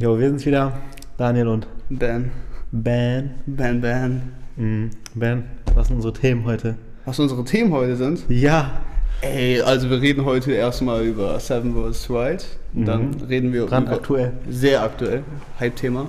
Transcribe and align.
Jo, 0.00 0.18
wir 0.18 0.28
sind's 0.28 0.46
wieder. 0.46 0.72
Daniel 1.16 1.48
und 1.48 1.66
Ben. 1.90 2.30
Ben. 2.72 3.30
Ben, 3.46 3.80
Ben. 3.80 4.22
Mhm. 4.56 4.90
Ben, 5.14 5.44
was 5.74 5.88
sind 5.88 5.96
unsere 5.96 6.12
Themen 6.14 6.44
heute? 6.44 6.76
Was 7.04 7.18
unsere 7.18 7.44
Themen 7.44 7.72
heute 7.72 7.96
sind? 7.96 8.24
Ja. 8.28 8.80
Ey, 9.22 9.60
also 9.60 9.90
wir 9.90 10.00
reden 10.00 10.24
heute 10.24 10.52
erstmal 10.52 11.04
über 11.04 11.38
Seven 11.40 11.74
vs. 11.74 12.08
Wild. 12.08 12.46
Und 12.74 12.86
Dann 12.86 13.10
Mhm. 13.10 13.22
reden 13.28 13.52
wir 13.52 13.66
Brandaktuell. 13.66 14.32
über... 14.44 14.52
Sehr 14.52 14.82
aktuell. 14.82 15.22
Hype-Thema. 15.58 16.06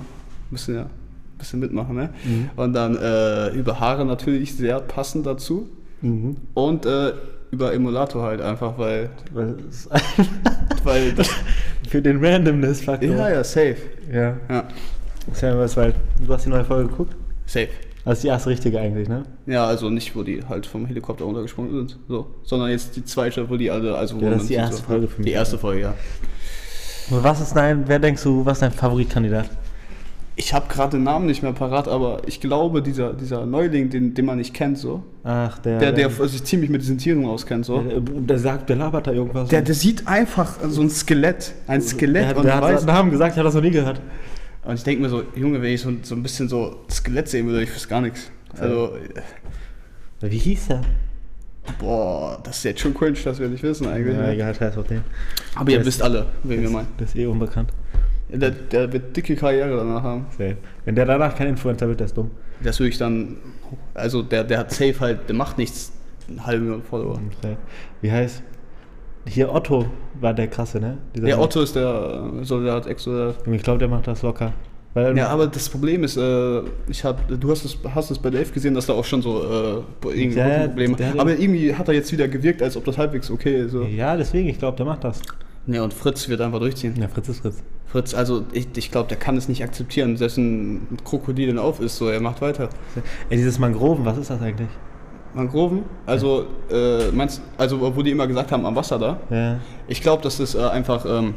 Müssen 0.50 0.74
ja 0.76 0.82
ein 0.82 0.88
bisschen 1.38 1.60
mitmachen, 1.60 1.94
ne? 1.96 2.10
Mhm. 2.24 2.50
Und 2.56 2.72
dann 2.72 2.96
äh, 2.96 3.48
über 3.50 3.78
Haare 3.80 4.06
natürlich 4.06 4.54
sehr 4.56 4.80
passend 4.80 5.26
dazu. 5.26 5.68
Mhm. 6.00 6.36
Und 6.54 6.86
äh, 6.86 7.12
über 7.50 7.74
Emulator 7.74 8.22
halt 8.22 8.40
einfach, 8.40 8.78
weil... 8.78 9.10
Weil 9.34 9.56
weil 10.84 11.14
Für 11.92 12.00
den 12.00 12.24
Randomness-Faktor. 12.24 13.10
ja, 13.10 13.28
ja, 13.28 13.44
safe. 13.44 13.76
Ja. 14.10 14.38
Ja, 14.48 14.64
Sam, 15.34 15.58
was, 15.58 15.76
weil 15.76 15.92
du 16.26 16.32
hast 16.32 16.46
die 16.46 16.48
neue 16.48 16.64
Folge 16.64 16.88
geguckt? 16.88 17.14
safe. 17.44 17.68
Das 18.06 18.14
ist 18.14 18.24
die 18.24 18.28
erste 18.28 18.48
richtige 18.48 18.80
eigentlich, 18.80 19.10
ne? 19.10 19.24
Ja, 19.44 19.66
also 19.66 19.90
nicht, 19.90 20.16
wo 20.16 20.22
die 20.22 20.42
halt 20.42 20.64
vom 20.64 20.86
Helikopter 20.86 21.26
runtergesprungen 21.26 21.70
sind, 21.70 21.98
so, 22.08 22.28
sondern 22.44 22.70
jetzt 22.70 22.96
die 22.96 23.04
zweite, 23.04 23.50
wo 23.50 23.58
die 23.58 23.70
alle, 23.70 23.94
also 23.94 24.18
wo 24.18 24.24
Ja, 24.24 24.30
das 24.30 24.42
ist 24.44 24.48
die 24.48 24.54
erste 24.54 24.76
so. 24.76 24.82
Folge 24.84 25.06
für 25.06 25.18
mich. 25.18 25.26
Die 25.26 25.32
erste 25.32 25.58
Folge, 25.58 25.82
ja. 25.82 25.94
Was 27.10 27.42
ist 27.42 27.54
dein, 27.54 27.86
wer 27.86 27.98
denkst 27.98 28.22
du, 28.22 28.42
was 28.42 28.54
ist 28.56 28.62
dein 28.62 28.72
Favoritkandidat? 28.72 29.50
Ich 30.34 30.54
habe 30.54 30.66
gerade 30.72 30.96
den 30.96 31.02
Namen 31.04 31.26
nicht 31.26 31.42
mehr 31.42 31.52
parat, 31.52 31.88
aber 31.88 32.22
ich 32.26 32.40
glaube, 32.40 32.80
dieser, 32.80 33.12
dieser 33.12 33.44
Neuling, 33.44 33.90
den, 33.90 34.14
den 34.14 34.24
man 34.24 34.38
nicht 34.38 34.54
kennt, 34.54 34.78
so, 34.78 35.02
Ach, 35.24 35.58
der. 35.58 35.78
der, 35.78 35.92
der 35.92 36.10
sich 36.10 36.42
ziemlich 36.44 36.70
mit 36.70 36.80
diesen 36.80 36.96
Tieren 36.96 37.26
auskennt, 37.26 37.66
so, 37.66 37.82
der, 37.82 38.00
der 38.00 38.38
sagt, 38.38 38.70
der 38.70 38.76
labert 38.76 39.06
da 39.06 39.12
irgendwas. 39.12 39.50
der, 39.50 39.60
der 39.60 39.74
sieht 39.74 40.08
einfach 40.08 40.56
so 40.68 40.80
ein 40.80 40.88
Skelett, 40.88 41.52
ein 41.66 41.82
Skelett 41.82 42.30
der, 42.30 42.36
und 42.38 42.44
der 42.46 42.54
hat 42.56 42.62
weiß. 42.62 42.86
Namen 42.86 43.10
gesagt, 43.10 43.32
ich 43.32 43.38
habe 43.38 43.46
das 43.46 43.54
noch 43.54 43.62
nie 43.62 43.70
gehört. 43.70 44.00
Und 44.64 44.74
ich 44.74 44.82
denke 44.84 45.02
mir 45.02 45.08
so, 45.10 45.22
Junge, 45.36 45.60
wenn 45.60 45.72
ich 45.74 45.80
so, 45.82 45.92
so 46.02 46.14
ein 46.14 46.22
bisschen 46.22 46.48
so 46.48 46.76
Skelett 46.90 47.28
sehen 47.28 47.46
würde, 47.46 47.62
ich 47.64 47.74
wüsste 47.74 47.88
gar 47.88 48.00
nichts. 48.00 48.30
Also, 48.58 48.96
Wie 50.20 50.38
hieß 50.38 50.68
der? 50.68 50.80
boah, 51.78 52.40
das 52.42 52.58
ist 52.58 52.64
jetzt 52.64 52.80
schon 52.80 52.94
cringe, 52.94 53.18
dass 53.24 53.38
wir 53.38 53.48
nicht 53.48 53.62
wissen 53.62 53.86
eigentlich. 53.86 54.16
Ja, 54.16 54.22
ne? 54.22 54.32
egal, 54.32 54.54
scheiß 54.54 54.76
auf 54.78 54.86
den. 54.86 55.02
Aber 55.54 55.70
ihr 55.70 55.78
Der 55.78 55.86
wisst 55.86 56.02
alle, 56.02 56.26
wen 56.42 56.58
wir 56.58 56.62
Das, 56.64 56.72
meinen. 56.72 56.88
das 56.98 57.08
ist 57.10 57.16
eh 57.16 57.26
unbekannt. 57.26 57.70
Der, 58.32 58.50
der 58.50 58.92
wird 58.92 59.16
dicke 59.16 59.36
Karriere 59.36 59.76
danach 59.76 60.02
haben. 60.02 60.26
Safe. 60.30 60.56
Wenn 60.84 60.94
der 60.94 61.04
danach 61.06 61.34
kein 61.36 61.48
Influencer 61.48 61.86
wird, 61.88 62.00
der 62.00 62.06
ist 62.06 62.16
dumm. 62.16 62.30
Das 62.62 62.78
würde 62.80 62.90
ich 62.90 62.98
dann, 62.98 63.36
also 63.94 64.22
der, 64.22 64.44
der 64.44 64.58
hat 64.58 64.70
safe 64.70 64.94
halt, 65.00 65.28
der 65.28 65.34
macht 65.36 65.58
nichts, 65.58 65.92
eine 66.28 66.46
halbe 66.46 66.62
Million 66.64 66.82
Follower. 66.82 67.18
Safe. 67.42 67.56
Wie 68.00 68.10
heißt? 68.10 68.42
Hier 69.26 69.52
Otto 69.52 69.86
war 70.20 70.34
der 70.34 70.48
krasse, 70.48 70.80
ne? 70.80 70.98
Dieser 71.14 71.26
Der 71.26 71.40
Otto 71.40 71.60
ist 71.62 71.76
der 71.76 72.24
Soldat, 72.42 72.86
Ex-Soldat. 72.86 73.36
Ich 73.46 73.62
glaube, 73.62 73.78
der 73.78 73.88
macht 73.88 74.06
das 74.08 74.22
locker. 74.22 74.52
Weil, 74.94 75.16
Ja, 75.16 75.28
aber 75.28 75.46
das 75.46 75.68
Problem 75.68 76.02
ist, 76.04 76.16
äh, 76.16 76.62
ich 76.88 77.04
hab, 77.04 77.26
du 77.28 77.50
hast 77.50 77.64
es, 77.64 77.78
hast 77.94 78.10
es 78.10 78.18
bei 78.18 78.30
Dave 78.30 78.50
gesehen, 78.52 78.74
dass 78.74 78.86
da 78.86 78.92
auch 78.94 79.04
schon 79.04 79.22
so 79.22 79.42
äh, 79.42 80.08
irgendwie 80.10 80.38
Ja, 80.38 80.48
ja, 80.48 80.66
Probleme. 80.68 80.96
der 80.96 81.10
hat- 81.10 81.18
Aber 81.18 81.30
irgendwie 81.38 81.74
hat 81.74 81.88
er 81.88 81.94
jetzt 81.94 82.10
wieder 82.12 82.28
gewirkt, 82.28 82.62
als 82.62 82.76
ob 82.76 82.84
das 82.84 82.98
halbwegs 82.98 83.30
okay 83.30 83.62
ist. 83.62 83.72
So. 83.72 83.82
ja, 83.84 84.16
deswegen, 84.16 84.48
ich 84.48 84.58
glaube, 84.58 84.76
der 84.76 84.86
macht 84.86 85.04
das. 85.04 85.20
Ja, 85.68 85.82
und 85.84 85.94
Fritz 85.94 86.28
wird 86.28 86.40
einfach 86.40 86.58
durchziehen. 86.58 86.94
Ja, 87.00 87.06
Fritz 87.08 87.28
ist 87.28 87.40
Fritz. 87.40 87.62
Fritz, 87.92 88.14
also 88.14 88.46
ich, 88.52 88.68
ich 88.74 88.90
glaube, 88.90 89.08
der 89.08 89.18
kann 89.18 89.36
es 89.36 89.48
nicht 89.48 89.62
akzeptieren, 89.62 90.16
dass 90.16 90.38
ein 90.38 90.98
Krokodil 91.04 91.48
denn 91.48 91.58
auf 91.58 91.78
ist, 91.78 91.96
so 91.96 92.08
er 92.08 92.20
macht 92.20 92.40
weiter. 92.40 92.70
Ey, 93.28 93.36
dieses 93.36 93.58
Mangroven, 93.58 94.06
was 94.06 94.16
ist 94.16 94.30
das 94.30 94.40
eigentlich? 94.40 94.70
Mangroven, 95.34 95.84
also 96.06 96.46
äh, 96.70 97.10
meinst, 97.10 97.42
also 97.58 97.94
wo 97.94 98.02
die 98.02 98.10
immer 98.10 98.26
gesagt 98.26 98.50
haben, 98.50 98.64
am 98.64 98.76
Wasser 98.76 98.98
da. 98.98 99.18
Ja. 99.28 99.60
Ich 99.88 100.00
glaube, 100.00 100.22
das 100.22 100.40
ist 100.40 100.54
äh, 100.54 100.62
einfach 100.62 101.04
ähm, 101.06 101.34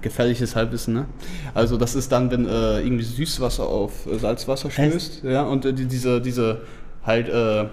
gefährliches 0.00 0.56
Halbwissen. 0.56 0.94
Ne? 0.94 1.06
Also 1.54 1.76
das 1.76 1.94
ist 1.94 2.10
dann, 2.10 2.32
wenn 2.32 2.46
äh, 2.46 2.80
irgendwie 2.80 3.04
Süßwasser 3.04 3.64
auf 3.64 4.08
Salzwasser 4.10 4.72
stößt, 4.72 5.22
ja, 5.22 5.42
und 5.42 5.64
äh, 5.64 5.72
die, 5.72 5.86
diese, 5.86 6.20
diese 6.20 6.62
halt 7.04 7.28
äh, 7.28 7.66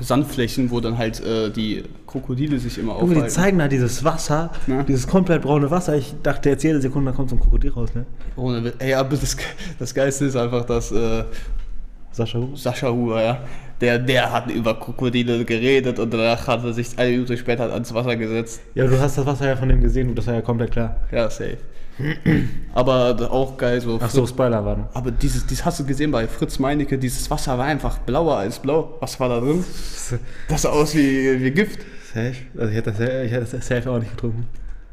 Sandflächen, 0.00 0.70
wo 0.70 0.80
dann 0.80 0.98
halt 0.98 1.20
äh, 1.20 1.50
die 1.50 1.82
Krokodile 2.06 2.58
sich 2.58 2.78
immer 2.78 2.94
Junge, 2.98 3.06
die 3.14 3.16
aufhalten. 3.16 3.30
zeigen 3.34 3.58
da 3.58 3.68
dieses 3.68 4.04
Wasser, 4.04 4.50
Ja. 4.66 4.82
dieses 4.82 5.06
komplett 5.06 5.42
braune 5.42 5.70
Wasser. 5.70 5.96
Ich 5.96 6.14
dachte 6.22 6.50
jetzt 6.50 6.62
jede 6.62 6.80
Sekunde, 6.80 7.10
da 7.10 7.16
kommt 7.16 7.30
so 7.30 7.36
ein 7.36 7.40
Krokodil 7.40 7.70
raus, 7.72 7.90
ne? 7.94 8.04
Ohne, 8.36 8.72
ey, 8.78 8.94
aber 8.94 9.16
das, 9.16 9.36
das 9.78 9.94
Geilste 9.94 10.26
ist 10.26 10.36
einfach, 10.36 10.64
dass 10.64 10.92
äh, 10.92 11.24
Sascha 12.12 12.38
Huber. 12.38 12.56
Sascha 12.56 12.90
Huber, 12.90 13.22
ja, 13.22 13.40
der, 13.80 13.98
der 13.98 14.30
hat 14.32 14.50
über 14.50 14.74
Krokodile 14.78 15.44
geredet 15.44 15.98
und 15.98 16.12
danach 16.12 16.46
hat 16.46 16.64
er 16.64 16.72
sich 16.72 16.88
eine 16.98 17.10
Minute 17.12 17.36
später 17.36 17.72
ans 17.72 17.92
Wasser 17.94 18.16
gesetzt. 18.16 18.60
Ja, 18.74 18.86
du 18.86 18.98
hast 19.00 19.16
das 19.18 19.24
Wasser 19.26 19.46
ja 19.48 19.56
von 19.56 19.68
dem 19.68 19.80
gesehen, 19.80 20.14
das 20.14 20.26
war 20.26 20.34
ja 20.34 20.40
komplett 20.42 20.72
klar. 20.72 20.96
Ja, 21.12 21.30
safe. 21.30 21.58
Aber 22.74 23.30
auch 23.30 23.56
geil 23.56 23.80
so. 23.80 23.98
Ach 24.00 24.10
so, 24.10 24.26
Spoiler 24.26 24.64
waren. 24.64 24.86
Aber 24.94 25.10
dieses, 25.10 25.46
dieses 25.46 25.64
hast 25.64 25.80
du 25.80 25.84
gesehen 25.84 26.10
bei 26.10 26.26
Fritz 26.28 26.58
Meinecke, 26.58 26.98
dieses 26.98 27.30
Wasser 27.30 27.58
war 27.58 27.66
einfach 27.66 27.98
blauer 27.98 28.36
als 28.36 28.58
blau. 28.58 28.96
Was 29.00 29.18
war 29.18 29.28
da 29.28 29.40
drin? 29.40 29.64
Das 30.48 30.62
sah 30.62 30.70
aus 30.70 30.94
wie, 30.94 31.40
wie 31.40 31.50
Gift. 31.50 31.80
Safe? 32.12 32.36
Also 32.56 32.70
ich 32.70 32.76
hätte 32.76 32.92
das, 32.92 33.00
ich 33.00 33.32
hätte 33.32 33.46
das 33.50 33.66
safe 33.66 33.90
auch 33.90 33.98
nicht 33.98 34.12
getrunken. 34.12 34.46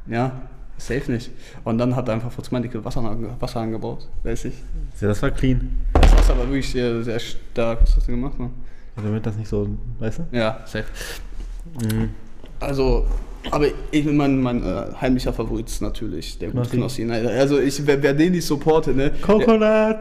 Ja, 0.08 0.42
safe 0.78 1.12
nicht. 1.12 1.32
Und 1.64 1.78
dann 1.78 1.96
hat 1.96 2.10
einfach 2.10 2.32
Fritz 2.32 2.52
Meinecke 2.52 2.84
Wasser, 2.84 3.04
Wasser 3.40 3.62
angebaut, 3.62 4.08
weiß 4.24 4.46
ich. 4.46 4.56
Ja, 5.00 5.08
das 5.08 5.22
war 5.22 5.32
clean. 5.32 5.80
Das 5.94 6.12
Wasser 6.14 6.38
war 6.38 6.48
wirklich 6.48 6.70
sehr, 6.72 7.04
sehr 7.04 7.20
stark. 7.20 7.82
Was 7.82 7.96
hast 7.96 8.08
du 8.08 8.12
gemacht, 8.12 8.38
Mann? 8.40 8.52
Damit 8.96 9.26
das 9.26 9.36
nicht 9.36 9.50
so, 9.50 9.68
weißt 10.00 10.20
du? 10.20 10.38
Ja, 10.38 10.62
safe. 10.66 10.86
Mhm. 11.82 12.10
Also, 12.60 13.06
aber 13.52 13.68
ich, 13.92 14.06
mein, 14.06 14.42
mein 14.42 14.64
äh, 14.64 14.86
heimlicher 15.00 15.34
Favorit 15.34 15.68
ist 15.68 15.82
natürlich 15.82 16.38
der 16.40 16.50
gute 16.50 16.70
Knossi. 16.70 17.04
Knossi. 17.04 17.24
Ne? 17.24 17.30
Also, 17.30 17.60
ich, 17.60 17.86
wer, 17.86 18.02
wer 18.02 18.14
den 18.14 18.34
nicht 18.34 18.46
supporte, 18.46 18.92
ne? 18.92 19.12
Der, 19.12 19.22
Coconut! 19.22 19.98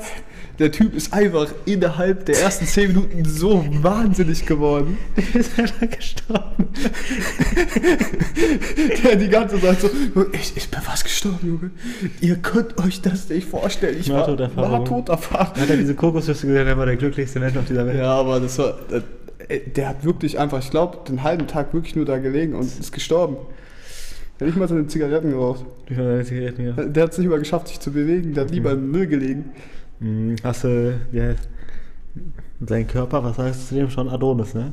der 0.58 0.70
Typ 0.70 0.94
ist 0.94 1.12
einfach 1.12 1.48
innerhalb 1.64 2.26
der 2.26 2.40
ersten 2.40 2.64
10 2.66 2.88
Minuten 2.88 3.24
so 3.24 3.64
wahnsinnig 3.82 4.46
geworden. 4.46 4.98
Der 5.16 5.40
ist 5.40 5.58
einfach 5.58 5.90
gestorben. 5.90 6.68
Der 9.04 9.16
die 9.16 9.28
ganze 9.28 9.60
Zeit 9.60 9.80
so, 9.80 9.88
ich, 10.32 10.56
ich 10.56 10.68
bin 10.68 10.80
fast 10.80 11.04
gestorben, 11.04 11.46
Junge. 11.46 11.70
Ihr 12.20 12.36
könnt 12.36 12.78
euch 12.78 13.00
das 13.00 13.28
nicht 13.28 13.48
vorstellen. 13.48 13.96
Ich 13.98 14.10
war, 14.10 14.26
war 14.56 14.84
Toterfahrung. 14.84 15.60
Hat 15.60 15.70
er 15.70 15.76
diese 15.76 15.94
Kokosnüsse 15.94 16.46
gesehen, 16.46 16.66
er 16.66 16.76
war 16.76 16.86
der 16.86 16.96
glücklichste 16.96 17.40
Mensch 17.40 17.56
auf 17.56 17.66
dieser 17.66 17.86
Welt. 17.86 17.98
Ja, 17.98 18.14
aber 18.14 18.40
das 18.40 18.58
war, 18.58 18.76
äh, 18.90 19.00
der 19.76 19.88
hat 19.88 20.04
wirklich 20.04 20.38
einfach, 20.38 20.60
ich 20.60 20.70
glaube, 20.70 20.98
den 21.08 21.22
halben 21.22 21.46
Tag 21.46 21.74
wirklich 21.74 21.96
nur 21.96 22.04
da 22.04 22.18
gelegen 22.18 22.54
und 22.54 22.64
ist 22.64 22.92
gestorben. 22.92 23.36
Der 24.38 24.46
hat 24.46 24.54
nicht 24.54 24.58
mal 24.58 24.68
seine 24.68 24.86
Zigaretten 24.86 25.30
geraucht. 25.30 25.64
Ich 25.88 25.96
war 25.96 26.06
eine 26.06 26.24
Zigarette 26.24 26.62
hier. 26.62 26.72
Der 26.72 27.02
hat 27.04 27.12
es 27.12 27.18
nicht 27.18 27.28
mal 27.28 27.38
geschafft, 27.38 27.68
sich 27.68 27.78
zu 27.78 27.92
bewegen. 27.92 28.34
Der 28.34 28.44
hat 28.44 28.50
lieber 28.50 28.72
im 28.72 28.90
Müll 28.90 29.06
gelegen. 29.06 29.52
Mhm. 30.00 30.36
Hast 30.42 30.64
du, 30.64 30.98
wie 31.12 31.20
heißt, 31.20 31.48
sein 32.66 32.86
Körper, 32.86 33.22
was 33.22 33.36
sagst 33.36 33.62
du 33.62 33.66
zu 33.66 33.74
dem 33.76 33.90
schon? 33.90 34.08
Adonis, 34.08 34.54
ne? 34.54 34.72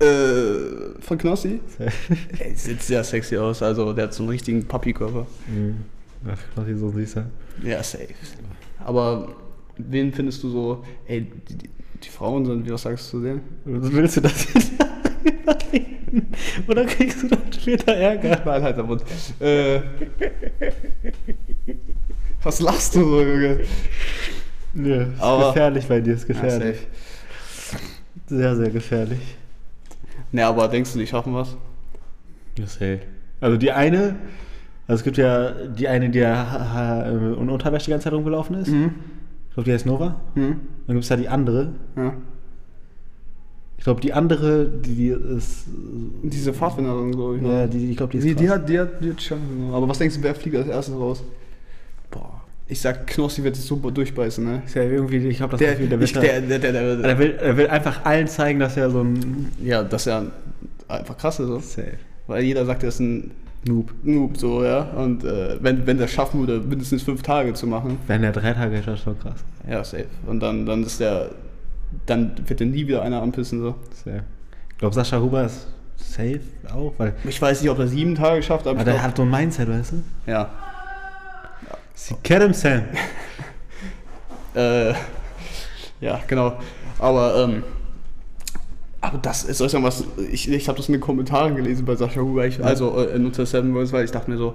Äh, 0.00 1.00
von 1.00 1.16
Knossi? 1.16 1.60
Ey, 2.38 2.54
sieht 2.54 2.82
sehr 2.82 3.04
sexy 3.04 3.38
aus. 3.38 3.62
Also, 3.62 3.92
der 3.92 4.04
hat 4.04 4.14
so 4.14 4.22
einen 4.22 4.30
richtigen 4.30 4.64
Papi-Körper. 4.64 5.26
Mhm. 5.46 5.76
Ach, 6.26 6.38
quasi 6.54 6.74
so 6.74 6.90
süßer. 6.90 7.26
Ja, 7.62 7.82
safe. 7.82 8.08
Aber 8.84 9.34
wen 9.78 10.12
findest 10.12 10.42
du 10.42 10.50
so, 10.50 10.84
ey, 11.06 11.26
die, 12.04 12.10
Frauen 12.10 12.44
sind, 12.46 12.66
wie 12.66 12.70
was 12.72 12.82
sagst 12.82 13.06
du 13.12 13.18
zu 13.18 13.22
denen? 13.24 13.40
Willst 13.64 14.16
du 14.16 14.20
das 14.20 14.46
jetzt 14.54 14.72
überreden? 15.24 16.26
Oder 16.68 16.84
kriegst 16.86 17.22
du 17.22 17.28
dann 17.28 17.52
später 17.52 17.94
Ärger? 17.94 18.40
Nein, 18.44 18.62
halt 18.62 18.76
der 18.76 18.84
Mund. 18.84 19.02
Äh, 19.40 19.80
was 22.42 22.60
lachst 22.60 22.94
du 22.94 23.00
so, 23.00 23.20
Junge? 23.22 23.60
Ja, 24.74 25.02
ist 25.02 25.20
Aber- 25.20 25.48
gefährlich 25.48 25.86
bei 25.86 26.00
dir, 26.00 26.14
ist 26.14 26.28
Ja, 26.28 26.34
gefährlich. 26.34 26.76
safe. 26.78 27.78
sehr, 28.26 28.56
sehr 28.56 28.70
gefährlich. 28.70 29.20
Ne, 30.32 30.44
aber 30.46 30.68
denkst 30.68 30.92
du, 30.92 30.98
die 30.98 31.06
schaffen 31.06 31.34
was? 31.34 31.56
Ja, 32.58 32.66
safe. 32.66 33.00
Also 33.40 33.56
die 33.56 33.70
eine, 33.72 34.16
also 34.86 35.00
es 35.00 35.04
gibt 35.04 35.16
ja 35.16 35.50
die 35.50 35.86
eine, 35.88 36.10
die 36.10 36.18
ja 36.18 37.02
in 37.08 37.48
Unterwäsche 37.48 37.86
die 37.86 37.90
ganze 37.92 38.04
Zeit 38.04 38.12
rumgelaufen 38.14 38.56
ist. 38.56 38.68
Mhm. 38.68 38.94
Ich 39.54 39.56
glaube, 39.56 39.66
die 39.70 39.72
heißt 39.72 39.86
Nova. 39.86 40.16
Hm? 40.34 40.56
Dann 40.88 40.96
gibt 40.96 41.04
es 41.04 41.08
ja 41.10 41.16
die 41.16 41.28
andere. 41.28 41.68
Ja. 41.96 42.12
Ich 43.78 43.84
glaube, 43.84 44.00
die 44.00 44.12
andere, 44.12 44.66
die, 44.66 44.94
die 44.96 45.08
ist. 45.36 45.66
Diese 46.24 46.52
Pfadfinderin, 46.52 47.12
glaube 47.12 47.36
ich. 47.36 47.42
ne? 47.42 47.60
Ja, 47.60 47.66
die, 47.68 47.90
ich 47.92 47.96
glaube, 47.96 48.10
die 48.10 48.18
ist. 48.18 48.24
Die, 48.24 48.34
die, 48.34 48.50
hat, 48.50 48.68
die 48.68 48.80
hat, 48.80 49.00
die 49.00 49.10
hat 49.10 49.18
Chancen. 49.18 49.70
Aber 49.72 49.88
was 49.88 49.98
denkst 49.98 50.16
du, 50.16 50.22
wer 50.24 50.34
fliegt 50.34 50.56
als 50.56 50.66
erstes 50.66 50.96
raus? 50.96 51.22
Boah. 52.10 52.40
Ich 52.66 52.80
sag, 52.80 53.06
Knossi 53.06 53.44
wird 53.44 53.54
sich 53.54 53.64
super 53.64 53.92
durchbeißen, 53.92 54.42
ne? 54.44 54.62
Ist 54.66 54.74
ja 54.74 54.82
irgendwie, 54.82 55.18
ich 55.18 55.40
habe 55.40 55.52
das 55.52 55.60
Der, 55.60 55.72
Gefühl, 55.74 55.88
der 55.88 56.00
ich, 56.00 56.12
der, 56.14 56.40
der, 56.40 56.58
der, 56.58 56.72
der, 56.72 57.04
er, 57.04 57.18
will, 57.20 57.34
er 57.40 57.56
will 57.56 57.68
einfach 57.68 58.04
allen 58.04 58.26
zeigen, 58.26 58.58
dass 58.58 58.76
er 58.76 58.90
so 58.90 59.02
ein. 59.02 59.52
ja, 59.62 59.84
das 59.84 60.02
ist 60.02 60.06
ja 60.06 60.24
einfach 60.88 61.16
krass 61.16 61.38
ist. 61.38 61.46
So. 61.46 61.60
Safe. 61.60 61.92
Weil 62.26 62.42
jeder 62.42 62.66
sagt, 62.66 62.82
er 62.82 62.88
ist 62.88 62.98
ein 62.98 63.30
Noob. 63.66 63.92
Noob, 64.02 64.36
so, 64.36 64.62
ja. 64.64 64.80
Und 64.82 65.24
äh, 65.24 65.56
wenn, 65.62 65.86
wenn 65.86 65.96
der 65.98 66.08
schaffen 66.08 66.40
würde, 66.40 66.60
mindestens 66.60 67.02
fünf 67.02 67.22
Tage 67.22 67.54
zu 67.54 67.66
machen, 67.66 67.98
Wenn 68.06 68.22
er 68.22 68.32
drei 68.32 68.52
Tage 68.52 68.76
ist, 68.78 68.86
das 68.88 69.00
schon 69.00 69.18
krass. 69.18 69.42
ja, 69.68 69.82
safe. 69.82 70.06
Und 70.26 70.40
dann, 70.40 70.66
dann 70.66 70.82
ist 70.82 71.00
der, 71.00 71.30
dann 72.06 72.32
wird 72.46 72.60
er 72.60 72.66
nie 72.66 72.86
wieder 72.86 73.02
einer 73.02 73.22
anpissen, 73.22 73.60
so. 73.60 73.74
Safe. 74.04 74.22
Ich 74.70 74.78
glaube, 74.78 74.94
Sascha 74.94 75.18
Huber 75.20 75.44
ist 75.44 75.66
safe 75.96 76.40
auch, 76.74 76.92
weil. 76.98 77.14
Ich 77.24 77.40
weiß 77.40 77.62
nicht, 77.62 77.70
ob 77.70 77.78
er 77.78 77.86
sieben 77.88 78.14
Tage 78.14 78.42
schafft, 78.42 78.66
aber 78.66 78.80
Aber 78.80 78.90
der 78.90 79.02
hat 79.02 79.16
so 79.16 79.22
ein 79.22 79.30
Mindset, 79.30 79.68
weißt 79.68 79.92
du? 79.92 80.02
ja. 80.30 80.50
Sie 81.94 82.14
kennen 82.22 82.52
Sam. 82.52 82.82
Äh, 84.56 84.94
ja, 86.00 86.20
genau. 86.28 86.52
Aber, 87.00 87.44
ähm, 87.44 87.64
aber 89.08 89.18
das 89.18 89.44
ist 89.44 89.60
also 89.60 89.82
was, 89.82 90.04
ich, 90.30 90.50
ich 90.50 90.68
habe 90.68 90.76
das 90.76 90.88
in 90.88 90.92
den 90.92 91.00
Kommentaren 91.00 91.56
gelesen 91.56 91.84
bei 91.84 91.96
Sascha 91.96 92.20
Huber, 92.20 92.46
ich, 92.46 92.62
also 92.62 92.96
äh, 92.98 93.14
in 93.16 93.26
unter 93.26 93.46
Seven 93.46 93.74
Worlds, 93.74 93.92
weil 93.92 94.04
ich 94.04 94.10
dachte 94.10 94.30
mir 94.30 94.38
so, 94.38 94.54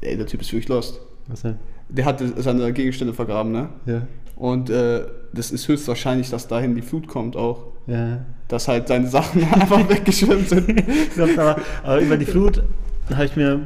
ey, 0.00 0.16
der 0.16 0.26
Typ 0.26 0.40
ist 0.40 0.52
wirklich 0.52 0.68
lost. 0.68 1.00
Was 1.28 1.42
denn? 1.42 1.56
Der 1.88 2.04
hat 2.04 2.22
seine 2.38 2.72
Gegenstände 2.72 3.14
vergraben, 3.14 3.52
ne? 3.52 3.68
Ja. 3.86 4.02
Und 4.36 4.70
äh, 4.70 5.04
das 5.32 5.50
ist 5.50 5.66
höchstwahrscheinlich, 5.68 6.30
dass 6.30 6.48
dahin 6.48 6.74
die 6.74 6.82
Flut 6.82 7.08
kommt 7.08 7.36
auch. 7.36 7.72
Ja. 7.86 8.24
Dass 8.48 8.68
halt 8.68 8.88
seine 8.88 9.06
Sachen 9.06 9.42
einfach 9.52 9.88
weggeschwemmt 9.88 10.48
sind. 10.48 10.68
Ich 10.88 11.14
glaub, 11.14 11.30
aber, 11.38 11.56
aber 11.82 12.00
über 12.00 12.16
die 12.16 12.26
Flut 12.26 12.62
habe 13.10 13.24
ich 13.24 13.36
mir. 13.36 13.60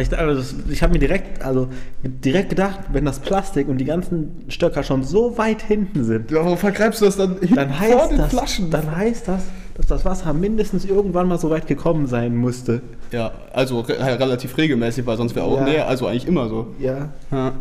Ich, 0.00 0.16
also 0.16 0.56
ich 0.70 0.82
habe 0.82 0.94
mir 0.94 0.98
direkt, 0.98 1.42
also 1.44 1.68
direkt 2.02 2.48
gedacht, 2.48 2.80
wenn 2.92 3.04
das 3.04 3.18
Plastik 3.18 3.68
und 3.68 3.76
die 3.76 3.84
ganzen 3.84 4.44
Stöcker 4.48 4.82
schon 4.84 5.02
so 5.04 5.36
weit 5.36 5.60
hinten 5.60 6.02
sind, 6.04 6.30
Ja, 6.30 6.38
warum 6.44 6.56
vergreibst 6.56 7.02
du 7.02 7.04
das 7.04 7.16
dann 7.18 7.36
hinten 7.40 7.56
dann 7.56 7.68
vor 7.70 7.78
heißt, 7.80 8.10
den 8.10 8.16
das, 8.18 8.30
Flaschen? 8.30 8.70
dann 8.70 8.96
heißt 8.96 9.28
das, 9.28 9.42
dass 9.74 9.86
das 9.86 10.04
Wasser 10.06 10.32
mindestens 10.32 10.86
irgendwann 10.86 11.28
mal 11.28 11.38
so 11.38 11.50
weit 11.50 11.66
gekommen 11.66 12.06
sein 12.06 12.34
musste. 12.36 12.80
ja, 13.10 13.32
also 13.52 13.80
re 13.80 13.98
relativ 14.18 14.56
regelmäßig, 14.56 15.04
weil 15.04 15.18
sonst 15.18 15.34
wäre 15.34 15.44
auch 15.44 15.58
Ja. 15.58 15.64
näher, 15.64 15.88
also 15.88 16.06
eigentlich 16.06 16.26
immer 16.26 16.48
so. 16.48 16.68
Ja. 16.78 17.10
Ja. 17.30 17.52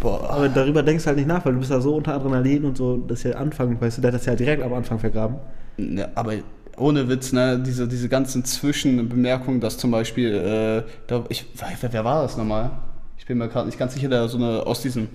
Boah. 0.00 0.30
Aber 0.30 0.48
darüber 0.48 0.82
denkst 0.82 1.04
du 1.04 1.08
halt 1.08 1.16
nicht 1.16 1.26
nach, 1.28 1.44
weil 1.44 1.54
du 1.54 1.58
bist 1.60 1.70
ja 1.70 1.80
so 1.80 1.96
unter 1.96 2.14
Adrenalin 2.14 2.64
und 2.66 2.76
so, 2.76 2.98
das 2.98 3.20
ist 3.20 3.24
ja 3.32 3.36
Anfang, 3.38 3.80
weißt 3.80 3.98
du, 3.98 4.02
der 4.02 4.12
hat 4.12 4.20
das 4.20 4.26
ja 4.26 4.34
direkt 4.36 4.62
am 4.62 4.72
Anfang 4.74 4.98
vergraben. 4.98 5.36
Ne, 5.78 6.08
aber 6.14 6.34
ohne 6.78 7.08
Witz, 7.08 7.32
ne, 7.32 7.58
diese, 7.64 7.86
diese 7.88 8.08
ganzen 8.08 8.44
Zwischenbemerkungen, 8.44 9.60
dass 9.60 9.78
zum 9.78 9.90
Beispiel, 9.90 10.34
äh, 10.34 10.90
da, 11.06 11.24
ich, 11.28 11.46
wer, 11.80 11.92
wer 11.92 12.04
war 12.04 12.22
das 12.22 12.36
nochmal? 12.36 12.70
Ich 13.18 13.26
bin 13.26 13.38
mir 13.38 13.48
gerade 13.48 13.66
nicht 13.66 13.78
ganz 13.78 13.94
sicher, 13.94 14.08
der 14.08 14.28
so 14.28 14.38
eine 14.38 14.66
aus 14.66 14.80
diesen 14.82 15.08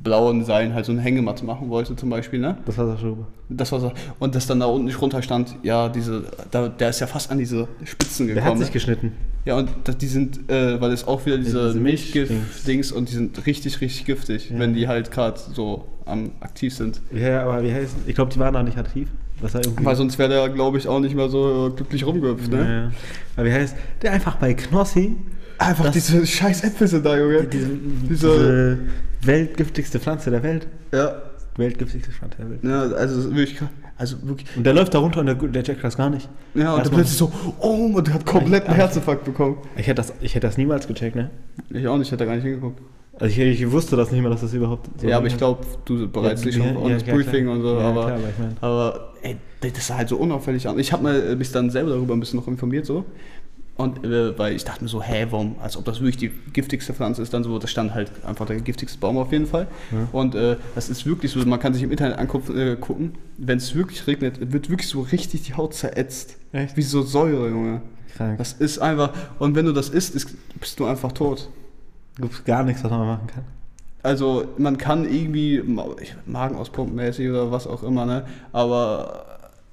blauen 0.00 0.44
Seilen 0.44 0.74
halt 0.74 0.84
so 0.84 0.90
eine 0.90 1.00
Hängematte 1.00 1.44
machen 1.44 1.68
wollte 1.70 1.94
zum 1.94 2.10
Beispiel, 2.10 2.40
ne? 2.40 2.58
Das 2.66 2.76
war 2.76 2.86
das 2.86 3.00
schon. 3.00 3.24
Das 3.48 3.70
war 3.70 3.78
so, 3.80 3.92
und 4.18 4.34
dass 4.34 4.46
dann 4.48 4.58
da 4.58 4.66
unten 4.66 4.86
nicht 4.86 5.00
runter 5.00 5.22
stand, 5.22 5.54
ja, 5.62 5.88
diese, 5.88 6.24
da, 6.50 6.68
der 6.68 6.88
ist 6.90 6.98
ja 7.00 7.06
fast 7.06 7.30
an 7.30 7.38
diese 7.38 7.68
Spitzen 7.84 8.26
Der 8.26 8.34
gekommen. 8.34 8.54
hat 8.56 8.58
sich 8.64 8.72
geschnitten. 8.72 9.12
ja, 9.44 9.56
und 9.56 9.70
das, 9.84 9.96
die 9.96 10.08
sind, 10.08 10.50
äh, 10.50 10.80
weil 10.80 10.90
es 10.92 11.06
auch 11.06 11.24
wieder 11.24 11.38
diese, 11.38 11.68
diese 11.68 11.78
Milchgift-Dings 11.80 12.90
und 12.90 13.08
die 13.10 13.14
sind 13.14 13.46
richtig, 13.46 13.80
richtig 13.80 14.04
giftig, 14.06 14.50
Ja. 14.50 14.58
wenn 14.58 14.74
die 14.74 14.88
halt 14.88 15.12
gerade 15.12 15.38
so 15.54 15.86
am 16.04 16.32
aktiv 16.40 16.74
sind. 16.74 17.00
Ja, 17.14 17.44
aber 17.44 17.62
wie 17.62 17.72
heißt 17.72 17.94
Ich 18.08 18.14
glaube, 18.16 18.32
die 18.32 18.40
waren 18.40 18.54
da 18.54 18.62
nicht 18.64 18.78
aktiv. 18.78 19.08
Weil 19.82 19.96
sonst 19.96 20.18
wäre 20.18 20.28
der, 20.30 20.48
glaube 20.48 20.78
ich, 20.78 20.88
auch 20.88 21.00
nicht 21.00 21.14
mehr 21.14 21.28
so 21.28 21.72
glücklich 21.76 22.06
rumgehüpft, 22.06 22.50
ne? 22.50 22.58
ja, 22.58 22.70
ja. 22.84 22.90
Aber 23.36 23.46
wie 23.46 23.52
heißt 23.52 23.76
der 24.02 24.12
einfach 24.12 24.36
bei 24.36 24.54
Knossi 24.54 25.16
Einfach 25.58 25.90
diese 25.90 26.26
scheiß 26.26 26.64
Äpfel 26.64 26.86
sind 26.86 27.04
da, 27.06 27.18
Junge. 27.18 27.44
diese, 27.44 27.68
Diese- 28.08 28.78
weltgiftigste 29.22 29.98
Pflanze 29.98 30.30
der 30.30 30.42
Welt. 30.42 30.66
Ja, 30.92 31.22
Weltgiftigste 31.56 32.10
Pflanze 32.12 32.36
der 32.38 32.50
Welt. 32.50 32.60
ja 32.62 32.82
also 32.96 33.24
wirklich, 33.34 33.56
krass. 33.56 33.68
also 33.96 34.16
wirklich. 34.22 34.46
Und 34.56 34.64
der 34.64 34.74
läuft 34.74 34.92
da 34.92 34.98
runter 34.98 35.20
und 35.20 35.26
der, 35.26 35.34
der 35.34 35.62
checkt 35.64 35.82
das 35.82 35.96
gar 35.96 36.10
nicht. 36.10 36.28
Ja, 36.54 36.60
und 36.60 36.64
dann 36.64 36.78
Erstmal- 36.80 37.00
plötzlich 37.00 37.16
so, 37.18 37.32
oh, 37.60 37.92
und 37.94 38.06
der 38.06 38.14
hat 38.14 38.26
komplett 38.26 38.64
einen 38.66 38.76
Ja. 38.76 38.84
Herzinfarkt 38.84 39.24
bekommen. 39.24 39.56
Ich 39.76 39.86
hätte 39.86 39.94
das, 39.96 40.12
ich 40.20 40.34
hätte 40.34 40.46
das 40.46 40.58
niemals 40.58 40.86
gecheckt, 40.86 41.16
ne? 41.16 41.30
Ich 41.70 41.86
auch 41.88 41.96
nicht, 41.96 42.08
ich 42.08 42.12
hätte 42.12 42.24
da 42.24 42.26
gar 42.26 42.34
nicht 42.36 42.44
hingeguckt. 42.44 42.80
Also 43.18 43.26
ich, 43.26 43.38
ich 43.62 43.70
wusste 43.72 43.96
das 43.96 44.12
nicht 44.12 44.22
mal, 44.22 44.28
dass 44.28 44.42
das 44.42 44.52
überhaupt 44.52 44.90
so 45.00 45.08
ja, 45.08 45.16
aber 45.16 45.26
ich 45.26 45.38
glaube, 45.38 45.64
du 45.86 46.06
bereitest 46.06 46.44
dich 46.44 46.54
schon 46.56 46.66
ja, 46.66 46.74
auf 46.76 46.86
ja, 46.88 46.94
das 46.96 47.04
klar, 47.04 47.16
Briefing 47.16 47.44
klar. 47.44 47.56
und 47.56 47.62
so, 47.62 47.78
Ja, 47.78 47.88
aber, 47.88 48.04
klar, 48.04 48.16
aber 48.18 48.28
ich 48.28 48.38
mein- 48.38 48.56
aber 48.60 49.12
ey, 49.26 49.36
das 49.60 49.86
sah 49.86 49.96
halt 49.96 50.08
so 50.08 50.16
unauffällig 50.16 50.68
an. 50.68 50.78
Ich 50.78 50.92
habe 50.92 51.10
äh, 51.10 51.36
mich 51.36 51.50
dann 51.52 51.70
selber 51.70 51.90
darüber 51.90 52.14
ein 52.14 52.20
bisschen 52.20 52.38
noch 52.38 52.48
informiert, 52.48 52.86
so. 52.86 53.04
Und 53.76 54.04
äh, 54.04 54.38
weil 54.38 54.56
ich 54.56 54.64
dachte 54.64 54.82
mir 54.82 54.88
so, 54.88 55.02
hä, 55.02 55.26
warum, 55.30 55.56
als 55.60 55.76
ob 55.76 55.84
das 55.84 56.00
wirklich 56.00 56.16
die 56.16 56.30
giftigste 56.52 56.94
Pflanze 56.94 57.20
ist, 57.20 57.34
dann 57.34 57.44
so, 57.44 57.58
da 57.58 57.66
stand 57.66 57.92
halt 57.92 58.10
einfach 58.24 58.46
der 58.46 58.56
giftigste 58.60 58.98
Baum 58.98 59.18
auf 59.18 59.32
jeden 59.32 59.46
Fall. 59.46 59.66
Ja. 59.92 60.08
Und 60.12 60.34
äh, 60.34 60.56
das 60.74 60.88
ist 60.88 61.04
wirklich 61.04 61.30
so, 61.32 61.44
man 61.44 61.60
kann 61.60 61.74
sich 61.74 61.82
im 61.82 61.90
Internet 61.90 62.18
angucken, 62.18 62.58
äh, 62.58 62.76
gucken, 62.76 63.16
wenn 63.36 63.58
es 63.58 63.74
wirklich 63.74 64.06
regnet, 64.06 64.52
wird 64.52 64.70
wirklich 64.70 64.88
so 64.88 65.02
richtig 65.02 65.42
die 65.42 65.54
Haut 65.54 65.74
zerätzt. 65.74 66.38
Echt? 66.52 66.76
Wie 66.76 66.82
so 66.82 67.02
Säure, 67.02 67.50
Junge. 67.50 67.82
Krank. 68.16 68.38
Das 68.38 68.54
ist 68.54 68.78
einfach, 68.78 69.12
und 69.38 69.54
wenn 69.54 69.66
du 69.66 69.72
das 69.72 69.90
isst, 69.90 70.14
ist, 70.14 70.34
bist 70.58 70.80
du 70.80 70.86
einfach 70.86 71.12
tot. 71.12 71.50
Gibt 72.18 72.46
gar 72.46 72.62
nichts, 72.62 72.82
was 72.82 72.90
man 72.90 73.06
machen 73.06 73.26
kann. 73.26 73.44
Also 74.06 74.44
man 74.56 74.78
kann 74.78 75.04
irgendwie 75.04 75.60
Ma- 75.66 75.86
ich- 76.00 76.14
Magenauspumpen-mäßig 76.26 77.28
oder 77.28 77.50
was 77.50 77.66
auch 77.66 77.82
immer, 77.82 78.06
ne? 78.06 78.24
Aber 78.52 79.24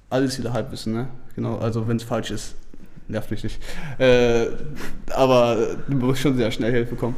alles 0.10 0.40
wieder 0.40 0.54
Halbwissen, 0.54 0.94
ne? 0.94 1.08
Genau, 1.36 1.58
also 1.58 1.88
wenn 1.88 1.98
es 1.98 2.04
falsch 2.04 2.32
ist, 2.32 2.56
nervt 3.08 3.30
mich 3.30 3.44
nicht. 3.44 3.60
Äh, 4.00 4.48
aber 5.12 5.76
du 5.88 5.98
musst 5.98 6.22
schon 6.22 6.36
sehr 6.36 6.50
schnell 6.52 6.72
Hilfe 6.72 6.96
kommen. 6.96 7.16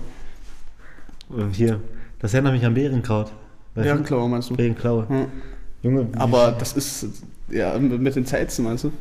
Äh, 1.31 1.53
Hier, 1.53 1.79
das 2.19 2.33
erinnert 2.33 2.53
mich 2.53 2.65
an 2.65 2.73
Beerenkraut. 2.73 3.31
Weißt 3.75 3.88
Ja, 3.88 3.97
klar, 3.97 4.27
meinst 4.27 4.50
du? 4.50 4.56
Beerenklaue. 4.57 5.07
Hm. 5.07 5.25
Junge, 5.83 6.07
Aber 6.17 6.53
das 6.57 6.73
ist, 6.73 7.07
ja, 7.50 7.77
mit 7.77 8.15
den 8.15 8.25
Zähzen, 8.25 8.65
meinst 8.65 8.83
du? 8.83 8.91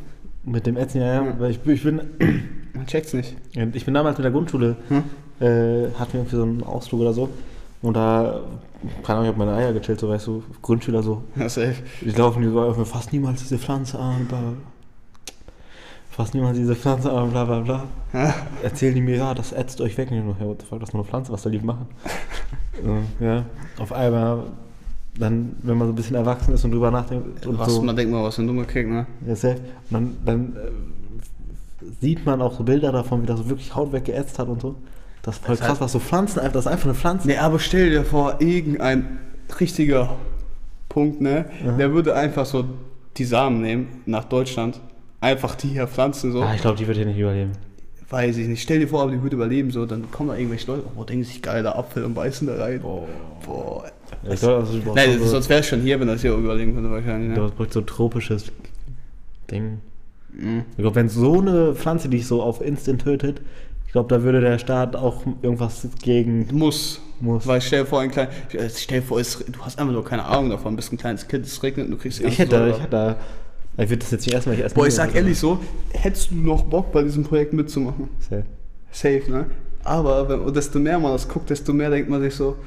mit 0.45 0.65
dem 0.67 0.77
Ätzen, 0.77 1.01
ja, 1.01 1.07
ja. 1.15 1.25
Ja. 1.25 1.39
Weil 1.39 1.51
ich, 1.51 1.59
ich, 1.65 1.83
bin, 1.83 1.99
Man 2.73 2.85
checkt's 2.87 3.13
nicht. 3.13 3.35
ich 3.73 3.83
bin 3.83 3.93
damals 3.93 4.17
mit 4.17 4.23
der 4.23 4.31
Grundschule, 4.31 4.75
Hm? 4.89 5.03
äh, 5.39 5.89
hatten 5.99 6.13
wir 6.13 6.19
irgendwie 6.21 6.35
so 6.35 6.43
einen 6.43 6.63
Ausflug 6.63 7.01
oder 7.01 7.13
so. 7.13 7.29
Und 7.85 7.93
da, 7.93 8.41
keine 9.03 9.19
Ahnung, 9.19 9.23
ich 9.25 9.27
habe 9.27 9.37
meine 9.37 9.53
Eier 9.53 9.71
gechillt, 9.71 9.99
so 9.99 10.09
weißt 10.09 10.25
du, 10.25 10.43
Grundschüler 10.63 11.03
so. 11.03 11.21
Ja, 11.35 11.47
safe. 11.47 11.75
Ich 12.01 12.17
laufe 12.17 12.39
die 12.39 12.47
so, 12.47 12.73
fast 12.83 13.13
niemals 13.13 13.41
diese 13.43 13.59
Pflanze 13.59 13.99
an, 13.99 14.25
bla. 14.25 14.39
Fast 16.09 16.33
niemals 16.33 16.57
diese 16.57 16.75
Pflanze 16.75 17.11
an, 17.11 17.29
bla 17.29 17.45
bla 17.45 17.59
bla. 17.59 17.83
Ja. 18.11 18.33
Erzählen 18.63 18.95
die 18.95 19.01
mir, 19.01 19.17
ja, 19.17 19.35
das 19.35 19.51
ätzt 19.51 19.81
euch 19.81 19.95
weg. 19.99 20.09
Und 20.09 20.17
ich 20.17 20.23
so, 20.23 20.35
ja, 20.39 20.47
what 20.47 20.61
the 20.61 20.65
fuck, 20.65 20.79
das 20.79 20.89
ist 20.89 20.93
nur 20.93 21.03
eine 21.03 21.09
Pflanze, 21.09 21.31
was 21.31 21.43
soll 21.43 21.51
die 21.51 21.59
machen? 21.59 21.85
so, 22.83 23.23
ja, 23.23 23.45
auf 23.77 23.93
einmal, 23.93 24.45
dann, 25.19 25.55
wenn 25.61 25.77
man 25.77 25.87
so 25.87 25.93
ein 25.93 25.95
bisschen 25.95 26.15
erwachsen 26.15 26.55
ist 26.55 26.65
und 26.65 26.71
drüber 26.71 26.89
nachdenkt 26.89 27.45
und 27.45 27.59
Was, 27.59 27.71
so, 27.71 27.83
man 27.83 27.95
denkt 27.95 28.11
mal, 28.11 28.23
was 28.23 28.33
für 28.33 28.41
ein 28.41 28.47
dummer 28.47 28.65
Krieg, 28.65 28.89
ne? 28.89 29.05
ja, 29.27 29.35
safe. 29.35 29.59
Und 29.91 29.93
dann, 29.93 30.17
dann 30.25 30.55
äh, 30.55 31.85
sieht 32.01 32.25
man 32.25 32.41
auch 32.41 32.57
so 32.57 32.63
Bilder 32.63 32.91
davon, 32.91 33.21
wie 33.21 33.27
das 33.27 33.41
so 33.41 33.47
wirklich 33.47 33.75
Haut 33.75 33.93
weggeätzt 33.93 34.39
hat 34.39 34.47
und 34.47 34.59
so. 34.59 34.75
Das 35.25 35.37
ist 35.37 35.45
voll 35.45 35.57
krass, 35.57 35.81
was 35.81 35.91
so 35.91 35.99
Pflanzen, 35.99 36.39
einfach- 36.39 36.53
das 36.53 36.65
ist 36.67 36.71
einfach 36.71 36.85
eine 36.85 36.93
Pflanze. 36.93 37.27
Nee, 37.27 37.37
aber 37.37 37.57
stell 37.57 37.89
dir 37.89 38.03
vor, 38.03 38.35
irgendein 38.41 39.17
richtiger 39.59 40.17
Punkt, 40.87 41.19
ne? 41.19 41.45
Ja. 41.65 41.71
Der 41.71 41.93
würde 41.93 42.15
einfach 42.15 42.45
so 42.45 42.65
die 43.17 43.25
Samen 43.25 43.59
nehmen 43.61 43.87
nach 44.05 44.25
Deutschland, 44.25 44.79
einfach 45.21 45.55
die 45.55 45.69
hier 45.69 45.87
pflanzen, 45.87 46.31
so. 46.31 46.43
Ah, 46.43 46.53
ich 46.53 46.61
glaube, 46.61 46.77
die 46.77 46.85
wird 46.85 46.97
hier 46.97 47.07
nicht 47.07 47.17
überleben. 47.17 47.53
Weiß 48.07 48.37
ich 48.37 48.47
nicht. 48.47 48.61
Stell 48.61 48.77
dir 48.79 48.87
vor, 48.87 49.01
aber 49.01 49.11
die 49.13 49.21
würde 49.23 49.35
überleben, 49.35 49.71
so. 49.71 49.87
Dann 49.87 50.11
kommen 50.11 50.29
da 50.29 50.35
irgendwelche 50.35 50.67
Leute, 50.67 50.83
oh, 50.95 51.03
denken 51.03 51.23
sich 51.23 51.41
geiler 51.41 51.75
Apfel 51.75 52.03
und 52.03 52.13
beißen 52.13 52.45
da 52.45 52.57
rein. 52.57 52.81
Boah. 52.81 53.85
Ja, 54.21 54.31
ich 54.31 54.39
glaube, 54.39 54.57
also, 54.57 54.77
du 54.77 54.93
Nein, 54.93 55.17
so, 55.17 55.25
sonst 55.25 55.49
wäre 55.49 55.61
es 55.61 55.65
schon 55.65 55.81
hier, 55.81 55.99
wenn 55.99 56.07
das 56.07 56.21
hier 56.21 56.35
überleben 56.35 56.75
könnte, 56.75 56.91
wahrscheinlich, 56.91 57.33
du 57.33 57.41
ne? 57.41 57.51
brauchst 57.57 57.73
so 57.73 57.81
tropisches 57.81 58.51
Ding. 59.49 59.79
Mhm. 60.31 60.65
Ich 60.71 60.77
glaube, 60.77 60.95
wenn 60.95 61.09
so 61.09 61.39
eine 61.39 61.73
Pflanze 61.73 62.09
dich 62.09 62.27
so 62.27 62.43
auf 62.43 62.61
Instant 62.61 63.01
tötet, 63.01 63.41
glaube, 63.95 64.13
da 64.13 64.23
würde 64.23 64.41
der 64.41 64.59
Staat 64.59 64.93
auch 64.97 65.21
irgendwas 65.41 65.87
gegen 66.01 66.47
Muss. 66.51 66.99
muss. 67.21 67.47
Weil 67.47 67.61
stell 67.61 67.83
dir 67.83 67.85
vor, 67.85 68.01
ein 68.01 68.11
klein, 68.11 68.27
stell 68.49 68.99
dir 68.99 69.07
vor, 69.07 69.21
es, 69.21 69.37
du 69.37 69.57
hast 69.61 69.79
einfach 69.79 69.93
nur 69.93 70.03
keine 70.03 70.25
Ahnung 70.25 70.49
davon, 70.49 70.75
bist 70.75 70.91
ein 70.91 70.97
kleines 70.97 71.25
Kind, 71.29 71.45
es 71.45 71.63
regnet 71.63 71.85
und 71.85 71.91
du 71.91 71.97
kriegst 71.97 72.19
ich 72.19 72.37
hätte, 72.37 72.73
ich 72.75 72.83
hätte, 72.83 73.15
ich 73.77 73.89
würde 73.89 73.97
das 73.99 74.11
jetzt 74.11 74.25
nicht 74.25 74.33
erstmal, 74.33 74.59
erstmal. 74.59 74.83
Boah, 74.83 74.87
ich 74.89 74.95
sag 74.95 75.15
ehrlich 75.15 75.39
so, 75.39 75.59
hättest 75.93 76.31
du 76.31 76.35
noch 76.35 76.63
Bock 76.63 76.91
bei 76.91 77.03
diesem 77.03 77.23
Projekt 77.23 77.53
mitzumachen? 77.53 78.09
Safe. 78.19 78.43
Safe, 78.91 79.23
ne? 79.29 79.45
Aber 79.85 80.27
wenn, 80.27 80.53
desto 80.53 80.77
mehr 80.77 80.99
man 80.99 81.13
das 81.13 81.29
guckt, 81.29 81.49
desto 81.49 81.71
mehr 81.71 81.89
denkt 81.89 82.09
man 82.09 82.21
sich 82.21 82.35
so, 82.35 82.57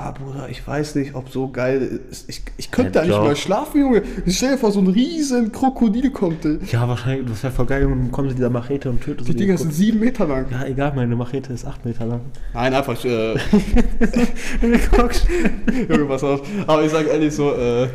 ah 0.00 0.12
Bruder, 0.12 0.48
ich 0.48 0.64
weiß 0.66 0.94
nicht, 0.94 1.14
ob 1.14 1.28
so 1.28 1.48
geil 1.48 2.00
ist. 2.10 2.28
Ich, 2.28 2.42
ich 2.56 2.70
könnte 2.70 2.98
Ja, 2.98 3.04
da 3.04 3.06
nicht 3.08 3.18
mal 3.18 3.34
schlafen, 3.36 3.80
Junge. 3.80 4.02
Ich 4.26 4.36
stell 4.36 4.52
dir 4.52 4.58
vor, 4.58 4.70
so 4.70 4.78
ein 4.80 4.86
riesen 4.86 5.50
Krokodil 5.50 6.10
kommt. 6.10 6.44
ey. 6.44 6.58
Ja, 6.70 6.88
wahrscheinlich, 6.88 7.28
das 7.28 7.42
wäre 7.42 7.52
voll 7.52 7.66
geil, 7.66 7.86
und 7.86 7.90
dann 7.98 8.12
kommt 8.12 8.30
dieser 8.30 8.48
Machete 8.50 8.90
und 8.90 9.00
tötet 9.02 9.26
Die 9.26 9.32
so 9.32 9.38
Dinger 9.38 9.58
sind 9.58 9.74
sieben 9.74 9.98
Meter 9.98 10.26
lang. 10.26 10.46
Ja, 10.50 10.64
egal, 10.66 10.92
meine 10.94 11.16
Machete 11.16 11.52
ist 11.52 11.64
8 11.66 11.84
Meter 11.84 12.06
lang. 12.06 12.20
Nein, 12.54 12.74
einfach, 12.74 13.04
äh, 13.04 13.34
Junge, 15.88 16.04
pass 16.06 16.22
auf. 16.24 16.42
Aber 16.66 16.84
ich 16.84 16.92
sag 16.92 17.06
ehrlich 17.08 17.34
so, 17.34 17.52
äh, 17.54 17.84
äh, 17.84 17.88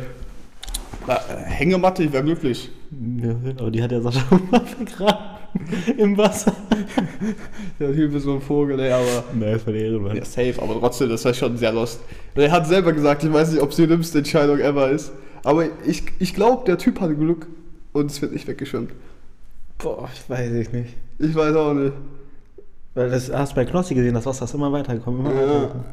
Hängematte, 1.46 2.02
ich 2.04 2.12
wäre 2.12 2.24
glücklich. 2.24 2.70
Ja, 3.22 3.34
aber 3.58 3.70
die 3.70 3.82
hat 3.82 3.92
ja 3.92 4.00
Sascha 4.00 4.22
mal 4.50 4.60
vergraben. 4.60 5.33
Im 5.98 6.16
Wasser. 6.16 6.52
Der 7.78 7.92
Typ 7.94 8.14
ist 8.14 8.24
so 8.24 8.34
ein 8.34 8.40
Vogel, 8.40 8.78
ey, 8.80 8.90
aber. 8.92 9.24
Nein, 9.34 9.52
das 9.52 9.66
war 9.66 9.72
die 9.72 9.80
Ehrenmann. 9.80 10.16
Ja, 10.16 10.24
safe, 10.24 10.54
aber 10.60 10.78
trotzdem, 10.80 11.08
das 11.08 11.24
war 11.24 11.34
schon 11.34 11.56
sehr 11.56 11.72
lost. 11.72 12.00
Er 12.34 12.50
hat 12.50 12.66
selber 12.66 12.92
gesagt, 12.92 13.22
ich 13.24 13.32
weiß 13.32 13.52
nicht, 13.52 13.62
ob 13.62 13.70
es 13.70 13.76
die 13.76 13.86
dümmste 13.86 14.18
Entscheidung 14.18 14.58
ever 14.58 14.90
ist. 14.90 15.12
Aber 15.44 15.66
ich, 15.86 16.02
ich 16.18 16.34
glaube, 16.34 16.64
der 16.66 16.78
Typ 16.78 17.00
hatte 17.00 17.14
Glück 17.14 17.46
und 17.92 18.10
es 18.10 18.20
wird 18.22 18.32
nicht 18.32 18.48
weggeschwemmt. 18.48 18.90
Boah, 19.78 20.08
ich 20.12 20.28
weiß 20.28 20.52
ich 20.52 20.72
nicht. 20.72 20.94
Ich 21.18 21.34
weiß 21.34 21.54
auch 21.56 21.74
nicht. 21.74 21.92
Weil 22.94 23.10
das 23.10 23.30
hast 23.32 23.52
du 23.52 23.56
bei 23.56 23.64
Knossi 23.64 23.94
gesehen, 23.94 24.14
das 24.14 24.24
Wasser 24.26 24.44
ist 24.46 24.54
immer 24.54 24.72
weitergekommen, 24.72 25.20
immer 25.20 25.34
Ja. 25.34 25.46
weitergekommen. 25.48 25.84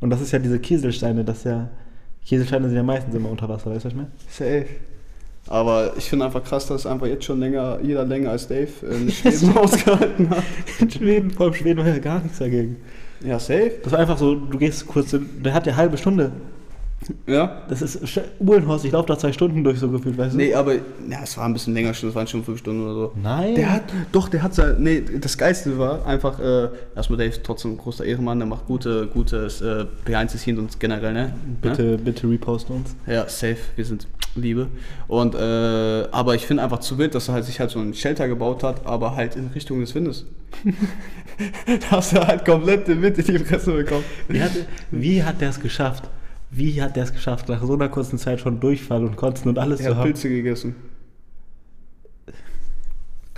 Und 0.00 0.10
das 0.10 0.20
ist 0.20 0.32
ja 0.32 0.38
diese 0.38 0.58
Kieselsteine, 0.58 1.24
das 1.24 1.38
ist 1.38 1.44
ja. 1.44 1.68
Kieselsteine 2.24 2.66
sind 2.68 2.76
ja 2.76 2.82
meistens 2.82 3.14
immer 3.14 3.30
unter 3.30 3.48
Wasser, 3.48 3.70
weißt 3.70 3.84
du, 3.84 3.88
was 3.88 3.92
ich 3.92 3.96
meine? 3.96 4.10
Safe. 4.28 4.66
Aber 5.48 5.92
ich 5.96 6.08
finde 6.08 6.24
einfach 6.24 6.42
krass, 6.42 6.66
dass 6.66 6.86
einfach 6.86 7.06
jetzt 7.06 7.24
schon 7.24 7.38
länger, 7.38 7.78
jeder 7.82 8.04
länger 8.04 8.30
als 8.30 8.48
Dave 8.48 8.68
in 8.90 9.10
Schweden 9.10 9.56
ausgehalten 9.56 10.30
hat. 10.30 10.42
In 10.80 10.90
Schweden, 10.90 11.30
vor 11.30 11.46
allem 11.46 11.54
Schweden 11.54 11.78
war 11.78 11.88
ja 11.88 11.98
gar 11.98 12.20
nichts 12.20 12.38
dagegen. 12.38 12.76
Ja, 13.24 13.38
safe. 13.38 13.72
Das 13.82 13.92
war 13.92 14.00
einfach 14.00 14.18
so, 14.18 14.34
du 14.34 14.58
gehst 14.58 14.86
kurz, 14.86 15.14
der 15.14 15.54
hat 15.54 15.66
ja 15.66 15.72
eine 15.72 15.76
halbe 15.76 15.96
Stunde. 15.96 16.32
Ja. 17.26 17.62
Das 17.68 17.82
ist 17.82 18.20
Uhlenhorst, 18.40 18.84
ich 18.84 18.92
laufe 18.92 19.08
da 19.08 19.18
zwei 19.18 19.32
Stunden 19.32 19.62
durch, 19.64 19.78
so 19.78 19.88
gefühlt, 19.88 20.16
weißt 20.16 20.34
du? 20.34 20.38
Nee, 20.38 20.54
aber 20.54 20.74
ja, 20.74 21.22
es 21.22 21.36
war 21.36 21.44
ein 21.44 21.52
bisschen 21.52 21.74
länger 21.74 21.94
schon, 21.94 22.08
es 22.08 22.14
waren 22.14 22.26
schon 22.26 22.44
fünf 22.44 22.58
Stunden 22.58 22.84
oder 22.84 22.94
so. 22.94 23.12
Nein. 23.22 23.54
Der 23.54 23.72
hat, 23.72 23.82
doch, 24.12 24.28
der 24.28 24.42
hat 24.42 24.54
sein, 24.54 24.76
nee, 24.78 25.02
das 25.20 25.36
Geilste 25.38 25.78
war 25.78 26.06
einfach, 26.06 26.38
äh, 26.38 26.68
erstmal 26.94 27.18
Dave 27.18 27.30
ist 27.30 27.44
trotzdem 27.44 27.72
ein 27.72 27.78
großer 27.78 28.04
Ehrenmann, 28.04 28.38
der 28.38 28.46
macht 28.46 28.66
gute, 28.66 29.06
gutes 29.06 29.60
äh, 29.60 29.86
Behind 30.04 30.30
the 30.30 30.38
Scenes 30.38 30.60
und 30.60 30.80
generell, 30.80 31.12
ne? 31.12 31.34
bitte, 31.60 31.98
bitte 31.98 32.28
reposten 32.28 32.76
uns. 32.76 32.96
Ja, 33.06 33.28
safe, 33.28 33.58
wir 33.76 33.84
sind 33.84 34.06
Liebe. 34.36 34.68
Und, 35.08 35.34
äh, 35.34 35.38
aber 36.10 36.34
ich 36.34 36.46
finde 36.46 36.62
einfach 36.62 36.80
zu 36.80 36.98
wild, 36.98 37.14
dass 37.14 37.28
er 37.28 37.34
halt 37.34 37.44
sich 37.44 37.60
halt 37.60 37.70
so 37.70 37.78
ein 37.78 37.94
Shelter 37.94 38.28
gebaut 38.28 38.62
hat, 38.62 38.86
aber 38.86 39.16
halt 39.16 39.36
in 39.36 39.48
Richtung 39.48 39.80
des 39.80 39.94
Windes. 39.94 40.26
da 41.66 41.90
hast 41.90 42.12
du 42.12 42.26
halt 42.26 42.44
komplett 42.44 42.88
den 42.88 43.02
Wind 43.02 43.18
in 43.18 43.24
die 43.24 43.38
Fresse 43.38 43.72
bekommen. 43.72 44.04
Wie 44.28 44.40
hat, 44.40 44.52
wie 44.90 45.22
hat 45.22 45.40
der 45.40 45.50
es 45.50 45.60
geschafft? 45.60 46.04
Wie 46.50 46.80
hat 46.80 46.96
der 46.96 47.04
es 47.04 47.12
geschafft, 47.12 47.48
nach 47.48 47.62
so 47.62 47.74
einer 47.74 47.88
kurzen 47.88 48.18
Zeit 48.18 48.40
schon 48.40 48.60
Durchfall 48.60 49.04
und 49.04 49.16
Kotzen 49.16 49.48
und 49.48 49.58
alles 49.58 49.80
Er 49.80 49.86
zu 49.86 49.90
hat 49.90 49.96
haben? 49.98 50.04
Pilze 50.12 50.28
gegessen. 50.28 50.76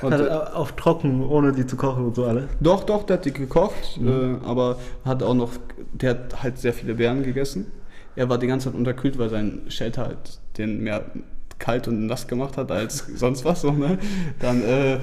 Und, 0.00 0.12
Hat 0.12 0.20
äh, 0.20 0.26
er 0.26 0.56
auf 0.56 0.72
trocken, 0.76 1.22
ohne 1.24 1.52
die 1.52 1.66
zu 1.66 1.76
kochen 1.76 2.04
und 2.04 2.14
so 2.14 2.24
alles. 2.24 2.44
Doch, 2.60 2.84
doch, 2.84 3.02
der 3.04 3.16
hat 3.16 3.24
die 3.24 3.32
gekocht, 3.32 3.98
Mhm. 4.00 4.38
äh, 4.42 4.46
aber 4.46 4.78
hat 5.04 5.22
auch 5.24 5.34
noch, 5.34 5.50
der 5.92 6.10
hat 6.10 6.42
halt 6.42 6.58
sehr 6.58 6.72
viele 6.72 6.94
Beeren 6.94 7.24
gegessen. 7.24 7.66
Er 8.14 8.28
war 8.28 8.38
die 8.38 8.46
ganze 8.46 8.68
Zeit 8.70 8.78
unterkühlt, 8.78 9.18
weil 9.18 9.28
sein 9.28 9.62
Shelter 9.68 10.06
halt 10.06 10.38
den 10.56 10.82
mehr 10.84 11.04
kalt 11.58 11.88
und 11.88 12.06
nass 12.06 12.26
gemacht 12.26 12.56
hat 12.56 12.70
als 12.70 13.06
sonst 13.14 13.44
was. 13.44 13.62
So, 13.62 13.72
ne? 13.72 13.98
dann, 14.38 14.62
äh, 14.62 14.98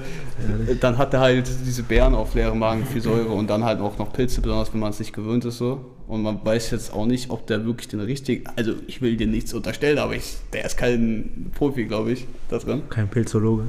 dann 0.80 0.98
hat 0.98 1.14
er 1.14 1.20
halt 1.20 1.48
diese 1.66 1.82
Beeren 1.82 2.14
auf 2.14 2.34
leerem 2.34 2.58
Magen, 2.58 2.84
viel 2.86 3.02
Säure 3.02 3.28
und 3.28 3.48
dann 3.48 3.64
halt 3.64 3.80
auch 3.80 3.98
noch 3.98 4.12
Pilze, 4.12 4.40
besonders 4.40 4.72
wenn 4.72 4.80
man 4.80 4.90
es 4.90 4.98
nicht 4.98 5.12
gewöhnt 5.12 5.44
ist. 5.44 5.58
so. 5.58 5.84
Und 6.06 6.22
man 6.22 6.44
weiß 6.44 6.70
jetzt 6.70 6.92
auch 6.92 7.06
nicht, 7.06 7.30
ob 7.30 7.46
der 7.46 7.64
wirklich 7.64 7.88
den 7.88 8.00
richtigen, 8.00 8.44
also 8.56 8.74
ich 8.86 9.02
will 9.02 9.16
dir 9.16 9.26
nichts 9.26 9.52
unterstellen, 9.52 9.98
aber 9.98 10.14
ich, 10.14 10.36
der 10.52 10.64
ist 10.64 10.76
kein 10.76 11.50
Profi, 11.54 11.84
glaube 11.84 12.12
ich, 12.12 12.26
da 12.48 12.58
drin. 12.58 12.82
Kein 12.88 13.08
Pilzologe. 13.08 13.64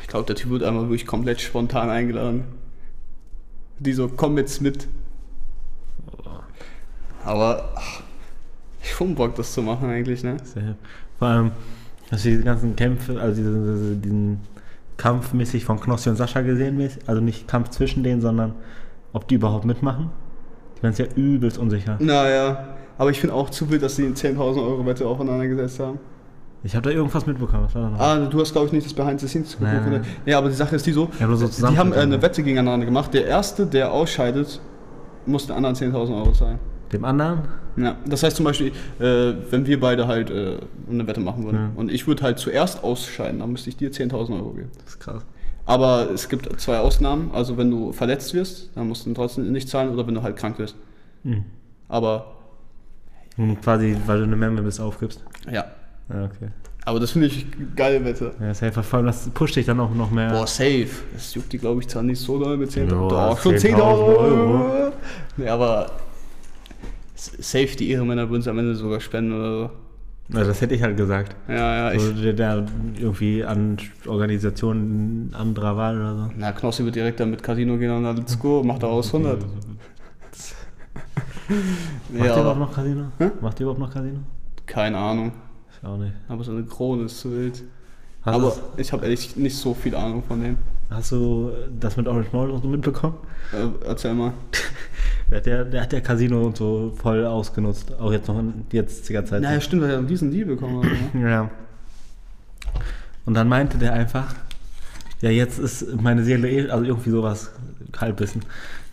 Ich 0.00 0.08
glaube, 0.08 0.26
der 0.26 0.36
Typ 0.36 0.50
wird 0.50 0.62
einfach 0.62 0.82
wirklich 0.82 1.06
komplett 1.06 1.40
spontan 1.40 1.90
eingeladen. 1.90 2.44
Die 3.78 3.92
so, 3.92 4.08
komm 4.08 4.38
jetzt 4.38 4.60
mit. 4.62 4.88
Aber 7.24 7.72
ach, 7.76 8.02
ich 8.82 8.90
schon 8.90 9.14
Bock, 9.14 9.34
das 9.34 9.52
zu 9.52 9.62
machen 9.62 9.88
eigentlich, 9.88 10.22
ne? 10.24 10.36
Sehr. 10.42 10.76
Vor 11.18 11.28
allem, 11.28 11.52
dass 12.12 12.22
diese 12.24 12.42
ganzen 12.42 12.76
Kämpfe, 12.76 13.18
also 13.18 13.34
diese, 13.34 13.50
diese, 13.50 13.96
diesen 13.96 14.40
Kampf 14.98 15.32
mäßig 15.32 15.64
von 15.64 15.80
Knossi 15.80 16.10
und 16.10 16.16
Sascha 16.16 16.42
gesehen, 16.42 16.78
also 17.06 17.22
nicht 17.22 17.48
Kampf 17.48 17.70
zwischen 17.70 18.02
denen, 18.02 18.20
sondern 18.20 18.52
ob 19.14 19.26
die 19.28 19.36
überhaupt 19.36 19.64
mitmachen. 19.64 20.10
Die 20.76 20.82
waren 20.82 20.92
ja 20.94 21.06
übelst 21.16 21.56
unsicher. 21.56 21.96
Naja, 22.00 22.74
aber 22.98 23.08
ich 23.08 23.18
finde 23.18 23.34
auch 23.34 23.48
zu 23.48 23.70
wild, 23.70 23.82
dass 23.82 23.96
sie 23.96 24.04
eine 24.04 24.14
10.000 24.14 24.38
Euro 24.62 24.84
Wette 24.84 25.06
aufeinander 25.06 25.46
gesetzt 25.48 25.80
haben. 25.80 25.98
Ich 26.62 26.76
habe 26.76 26.90
da 26.90 26.94
irgendwas 26.94 27.26
mitbekommen. 27.26 27.64
Was 27.64 27.74
war 27.74 27.82
da 27.82 27.88
noch? 27.88 27.98
Ah, 27.98 28.18
du 28.28 28.40
hast, 28.40 28.52
glaube 28.52 28.66
ich, 28.66 28.72
nicht 28.74 28.84
das 28.84 28.92
Behind 28.92 29.18
the 29.18 29.26
Scenes 29.26 29.58
geguckt. 29.58 29.86
Oder? 29.86 29.98
nein. 30.00 30.06
Ja, 30.26 30.36
aber 30.36 30.50
die 30.50 30.54
Sache 30.54 30.76
ist 30.76 30.86
die 30.86 30.92
so, 30.92 31.08
Ja, 31.18 31.34
so 31.34 31.48
die 31.48 31.78
haben 31.78 31.94
äh, 31.94 31.96
eine 31.96 32.20
Wette 32.20 32.42
gegeneinander 32.42 32.84
gemacht. 32.84 33.14
Der 33.14 33.24
Erste, 33.24 33.64
der 33.64 33.90
ausscheidet, 33.90 34.60
muss 35.24 35.46
den 35.46 35.56
anderen 35.56 35.74
10.000 35.74 36.14
Euro 36.14 36.32
zahlen. 36.32 36.58
Dem 36.92 37.04
anderen? 37.04 37.40
Ja, 37.76 37.96
das 38.06 38.22
heißt 38.22 38.36
zum 38.36 38.44
Beispiel, 38.44 38.72
äh, 39.00 39.32
wenn 39.50 39.66
wir 39.66 39.80
beide 39.80 40.06
halt 40.06 40.30
äh, 40.30 40.58
eine 40.90 41.06
Wette 41.06 41.20
machen 41.20 41.44
würden 41.44 41.56
Ja. 41.56 41.70
und 41.76 41.90
ich 41.90 42.06
würde 42.06 42.22
halt 42.22 42.38
zuerst 42.38 42.84
ausscheiden, 42.84 43.40
dann 43.40 43.50
müsste 43.52 43.70
ich 43.70 43.76
dir 43.76 43.90
10.000 43.90 44.34
Euro 44.36 44.50
geben. 44.50 44.70
Das 44.84 44.94
ist 44.94 45.00
krass. 45.00 45.24
Aber 45.64 46.10
es 46.12 46.28
gibt 46.28 46.60
zwei 46.60 46.78
Ausnahmen, 46.80 47.30
also 47.32 47.56
wenn 47.56 47.70
du 47.70 47.92
verletzt 47.92 48.34
wirst, 48.34 48.70
dann 48.74 48.88
musst 48.88 49.06
du 49.06 49.14
trotzdem 49.14 49.50
nicht 49.52 49.68
zahlen 49.68 49.90
oder 49.90 50.06
wenn 50.06 50.14
du 50.14 50.22
halt 50.22 50.36
krank 50.36 50.58
wirst. 50.58 50.74
Mhm. 51.22 51.44
Aber 51.88 52.34
Und 53.38 53.62
quasi, 53.62 53.96
weil 54.06 54.18
du 54.18 54.24
eine 54.24 54.36
Memme 54.36 54.60
bist, 54.62 54.80
aufgibst. 54.80 55.22
ja, 55.46 55.64
Ja, 56.12 56.24
okay. 56.24 56.48
aber 56.84 56.98
das 57.00 57.12
finde 57.12 57.28
ich 57.28 57.46
geile 57.76 58.04
Wette. 58.04 58.32
Ja, 58.40 58.52
safe. 58.52 58.82
Vor 58.82 58.98
allem, 58.98 59.06
das 59.06 59.30
pusht 59.30 59.54
dich 59.56 59.64
dann 59.66 59.78
auch 59.80 59.94
noch 59.94 60.10
mehr. 60.10 60.30
Boah, 60.30 60.46
safe. 60.46 60.88
Das 61.14 61.32
juckt 61.34 61.52
die, 61.52 61.58
glaube 61.58 61.80
ich, 61.80 61.88
zwar 61.88 62.02
nicht 62.02 62.20
so 62.20 62.38
doll 62.42 62.56
mit 62.56 62.70
10.000 62.70 62.90
Ja, 62.90 63.28
Doch, 63.30 63.40
schon 63.40 63.54
10.000 63.54 63.74
10.000 63.76 63.80
Euro. 63.82 64.18
Euro. 64.18 64.92
Nee, 65.36 65.48
aber 65.48 65.86
safe, 67.24 67.76
die 67.76 67.90
Ehrenmänner 67.90 68.28
würden 68.30 68.40
es 68.40 68.48
am 68.48 68.58
Ende 68.58 68.74
sogar 68.74 69.00
spenden 69.00 69.32
oder 69.32 69.50
so. 69.52 69.70
Ja, 70.38 70.44
das 70.44 70.60
hätte 70.60 70.74
ich 70.74 70.82
halt 70.82 70.96
gesagt. 70.96 71.36
Ja, 71.48 71.54
ja, 71.54 71.92
ich. 71.92 72.00
Also, 72.00 72.12
der, 72.22 72.32
der 72.32 72.66
irgendwie 72.98 73.44
an 73.44 73.76
Organisationen 74.06 75.34
anderer 75.34 75.76
Wahl 75.76 75.96
oder 75.96 76.16
so. 76.16 76.30
Na, 76.36 76.52
Knossi 76.52 76.84
wird 76.84 76.94
direkt 76.94 77.20
dann 77.20 77.30
mit 77.30 77.42
Casino 77.42 77.76
gehen 77.76 77.90
und 77.90 78.04
dann 78.04 78.16
let's 78.16 78.38
go, 78.38 78.62
macht 78.62 78.82
daraus 78.82 79.12
100. 79.12 79.40
Macht 81.48 82.26
Ja, 82.26 82.34
ihr 82.36 82.40
überhaupt 82.40 82.58
noch 82.60 82.72
Casino? 82.74 83.04
Hä? 83.18 83.30
Macht 83.40 83.60
ihr 83.60 83.64
überhaupt 83.64 83.80
noch 83.80 83.92
Casino? 83.92 84.18
keine 84.64 84.96
Ahnung. 84.96 85.32
Ich 85.76 85.86
auch 85.86 85.98
nicht. 85.98 86.14
Aber 86.28 86.42
so 86.44 86.52
eine 86.52 86.62
Krone 86.64 87.04
ist 87.04 87.20
zu 87.20 87.30
wild. 87.32 87.62
Hast, 88.24 88.34
aber 88.34 88.56
ich 88.76 88.92
habe 88.92 89.04
ehrlich 89.04 89.36
nicht 89.36 89.56
so 89.56 89.74
viel 89.74 89.94
Ahnung 89.94 90.22
von 90.26 90.40
dem. 90.40 90.56
hast 90.90 91.10
du 91.12 91.50
das 91.80 91.96
mit 91.96 92.06
Orange 92.06 92.32
und 92.32 92.62
so 92.62 92.68
mitbekommen? 92.68 93.16
Äh, 93.52 93.86
erzähl 93.86 94.14
mal. 94.14 94.32
Der 95.30 95.38
hat, 95.38 95.46
ja, 95.46 95.64
der 95.64 95.80
hat 95.82 95.92
ja 95.94 96.00
Casino 96.00 96.42
und 96.42 96.58
so 96.58 96.92
voll 97.00 97.24
ausgenutzt. 97.24 97.98
Auch 97.98 98.12
jetzt 98.12 98.28
noch 98.28 98.38
in 98.38 98.66
jetziger 98.70 99.24
Zeit. 99.24 99.40
Naja, 99.40 99.62
stimmt, 99.62 99.80
weil 99.82 99.90
er 99.90 100.02
diesen 100.02 100.30
Deal 100.30 100.44
bekommen 100.44 100.82
hat. 100.84 100.90
Ne? 101.14 101.30
Ja. 101.30 101.50
Und 103.24 103.32
dann 103.34 103.48
meinte 103.48 103.78
der 103.78 103.94
einfach, 103.94 104.34
ja, 105.22 105.30
jetzt 105.30 105.58
ist 105.58 105.86
meine 106.02 106.22
Seele 106.22 106.50
eh, 106.50 106.68
also 106.68 106.84
irgendwie 106.84 107.08
sowas, 107.10 107.50
Halbwissen. 107.98 108.42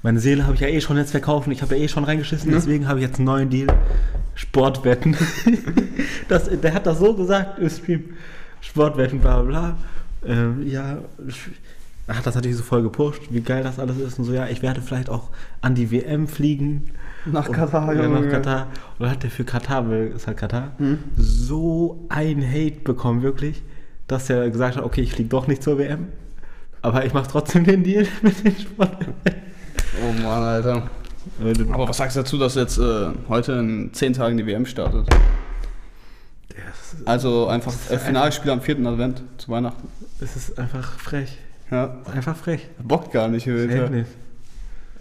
Meine 0.01 0.21
Seele 0.21 0.45
habe 0.45 0.55
ich 0.55 0.61
ja 0.61 0.67
eh 0.69 0.79
schon 0.79 0.95
jetzt 0.95 1.11
verkauft 1.11 1.49
ich 1.49 1.61
habe 1.61 1.75
ja 1.75 1.83
eh 1.83 1.87
schon 1.89 2.05
reingeschissen, 2.05 2.49
Ja. 2.51 2.55
deswegen 2.55 2.87
habe 2.87 2.99
ich 2.99 3.05
jetzt 3.05 3.17
einen 3.17 3.25
neuen 3.25 3.49
Deal. 3.49 3.67
Sportwetten. 4.35 5.17
das, 6.29 6.49
der 6.49 6.73
hat 6.73 6.85
das 6.85 6.99
so 6.99 7.13
gesagt 7.13 7.59
im 7.59 7.69
Stream. 7.69 8.03
Sportwetten, 8.61 9.19
bla 9.19 9.41
bla 9.41 9.49
bla. 10.23 10.33
Ähm, 10.33 10.67
ja, 10.67 10.97
hat 12.07 12.25
das 12.25 12.35
natürlich 12.35 12.57
so 12.57 12.63
voll 12.63 12.81
gepusht, 12.83 13.21
wie 13.29 13.41
geil 13.41 13.63
das 13.63 13.79
alles 13.79 13.97
ist 13.97 14.17
und 14.19 14.25
so, 14.25 14.33
ja, 14.33 14.47
ich 14.47 14.61
werde 14.61 14.81
vielleicht 14.81 15.09
auch 15.09 15.29
an 15.61 15.75
die 15.75 15.91
WM 15.91 16.27
fliegen. 16.27 16.91
Nach 17.25 17.47
Und- 17.47 17.53
Katar, 17.55 17.93
ja, 17.93 18.07
nach 18.07 18.27
Katar. 18.29 18.67
Und 18.97 19.03
dann 19.05 19.11
hat 19.11 19.23
er 19.23 19.29
für 19.29 19.43
Katar, 19.43 19.89
weil 19.89 20.07
ist 20.07 20.25
halt 20.27 20.37
Katar, 20.37 20.71
Hm. 20.77 20.97
so 21.17 22.05
ein 22.09 22.41
Hate 22.45 22.79
bekommen, 22.83 23.21
wirklich, 23.21 23.61
dass 24.07 24.29
er 24.29 24.49
gesagt 24.49 24.75
hat, 24.77 24.83
okay, 24.83 25.01
ich 25.01 25.13
fliege 25.13 25.29
doch 25.29 25.47
nicht 25.47 25.61
zur 25.61 25.77
WM, 25.77 26.07
aber 26.81 27.05
ich 27.05 27.13
mache 27.13 27.29
trotzdem 27.29 27.63
den 27.63 27.83
Deal 27.83 28.07
mit 28.21 28.43
den 28.43 28.57
Sportwetten. 28.57 29.13
Oh 30.01 30.13
Mann, 30.23 30.43
Alter. 30.43 30.89
Aber 31.71 31.87
was 31.87 31.97
sagst 31.97 32.15
du 32.15 32.21
dazu, 32.21 32.37
dass 32.37 32.55
jetzt 32.55 32.77
äh, 32.79 33.07
heute 33.27 33.51
in 33.53 33.93
10 33.93 34.13
Tagen 34.13 34.37
die 34.37 34.45
WM 34.47 34.65
startet? 34.65 35.05
Also 37.05 37.47
einfach 37.47 37.73
äh, 37.89 37.97
Finalspiel 37.97 38.51
am 38.51 38.61
4. 38.61 38.85
Advent 38.85 39.21
zu 39.37 39.49
Weihnachten. 39.49 39.87
Es 40.21 40.35
ist 40.35 40.57
einfach 40.57 40.99
frech. 40.99 41.37
Ja. 41.71 41.97
Einfach 42.13 42.35
frech. 42.35 42.67
Bockt 42.81 43.11
gar 43.11 43.27
nicht, 43.27 43.45
nicht. 43.45 44.07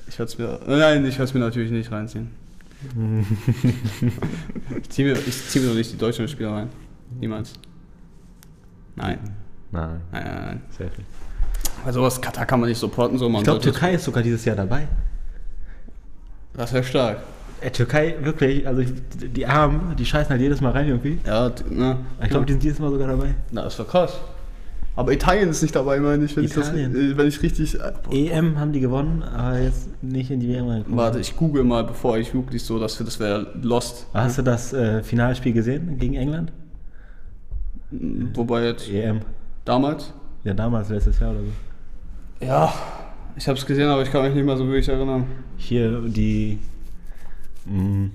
Ich 0.09 0.19
werde 0.19 0.33
es 0.33 0.39
mir. 0.39 0.61
Nein, 0.67 1.05
ich 1.07 1.15
werde 1.15 1.25
es 1.25 1.35
mir 1.35 1.41
natürlich 1.41 1.71
nicht 1.71 1.91
reinziehen. 1.91 2.31
ich 4.81 4.89
ziehe 4.91 5.13
mir, 5.13 5.19
ich 5.19 5.49
zieh 5.49 5.61
mir 5.61 5.69
doch 5.69 5.75
nicht 5.75 5.93
die 5.93 5.99
deutschen 5.99 6.29
Spieler 6.29 6.53
rein. 6.53 6.69
Niemals. 7.19 7.55
Nein. 8.95 9.19
Nein, 9.71 10.01
Nein, 10.13 10.25
nein, 10.25 10.45
nein. 10.45 10.63
sehr 10.77 10.91
viel. 10.91 11.05
Also 11.85 12.03
was 12.03 12.21
Katar 12.21 12.47
kann 12.47 12.61
man 12.61 12.69
nicht 12.69 12.79
supporten, 12.79 13.19
so 13.19 13.29
man 13.29 13.41
Ich 13.41 13.45
glaube, 13.45 13.61
Türkei 13.61 13.95
ist 13.95 14.05
sogar 14.05 14.23
dieses 14.23 14.45
Jahr 14.45 14.57
dabei. 14.57 14.89
Das 16.55 16.73
wäre 16.73 16.85
stark. 16.85 17.19
Äh, 17.61 17.71
Türkei, 17.71 18.17
wirklich, 18.23 18.67
also 18.67 18.83
die 18.83 19.47
Armen, 19.47 19.97
die 19.97 20.05
scheißen 20.05 20.31
halt 20.31 20.41
jedes 20.41 20.61
Mal 20.61 20.71
rein 20.71 20.89
irgendwie. 20.89 21.19
Ja, 21.27 21.51
ne? 21.71 21.97
Ich 22.23 22.29
glaube, 22.29 22.47
die 22.47 22.53
sind 22.53 22.63
dieses 22.63 22.79
Mal 22.79 22.91
sogar 22.91 23.09
dabei. 23.09 23.35
Na, 23.51 23.63
das 23.63 23.79
war 23.79 23.87
krass. 23.87 24.19
Aber 24.99 25.13
Italien 25.13 25.49
ist 25.49 25.63
nicht 25.63 25.77
dabei, 25.77 26.01
meine 26.01 26.25
ich, 26.25 26.37
wenn, 26.37 26.45
ich, 26.45 26.53
das, 26.55 26.71
äh, 26.71 27.17
wenn 27.17 27.29
ich 27.29 27.41
richtig. 27.41 27.79
äh, 27.79 27.93
EM 28.11 28.59
haben 28.59 28.73
die 28.73 28.81
gewonnen, 28.81 29.23
aber 29.23 29.61
jetzt 29.61 29.89
nicht 30.03 30.31
in 30.31 30.41
die 30.41 30.49
WM 30.49 30.67
reingekommen. 30.67 30.99
Warte, 30.99 31.21
ich 31.21 31.37
google 31.37 31.63
mal, 31.63 31.85
bevor 31.85 32.19
ich 32.19 32.35
wirklich 32.35 32.65
so, 32.65 32.81
dass 32.81 32.99
wir 32.99 33.07
das 33.07 33.21
wäre 33.21 33.47
Lost. 33.63 34.07
Hast 34.13 34.39
du 34.39 34.43
das 34.43 34.73
äh, 34.73 35.03
Finalspiel 35.05 35.53
gesehen 35.53 35.99
gegen 35.99 36.15
England? 36.15 36.53
Wobei 37.91 38.65
jetzt 38.65 38.91
EM. 38.91 39.21
damals. 39.65 40.13
Ja, 40.45 40.55
damals, 40.55 40.89
letztes 40.89 41.19
Jahr 41.21 41.31
oder 41.31 41.41
so. 41.41 42.45
Ja, 42.45 42.73
ich 43.37 43.47
habe 43.47 43.57
es 43.57 43.65
gesehen, 43.65 43.89
aber 43.89 44.03
ich 44.03 44.11
kann 44.11 44.23
mich 44.23 44.35
nicht 44.35 44.45
mehr 44.45 44.57
so 44.57 44.67
wirklich 44.67 44.89
erinnern. 44.89 45.27
Hier 45.57 46.01
die. 46.01 46.59
Mh, 47.71 48.11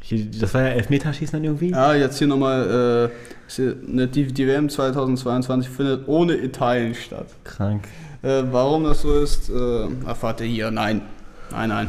hier, 0.00 0.26
das 0.40 0.54
war 0.54 0.62
ja 0.62 0.68
Elfmeterschießen 0.68 1.32
dann 1.32 1.44
irgendwie? 1.44 1.70
Ja, 1.70 1.94
jetzt 1.94 2.18
hier 2.18 2.26
nochmal, 2.28 3.10
äh, 3.10 3.60
eine- 3.90 4.06
die, 4.08 4.26
die 4.32 4.46
WM 4.46 4.68
2022 4.68 5.68
findet 5.68 6.06
ohne 6.08 6.34
Italien 6.36 6.94
statt. 6.94 7.26
Krank. 7.44 7.84
Äh, 8.22 8.42
warum 8.50 8.84
das 8.84 9.02
so 9.02 9.12
ist, 9.20 9.50
äh, 9.50 9.86
erfahrt 10.06 10.40
ihr 10.40 10.46
hier. 10.46 10.70
Nein, 10.70 11.02
nein, 11.50 11.68
nein. 11.68 11.88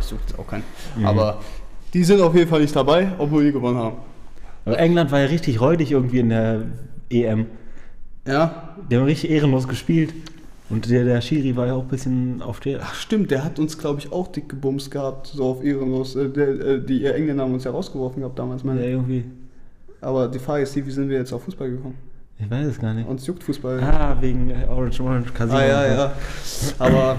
Ich 0.00 0.06
suche 0.06 0.20
jetzt 0.26 0.38
auch 0.38 0.46
keinen. 0.46 0.64
Mhm. 0.96 1.06
Aber 1.06 1.40
die 1.94 2.04
sind 2.04 2.20
auf 2.20 2.34
jeden 2.34 2.48
Fall 2.48 2.60
nicht 2.60 2.74
dabei, 2.74 3.12
obwohl 3.18 3.44
die 3.44 3.52
gewonnen 3.52 3.78
haben. 3.78 3.96
Aber 4.64 4.78
England 4.78 5.10
war 5.12 5.20
ja 5.20 5.26
richtig 5.26 5.60
räudig 5.60 5.92
irgendwie 5.92 6.18
in 6.20 6.28
der 6.30 6.62
EM. 7.10 7.46
Ja. 8.26 8.74
Die 8.90 8.96
haben 8.96 9.04
richtig 9.04 9.30
ehrenlos 9.30 9.68
gespielt. 9.68 10.12
Und 10.68 10.90
der, 10.90 11.04
der 11.04 11.20
Schiri 11.20 11.54
war 11.56 11.66
ja 11.68 11.74
auch 11.74 11.82
ein 11.82 11.88
bisschen 11.88 12.42
auf 12.42 12.58
der. 12.60 12.80
Ach 12.82 12.94
stimmt, 12.94 13.30
der 13.30 13.44
hat 13.44 13.58
uns, 13.60 13.78
glaube 13.78 14.00
ich, 14.00 14.10
auch 14.12 14.26
dick 14.28 14.48
gebumst 14.48 14.90
gehabt, 14.90 15.28
so 15.28 15.44
auf 15.44 15.62
ehrenlos. 15.64 16.16
Äh, 16.16 16.28
der, 16.28 16.48
äh, 16.48 16.80
die 16.84 17.04
Engländer 17.06 17.44
haben 17.44 17.54
uns 17.54 17.64
ja 17.64 17.70
rausgeworfen 17.70 18.20
gehabt 18.20 18.38
damals, 18.38 18.62
Ja, 18.62 18.66
meine 18.68 18.80
ich. 18.84 18.90
irgendwie. 18.92 19.24
Aber 20.00 20.26
die 20.28 20.38
Frage 20.40 20.64
ist 20.64 20.74
die, 20.74 20.84
wie 20.84 20.90
sind 20.90 21.08
wir 21.08 21.18
jetzt 21.18 21.32
auf 21.32 21.44
Fußball 21.44 21.70
gekommen? 21.70 21.94
Ich 22.38 22.50
weiß 22.50 22.66
es 22.66 22.78
gar 22.80 22.92
nicht. 22.94 23.08
Uns 23.08 23.26
juckt 23.26 23.44
Fußball. 23.44 23.80
Ah, 23.80 24.16
wegen 24.20 24.50
äh, 24.50 24.66
Orange 24.68 25.00
Orange 25.00 25.32
Casino. 25.32 25.58
Ah, 25.58 25.64
ja, 25.66 25.86
ja. 25.86 26.12
Aber, 26.78 27.16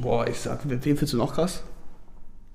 boah, 0.00 0.26
ich 0.26 0.38
sag, 0.40 0.60
wen 0.68 0.80
findest 0.80 1.12
du 1.12 1.18
noch 1.18 1.34
krass? 1.34 1.62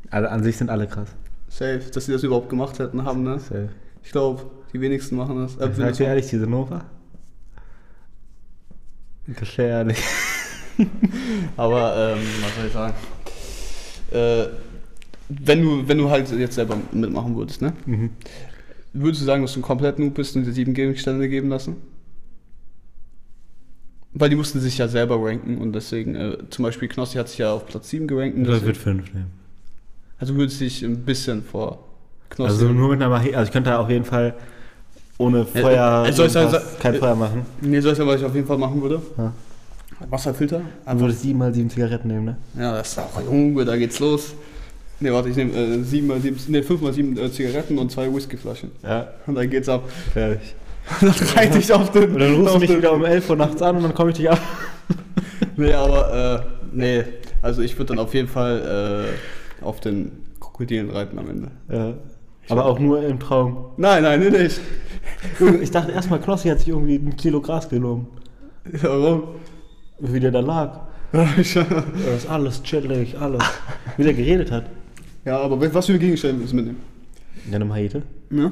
Alle, 0.09 0.29
an 0.31 0.43
sich 0.43 0.57
sind 0.57 0.69
alle 0.69 0.87
krass. 0.87 1.09
Safe, 1.49 1.79
dass 1.93 2.05
sie 2.05 2.11
das 2.11 2.23
überhaupt 2.23 2.49
gemacht 2.49 2.79
hätten, 2.79 3.03
haben, 3.05 3.23
ne? 3.23 3.39
Safe. 3.39 3.69
Ich 4.03 4.11
glaube, 4.11 4.43
die 4.73 4.81
wenigsten 4.81 5.15
machen 5.15 5.37
das. 5.37 5.55
Äh, 5.57 5.69
Ich 5.69 5.75
sag 5.77 5.93
dir 5.93 6.07
ehrlich, 6.07 6.27
diese 6.27 6.47
Nova. 6.47 6.83
Gefährlich. 9.27 9.97
Aber, 11.57 12.15
ähm, 12.15 12.19
was 12.41 12.55
soll 12.55 12.67
ich 12.67 12.73
sagen? 12.73 12.93
Äh, 14.11 14.45
wenn 15.29 15.61
du, 15.61 15.87
wenn 15.87 15.97
du 15.97 16.09
halt 16.09 16.31
jetzt 16.31 16.55
selber 16.55 16.77
mitmachen 16.91 17.35
würdest, 17.35 17.61
ne? 17.61 17.73
Mhm. 17.85 18.11
Würdest 18.93 19.21
du 19.21 19.25
sagen, 19.25 19.41
dass 19.41 19.53
du 19.53 19.59
ein 19.59 19.63
komplett 19.63 19.99
Noob 19.99 20.13
bist 20.13 20.35
und 20.35 20.45
dir 20.45 20.53
sieben 20.53 20.73
Gegenstände 20.73 21.27
geben 21.27 21.49
lassen? 21.49 21.75
Weil 24.13 24.29
die 24.29 24.35
mussten 24.35 24.59
sich 24.59 24.77
ja 24.77 24.87
selber 24.87 25.23
ranken 25.23 25.57
und 25.57 25.73
deswegen, 25.73 26.15
äh, 26.15 26.37
zum 26.49 26.63
Beispiel 26.63 26.87
Knossi 26.87 27.17
hat 27.17 27.27
sich 27.29 27.39
ja 27.39 27.53
auf 27.53 27.67
Platz 27.67 27.89
7 27.89 28.07
gerankt. 28.07 28.47
Das 28.47 28.63
wird 28.63 28.77
fünf 28.77 29.13
nehmen. 29.13 29.31
also 30.17 30.35
würdest 30.35 30.59
du 30.59 30.63
dich 30.63 30.83
ein 30.83 31.03
bisschen 31.03 31.43
vor 31.43 31.83
Knossi. 32.29 32.51
Also 32.51 32.73
nur 32.73 32.89
mit 32.89 33.01
einer 33.01 33.09
Mache, 33.09 33.37
also 33.37 33.47
ich 33.49 33.53
könnte 33.53 33.77
auf 33.77 33.89
jeden 33.89 34.05
Fall 34.05 34.35
ohne 35.17 35.39
Ja, 35.53 35.61
Feuer 35.61 36.05
äh, 36.07 36.13
soll 36.13 36.27
ich 36.27 36.31
sagen, 36.33 36.47
irgendwas- 36.51 36.71
so- 36.73 36.79
kein 36.79 36.93
äh, 36.95 36.97
Feuer 36.99 37.15
machen. 37.15 37.45
nee, 37.61 37.79
soll 37.79 37.91
ich 37.93 37.97
sagen, 37.97 38.09
was 38.09 38.19
ich 38.19 38.25
auf 38.25 38.35
jeden 38.35 38.47
Fall 38.47 38.57
machen 38.57 38.81
würde? 38.81 39.01
Ja. 39.17 39.33
Wasserfilter. 40.09 40.61
Dann 40.85 40.99
würde 40.99 41.13
ich 41.13 41.19
sieben 41.19 41.39
mal 41.39 41.53
sieben 41.53 41.69
Zigaretten 41.69 42.07
nehmen, 42.09 42.25
ne? 42.25 42.37
Ja, 42.57 42.77
das 42.77 42.89
ist 42.89 42.99
auch 42.99 43.21
Junge, 43.23 43.65
da 43.65 43.75
geht's 43.75 43.99
los. 43.99 44.33
Ne, 44.99 45.11
warte, 45.13 45.29
ich 45.29 45.35
nehme 45.35 45.53
äh, 45.53 45.81
sieben 45.83 46.07
mal 46.07 46.19
sieben, 46.19 46.37
nee, 46.47 46.61
fünf 46.61 46.81
mal 46.81 46.93
sieben 46.93 47.17
äh, 47.17 47.31
Zigaretten 47.31 47.77
und 47.77 47.91
zwei 47.91 48.13
Whiskyflaschen. 48.13 48.71
Ja, 48.83 49.07
Und 49.27 49.35
dann 49.35 49.49
geht's 49.49 49.69
ab. 49.69 49.83
fertig. 50.13 50.55
dann 51.01 51.09
reite 51.35 51.57
ich 51.59 51.71
auf 51.73 51.91
den. 51.91 52.13
Und 52.13 52.19
dann 52.19 52.35
rufst 52.35 52.55
du 52.55 52.59
mich 52.59 52.77
wieder 52.77 52.93
um 52.93 53.03
11 53.03 53.29
Uhr 53.29 53.35
nachts 53.35 53.61
an 53.61 53.77
und 53.77 53.83
dann 53.83 53.93
komme 53.93 54.11
ich 54.11 54.17
dich 54.17 54.29
ab. 54.29 54.39
Nee, 55.55 55.73
aber, 55.73 56.45
äh, 56.45 56.67
nee, 56.71 57.03
also 57.41 57.61
ich 57.63 57.75
würde 57.77 57.95
dann 57.95 57.99
auf 57.99 58.13
jeden 58.13 58.27
Fall 58.27 59.07
äh, 59.61 59.63
auf 59.65 59.79
den 59.79 60.11
Krokodilen 60.39 60.89
reiten 60.91 61.17
am 61.17 61.29
Ende. 61.29 61.47
Ja. 61.69 61.93
Aber 62.49 62.65
auch 62.65 62.79
nur 62.79 63.01
im 63.03 63.19
Traum. 63.19 63.71
Nein, 63.77 64.03
nein, 64.03 64.19
nicht. 64.19 64.59
Ich 65.61 65.71
dachte 65.71 65.91
erstmal, 65.91 66.19
Knossi 66.19 66.47
hat 66.49 66.59
sich 66.59 66.69
irgendwie 66.69 66.95
ein 66.95 67.15
Kilo 67.17 67.41
Gras 67.41 67.67
genommen. 67.69 68.07
Warum? 68.65 69.23
Wie 69.99 70.19
der 70.19 70.31
da 70.31 70.39
lag. 70.41 70.81
ja, 71.13 71.25
Das 71.35 71.55
ist 72.23 72.29
alles 72.29 72.61
chillig, 72.63 73.17
alles. 73.19 73.43
Wie 73.97 74.03
der 74.03 74.13
geredet 74.13 74.51
hat. 74.51 74.65
aber 75.25 75.73
was 75.73 75.85
für 75.87 75.97
Gegenstände 75.97 76.39
willst 76.39 76.53
du 76.53 76.57
mitnehmen? 76.57 76.81
Ja, 77.49 77.55
eine 77.55 77.65
Maete, 77.65 78.03
Ja? 78.29 78.51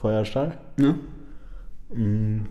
Feuerstahl. 0.00 0.58
Ja? 0.78 0.94
Mm, 1.94 2.46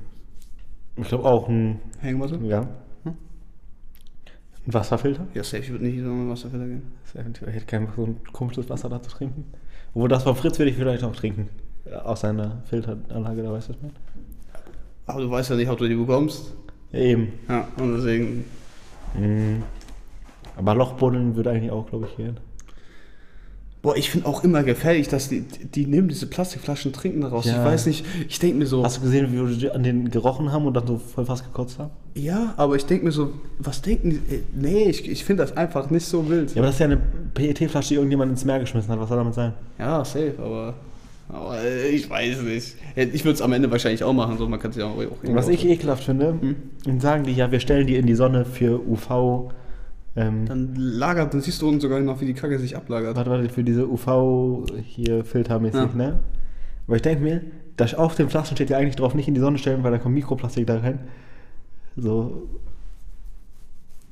Ich 0.98 1.08
glaube 1.08 1.26
auch 1.26 1.48
ein, 1.50 1.80
Hängematte? 2.00 2.40
ja, 2.44 2.62
Hm? 3.04 3.14
ein 4.68 4.74
Wasserfilter. 4.74 5.28
Ja, 5.34 5.44
safe, 5.44 5.64
ich 5.64 5.70
würde 5.72 5.86
nicht 5.86 6.02
so 6.02 6.08
mit 6.10 6.30
Wasserfilter 6.32 6.66
gehen. 6.66 6.84
Ich 7.14 7.54
hätte 7.54 7.66
keinen 7.66 7.88
so 7.96 8.06
ein 8.06 8.18
komisches 8.32 8.70
Wasser 8.70 8.90
da 8.90 9.02
zu 9.02 9.12
trinken. 9.12 9.46
Obwohl 9.94 10.10
das 10.10 10.24
von 10.24 10.36
Fritz 10.36 10.58
würde 10.60 10.72
ich 10.72 10.78
vielleicht 10.78 11.04
auch 11.04 11.16
trinken. 11.16 11.50
Aus 12.04 12.22
seiner 12.22 12.64
Filteranlage, 12.70 13.44
da 13.44 13.52
weißt 13.52 13.70
du 13.70 13.74
ich 13.74 13.82
meine? 13.82 13.94
Aber 15.06 15.22
du 15.22 15.30
weißt 15.30 15.50
ja 15.52 15.56
nicht, 15.56 15.70
ob 15.70 15.78
du 15.78 15.88
die 15.88 15.96
bekommst. 15.96 16.54
Ja, 16.92 17.00
eben. 17.00 17.34
Ja, 17.48 17.68
und 17.78 17.98
deswegen. 17.98 18.46
Mm. 19.16 19.64
Aber 20.56 20.76
Lochbuddeln 20.76 21.36
würde 21.36 21.52
eigentlich 21.52 21.72
auch, 21.72 21.86
glaube 21.88 22.08
ich, 22.08 22.16
gehen. 22.16 22.40
Boah, 23.84 23.98
ich 23.98 24.10
finde 24.10 24.28
auch 24.28 24.46
immer 24.46 24.64
gefährlich, 24.64 25.10
dass 25.10 25.28
die, 25.28 25.42
die 25.42 25.86
nehmen 25.86 26.08
diese 26.08 26.26
Plastikflaschen, 26.26 26.94
trinken 26.94 27.20
daraus. 27.20 27.44
Ja. 27.46 27.58
Ich 27.60 27.66
weiß 27.72 27.86
nicht, 27.88 28.06
ich 28.30 28.40
denke 28.40 28.58
mir 28.58 28.66
so, 28.66 28.82
Hast 28.84 28.98
du 28.98 29.02
gesehen, 29.02 29.28
wie 29.34 29.62
wir 29.62 29.76
an 29.76 29.84
den 29.84 30.10
gerochen 30.10 30.52
haben 30.54 30.66
und 30.66 30.74
dann 30.74 30.88
so 30.88 30.98
voll 30.98 31.26
fast 31.26 31.44
gekotzt 31.44 31.78
haben? 31.80 31.92
ja, 32.16 32.54
aber 32.56 32.76
ich 32.78 32.86
denke 32.86 33.04
mir 33.06 33.12
so, 33.12 33.34
was 33.60 33.82
denken 33.82 34.12
die? 34.12 34.36
äh, 34.36 34.40
Nee, 34.56 34.90
ich, 34.90 35.10
ich 35.12 35.26
finde 35.26 35.44
das 35.44 35.58
einfach 35.58 35.90
nicht 35.90 36.06
so 36.06 36.30
wild. 36.30 36.52
Ja, 36.56 36.62
aber 36.62 36.68
das 36.68 36.76
ist 36.76 36.80
ja 36.80 36.86
eine 36.86 36.98
PET-Flasche, 37.34 37.90
die 37.90 37.96
irgendjemand 37.96 38.32
ins 38.32 38.46
Meer 38.46 38.60
geschmissen 38.60 38.90
hat. 38.90 39.00
Was 39.02 39.10
soll 39.10 39.18
damit 39.18 39.34
sein? 39.34 39.52
Ja, 39.78 40.06
safe, 40.06 40.34
aber, 40.38 40.76
aber 41.28 41.62
äh, 41.62 41.90
ich 41.90 42.10
weiß 42.10 42.42
nicht. 42.44 42.76
Ja, 42.96 43.04
Ich 43.04 43.26
würde 43.26 43.34
es 43.36 43.42
am 43.42 43.52
Ende 43.52 43.70
wahrscheinlich 43.70 44.02
auch 44.06 44.14
machen, 44.14 44.38
so 44.38 44.48
man 44.48 44.62
kann 44.62 44.72
es 44.72 44.78
ja 44.78 44.86
auch, 44.86 44.96
auch 44.98 45.18
was 45.36 45.50
ich 45.50 45.66
ekelhaft 45.68 46.06
finde, 46.06 46.38
Hm? 46.40 46.56
dann 46.86 47.02
sagen 47.02 47.26
die 47.26 47.34
ja, 47.34 47.52
wir 47.52 47.60
stellen 47.60 47.86
die 47.86 47.98
in 47.98 48.06
die 48.06 48.16
Sonne 48.16 48.46
für 48.46 48.80
UV. 48.88 49.52
Ähm, 50.16 50.46
Dann 50.46 50.76
lagert, 50.76 51.34
dann 51.34 51.42
siehst 51.42 51.62
du 51.62 51.68
unten 51.68 51.82
sogar 51.82 52.00
noch, 52.00 52.22
wie 52.22 52.26
die 52.26 52.34
Kacke 52.36 52.60
sich 52.60 52.78
ablagert. 52.78 53.16
warte, 53.16 53.30
warte, 53.32 53.50
für 53.50 53.64
diese 53.64 53.88
UV 53.90 54.66
hier 54.86 55.26
filtermäßig, 55.26 55.80
Ja. 55.80 55.90
ne? 55.96 56.20
Aber 56.88 56.96
ich 56.98 57.02
denke 57.02 57.24
mir, 57.24 57.42
dass 57.78 57.96
auf 57.96 58.14
den 58.16 58.30
Flaschen 58.30 58.56
steht 58.56 58.70
ja 58.70 58.78
eigentlich 58.78 58.96
drauf, 58.96 59.16
nicht 59.16 59.28
in 59.28 59.34
die 59.34 59.40
Sonne 59.40 59.58
stellen, 59.58 59.84
weil 59.84 59.92
da 59.92 59.98
kommt 59.98 60.14
Mikroplastik 60.16 60.68
da 60.68 60.78
rein. 60.80 61.00
So. 61.96 62.48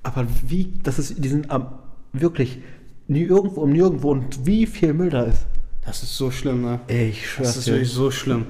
Aber 0.04 0.26
wie, 0.48 0.74
das 0.82 0.98
ist, 0.98 1.24
die 1.24 1.28
sind 1.30 1.52
am, 1.52 1.68
wirklich 2.14 2.60
nie 3.08 3.22
irgendwo 3.24 3.62
um 3.62 3.72
nirgendwo 3.72 4.10
und 4.12 4.46
wie 4.48 4.66
viel 4.66 4.94
Müll 4.94 5.10
da 5.12 5.24
ist. 5.24 5.46
Das 5.86 6.02
ist 6.02 6.16
so 6.18 6.32
schlimm, 6.32 6.62
ne? 6.62 6.80
Ey, 6.88 7.10
ich 7.10 7.30
schwör's 7.30 7.50
Das 7.50 7.58
ist 7.58 7.68
dir. 7.68 7.74
wirklich 7.74 7.92
so 7.92 8.10
schlimm. 8.10 8.46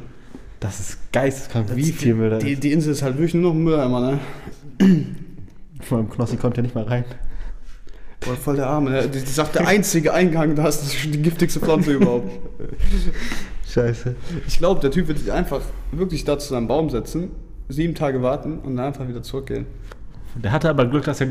Das 0.62 0.80
ist 0.80 1.12
geisteskrank, 1.12 1.68
Das 1.68 1.76
wie 1.76 1.92
viel 1.92 2.14
Müll 2.14 2.30
da 2.30 2.38
die, 2.38 2.52
ist. 2.54 2.64
Die 2.64 2.72
Insel 2.72 2.92
ist 2.94 3.02
halt 3.02 3.16
wirklich 3.16 3.34
nur 3.34 3.44
noch 3.52 3.54
ein 3.60 3.64
Mülleimer, 3.64 4.00
ne? 4.00 4.20
Vor 5.82 5.98
allem 5.98 6.10
Knossi 6.10 6.38
kommt 6.38 6.56
ja 6.58 6.64
nicht 6.64 6.76
mal 6.76 6.84
rein. 6.86 7.04
Boah, 8.22 8.36
voll 8.36 8.56
der 8.56 8.68
Arme. 8.68 8.92
Ne? 8.92 9.08
Die, 9.10 9.20
die 9.20 9.26
sagt, 9.26 9.56
der 9.56 9.68
einzige 9.68 10.14
Eingang, 10.14 10.56
da 10.56 10.68
ist 10.68 11.04
die 11.04 11.22
giftigste 11.22 11.60
Pflanze 11.60 11.94
überhaupt. 11.94 12.32
Scheiße. 13.68 14.16
Ich 14.48 14.58
glaube, 14.58 14.80
der 14.80 14.92
Typ 14.92 15.08
wird 15.08 15.20
sich 15.20 15.32
einfach 15.32 15.62
wirklich 15.92 16.24
da 16.24 16.38
zu 16.38 16.50
seinem 16.50 16.68
Baum 16.68 16.90
setzen, 16.90 17.32
sieben 17.68 17.96
Tage 17.96 18.22
warten 18.22 18.60
und 18.60 18.78
dann 18.78 18.88
einfach 18.88 19.08
wieder 19.08 19.24
zurückgehen. 19.24 19.66
Der 20.36 20.52
hatte 20.52 20.70
aber 20.70 20.86
Glück, 20.86 21.06
dass 21.06 21.20
er 21.22 21.28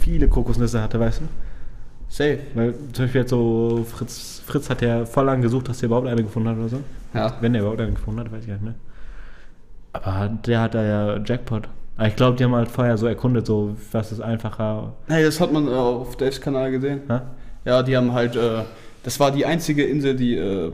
viele 0.00 0.28
Kokosnüsse 0.28 0.82
hatte, 0.82 0.98
weißt 0.98 1.20
du? 1.20 1.24
Safe. 2.08 2.38
Weil 2.54 2.74
zum 2.92 3.04
Beispiel 3.04 3.20
jetzt 3.20 3.30
so 3.30 3.86
Fritz, 3.88 4.42
Fritz 4.44 4.70
hat 4.70 4.82
ja 4.82 5.04
voll 5.04 5.26
lang 5.26 5.42
gesucht, 5.42 5.68
dass 5.68 5.82
er 5.82 5.86
überhaupt 5.86 6.08
eine 6.08 6.22
gefunden 6.22 6.48
hat 6.48 6.56
oder 6.56 6.68
so. 6.68 6.80
Ja. 7.14 7.36
Wenn 7.40 7.54
er 7.54 7.60
überhaupt 7.60 7.80
eine 7.80 7.92
gefunden 7.92 8.20
hat, 8.20 8.32
weiß 8.32 8.42
ich 8.42 8.48
gar 8.48 8.54
nicht 8.54 8.64
mehr. 8.64 8.74
Aber 9.92 10.28
der 10.28 10.60
hat 10.60 10.74
da 10.74 10.82
ja 10.82 11.18
Jackpot. 11.24 11.68
Aber 12.00 12.08
ich 12.08 12.16
glaube, 12.16 12.38
die 12.38 12.44
haben 12.44 12.54
halt 12.54 12.70
vorher 12.70 12.96
so 12.96 13.06
erkundet, 13.06 13.44
so 13.44 13.76
was 13.92 14.10
ist 14.10 14.22
einfacher. 14.22 14.94
Hey, 15.06 15.22
das 15.22 15.38
hat 15.38 15.52
man 15.52 15.68
äh, 15.68 15.72
auf 15.72 16.16
Daves 16.16 16.40
Kanal 16.40 16.70
gesehen. 16.70 17.02
Ha? 17.10 17.24
Ja, 17.66 17.82
die 17.82 17.94
haben 17.94 18.14
halt, 18.14 18.36
äh, 18.36 18.62
das 19.02 19.20
war 19.20 19.30
die 19.30 19.44
einzige 19.44 19.84
Insel, 19.84 20.16
die 20.16 20.34
äh, 20.34 20.72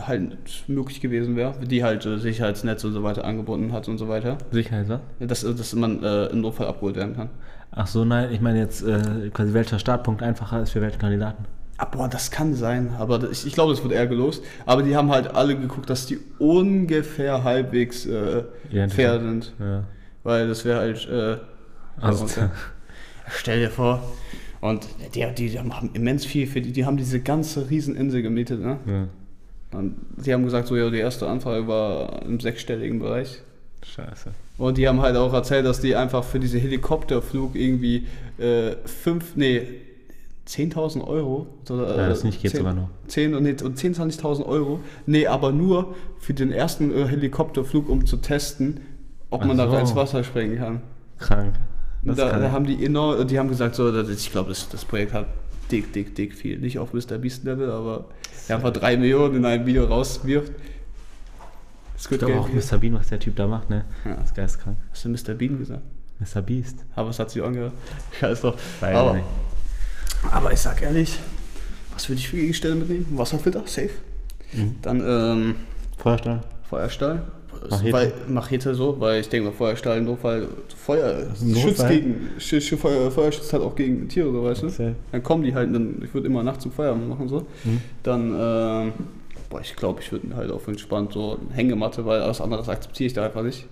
halt 0.00 0.38
möglich 0.68 1.02
gewesen 1.02 1.36
wäre, 1.36 1.52
die 1.60 1.84
halt 1.84 2.06
äh, 2.06 2.16
Sicherheitsnetze 2.16 2.86
und 2.86 2.94
so 2.94 3.02
weiter 3.02 3.26
angebunden 3.26 3.74
hat 3.74 3.86
und 3.86 3.98
so 3.98 4.08
weiter. 4.08 4.38
Sicherheit, 4.50 4.88
was? 4.88 5.00
Dass, 5.20 5.42
dass 5.42 5.74
man 5.74 6.02
äh, 6.02 6.28
im 6.28 6.40
Notfall 6.40 6.68
abgeholt 6.68 6.96
werden 6.96 7.16
kann. 7.16 7.28
Ach 7.72 7.86
so, 7.86 8.06
nein, 8.06 8.32
ich 8.32 8.40
meine 8.40 8.58
jetzt 8.58 8.82
äh, 8.82 9.28
quasi 9.28 9.52
welcher 9.52 9.78
Startpunkt 9.78 10.22
einfacher 10.22 10.62
ist 10.62 10.70
für 10.70 10.80
welche 10.80 10.96
Kandidaten. 10.96 11.44
Ah, 11.76 11.84
boah, 11.84 12.08
das 12.08 12.30
kann 12.30 12.54
sein, 12.54 12.94
aber 12.98 13.30
ich, 13.30 13.46
ich 13.46 13.52
glaube, 13.52 13.72
das 13.74 13.82
wird 13.82 13.92
eher 13.92 14.06
gelost. 14.06 14.42
Aber 14.64 14.82
die 14.82 14.96
haben 14.96 15.10
halt 15.10 15.34
alle 15.34 15.54
geguckt, 15.54 15.90
dass 15.90 16.06
die 16.06 16.18
ungefähr 16.38 17.44
halbwegs 17.44 18.06
äh, 18.06 18.44
fair 18.88 19.20
sind. 19.20 19.52
Ja. 19.60 19.84
Weil 20.22 20.48
das 20.48 20.64
wäre 20.64 20.80
halt. 20.80 21.08
Äh, 21.08 21.38
Also, 22.00 22.24
okay. 22.24 22.48
Stell 23.28 23.60
dir 23.60 23.70
vor. 23.70 24.02
Und 24.60 24.86
die, 25.14 25.26
die, 25.34 25.58
haben 25.58 25.90
immens 25.92 26.24
viel 26.24 26.46
für 26.46 26.60
die, 26.60 26.72
die 26.72 26.84
haben 26.84 26.96
diese 26.96 27.20
ganze 27.20 27.68
Rieseninsel 27.68 28.22
gemietet, 28.22 28.60
ne? 28.60 28.78
ja. 28.86 29.08
Und 29.76 29.96
die 30.24 30.32
haben 30.32 30.44
gesagt, 30.44 30.68
so 30.68 30.76
ja, 30.76 30.90
die 30.90 30.98
erste 30.98 31.26
Anfrage 31.28 31.66
war 31.66 32.22
im 32.22 32.38
sechsstelligen 32.38 32.98
Bereich. 32.98 33.40
Scheiße. 33.84 34.30
Und 34.58 34.78
die 34.78 34.86
haben 34.86 35.00
halt 35.00 35.16
auch 35.16 35.32
erzählt, 35.32 35.64
dass 35.64 35.80
die 35.80 35.96
einfach 35.96 36.22
für 36.22 36.38
diese 36.38 36.58
Helikopterflug 36.58 37.56
irgendwie 37.56 38.06
äh, 38.38 38.76
fünf, 38.84 39.34
nee, 39.34 39.66
10.000 40.46 41.04
Euro. 41.06 41.46
Oder, 41.70 41.96
Ja, 41.96 42.08
das 42.08 42.22
nicht 42.22 42.42
geht 42.42 42.50
10 42.52 42.58
sogar 42.58 42.74
noch. 42.74 42.88
10 43.08 43.34
und, 43.34 43.42
nee, 43.44 43.56
und 43.62 43.78
10, 43.78 43.94
20.000 43.94 44.44
Euro. 44.44 44.80
Nee, 45.06 45.26
aber 45.26 45.52
nur 45.52 45.94
für 46.18 46.34
den 46.34 46.52
ersten 46.52 46.94
äh, 46.94 47.06
Helikopterflug, 47.06 47.88
um 47.88 48.06
zu 48.06 48.18
testen, 48.18 48.80
ob 49.32 49.44
man 49.44 49.56
da 49.56 49.68
so. 49.68 49.76
ins 49.76 49.94
Wasser 49.94 50.22
springen 50.22 50.58
kann. 50.58 50.80
Krank. 51.18 51.54
Das 52.02 52.16
Da, 52.16 52.38
da 52.38 52.50
haben 52.50 52.66
die 52.66 52.84
enorm, 52.84 53.26
die 53.26 53.38
haben 53.38 53.48
gesagt, 53.48 53.74
so, 53.74 53.90
das, 53.92 54.08
ich 54.08 54.30
glaube, 54.30 54.50
das, 54.50 54.68
das 54.68 54.84
Projekt 54.84 55.12
hat 55.12 55.26
dick, 55.70 55.92
dick, 55.92 56.14
dick 56.14 56.34
viel. 56.34 56.58
Nicht 56.58 56.78
auf 56.78 56.92
Mr. 56.92 57.18
Beast 57.18 57.44
Level, 57.44 57.70
aber 57.70 58.06
der 58.48 58.56
einfach 58.56 58.72
drei 58.72 58.96
Millionen 58.96 59.36
in 59.36 59.44
einem 59.44 59.66
Video 59.66 59.84
rauswirft. 59.84 60.52
Das 61.94 62.08
Geld. 62.08 62.24
auch 62.24 62.48
Mr. 62.48 62.78
Bean, 62.78 62.94
was 62.94 63.08
der 63.08 63.20
Typ 63.20 63.36
da 63.36 63.46
macht, 63.46 63.70
ne? 63.70 63.84
Ja. 64.04 64.14
Das 64.16 64.26
ist 64.26 64.34
geistkrank. 64.34 64.76
Hast 64.90 65.04
du 65.04 65.08
Mr. 65.08 65.34
Bean 65.34 65.58
gesagt? 65.58 65.82
Mr. 66.18 66.42
Beast. 66.42 66.84
Aber 66.96 67.08
was 67.08 67.18
hat 67.18 67.30
sie 67.30 67.40
angehört? 67.40 67.72
Scheiß 68.20 68.40
drauf. 68.40 68.60
Weiß 68.80 68.96
aber, 68.96 69.14
nicht. 69.14 69.26
aber 70.30 70.52
ich 70.52 70.58
sag 70.58 70.82
ehrlich, 70.82 71.18
was 71.94 72.08
würde 72.08 72.18
ich 72.18 72.28
für 72.28 72.36
Gegenstände 72.36 72.76
mitnehmen? 72.78 73.06
Wasserfilter, 73.16 73.62
safe. 73.66 73.90
Mhm. 74.52 74.76
Dann 74.82 75.00
ähm, 75.00 75.54
Feuerstahl. 75.96 76.40
Feuerstahl. 76.68 77.22
Machete. 77.70 77.92
Weil, 77.92 78.12
Machete 78.28 78.74
so, 78.74 78.98
weil 79.00 79.20
ich 79.20 79.28
denke 79.28 79.48
mal, 79.50 79.54
Feuerstahl 79.54 79.98
im 79.98 80.04
Notfall, 80.04 80.48
Feuer 80.76 81.26
schützt 81.36 81.88
gegen, 81.88 82.30
sch, 82.38 82.60
sch, 82.60 82.74
Feuer, 82.74 83.10
Feuer 83.10 83.32
schützt 83.32 83.52
halt 83.52 83.62
auch 83.62 83.74
gegen 83.74 84.08
Tiere, 84.08 84.30
so 84.32 84.44
weißt 84.44 84.62
du. 84.62 84.66
Okay. 84.68 84.94
Dann 85.10 85.22
kommen 85.22 85.44
die 85.44 85.54
halt, 85.54 85.74
dann, 85.74 86.02
ich 86.04 86.12
würde 86.14 86.26
immer 86.26 86.42
nachts 86.42 86.62
zum 86.62 86.72
Feuer 86.72 86.94
machen 86.94 87.28
so. 87.28 87.46
Mhm. 87.64 87.80
Dann, 88.02 88.34
ähm, 88.38 88.92
boah, 89.50 89.60
ich 89.60 89.76
glaube, 89.76 90.00
ich 90.00 90.10
würde 90.12 90.26
mir 90.26 90.36
halt 90.36 90.50
auf 90.50 90.66
entspannt 90.68 91.12
so 91.12 91.38
eine 91.38 91.54
Hängematte, 91.54 92.04
weil 92.06 92.20
alles 92.20 92.40
anderes 92.40 92.68
akzeptiere 92.68 93.06
ich 93.06 93.12
da 93.12 93.24
einfach 93.24 93.42
nicht. 93.42 93.66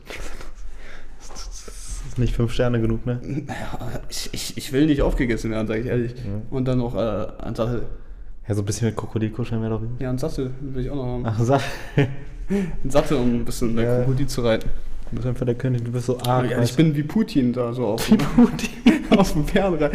Das 1.19 1.69
ist 2.09 2.19
nicht 2.19 2.35
fünf 2.35 2.53
Sterne 2.53 2.81
genug, 2.81 3.07
ne? 3.07 3.21
Naja, 3.23 4.01
ich, 4.09 4.31
ich, 4.33 4.57
ich 4.57 4.73
will 4.73 4.87
nicht 4.87 5.03
aufgegessen 5.03 5.51
werden, 5.51 5.67
sage 5.67 5.81
ich 5.81 5.87
ehrlich. 5.87 6.15
Mhm. 6.15 6.43
Und 6.51 6.67
dann 6.67 6.79
noch 6.79 6.95
äh, 6.95 7.27
ein 7.43 7.55
Sattel. 7.55 7.83
Ja, 8.49 8.55
so 8.55 8.63
ein 8.63 8.65
bisschen 8.65 8.89
mit 8.89 8.97
Krokodil 8.97 9.31
kuscheln 9.31 9.63
wäre 9.63 9.79
doch 9.79 9.83
Ja, 10.01 10.11
ein 10.11 10.19
Sattel 10.19 10.51
will 10.61 10.85
ich 10.85 10.91
auch 10.91 10.97
noch 10.97 11.07
haben. 11.07 11.23
Ach, 11.27 11.39
Sattel. 11.41 12.09
ein 12.85 12.91
Sattel, 12.91 13.17
um 13.19 13.35
ein 13.35 13.45
bisschen 13.45 13.77
ja. 13.79 13.99
Krokodil 13.99 14.27
zu 14.27 14.43
reiten. 14.43 14.69
Du 15.11 15.17
bist 15.17 15.27
einfach 15.27 15.47
der 15.47 15.57
König, 15.57 15.85
du 15.85 15.91
bist 15.91 16.07
so 16.07 16.19
arg. 16.21 16.51
Ja, 16.51 16.63
ich 16.63 16.75
bin 16.77 16.95
wie 16.95 17.03
Putin 17.03 17.53
da 17.53 17.73
so 17.73 17.87
auf, 17.87 18.11
wie 18.11 18.17
Putin. 18.17 18.69
auf 19.11 19.33
dem 19.33 19.45
Pferd. 19.45 19.93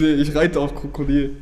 Ich 0.00 0.34
reite 0.34 0.60
auf 0.60 0.74
Krokodil. 0.74 1.32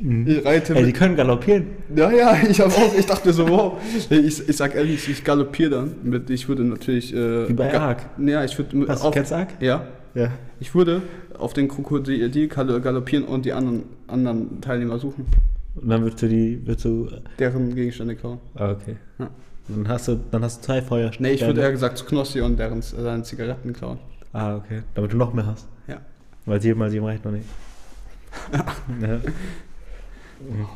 Mhm. 0.00 0.26
Ich 0.26 0.44
reite 0.44 0.74
Ey, 0.74 0.84
die 0.84 0.92
können 0.92 1.16
galoppieren. 1.16 1.66
Ja, 1.94 2.10
ja, 2.10 2.36
ich 2.48 2.60
habe 2.60 2.72
auch, 2.72 2.94
ich 2.96 3.04
dachte 3.04 3.32
so, 3.32 3.48
wow. 3.48 3.72
Ich, 4.08 4.48
ich 4.48 4.56
sag 4.56 4.74
ehrlich, 4.74 5.08
ich 5.08 5.24
galoppiere 5.24 5.70
dann. 5.70 5.94
Mit, 6.02 6.30
ich 6.30 6.48
würde 6.48 6.64
natürlich. 6.64 7.14
Äh, 7.14 7.48
wie 7.48 7.52
bei 7.52 7.78
Ark. 7.78 8.06
Ja, 8.18 8.44
ich 8.44 8.56
würde. 8.56 8.86
Hast 8.88 9.02
auf, 9.02 9.10
du 9.10 9.18
kennst 9.18 9.32
Ark? 9.32 9.48
Ja. 9.60 9.86
Ja. 10.14 10.30
Ich 10.58 10.74
würde 10.74 11.02
auf 11.38 11.52
den 11.52 11.68
Krokodil 11.68 12.48
galoppieren 12.48 13.24
und 13.24 13.44
die 13.44 13.52
anderen, 13.52 13.84
anderen 14.06 14.60
Teilnehmer 14.60 14.98
suchen. 14.98 15.26
Und 15.74 15.88
dann 15.88 16.02
würdest 16.02 16.22
du 16.22 16.28
die, 16.28 16.60
würdest 16.66 16.84
du. 16.84 17.08
Deren 17.38 17.74
Gegenstände 17.74 18.16
klauen. 18.16 18.38
Ah, 18.54 18.72
okay. 18.72 18.96
Ja. 19.18 19.30
Dann 19.74 19.88
hast 19.88 20.08
du, 20.08 20.20
dann 20.30 20.42
hast 20.42 20.58
du 20.58 20.66
zwei 20.66 20.82
Feuerstände. 20.82 21.28
Nee, 21.28 21.34
ich 21.34 21.42
würde 21.42 21.60
eher 21.60 21.70
gesagt 21.72 21.98
zu 21.98 22.04
Knossi 22.04 22.40
und 22.40 22.56
deren 22.56 22.82
seine 22.82 23.22
Zigaretten 23.22 23.72
klauen. 23.72 23.98
Ah, 24.32 24.56
okay. 24.56 24.82
Damit 24.94 25.12
du 25.12 25.16
noch 25.16 25.32
mehr 25.32 25.46
hast. 25.46 25.66
Ja. 25.86 25.98
Weil 26.46 26.60
sieben 26.60 26.78
mal 26.78 26.90
sieben 26.90 27.04
reicht 27.04 27.24
noch 27.24 27.32
nicht. 27.32 27.46
ja. 28.52 29.20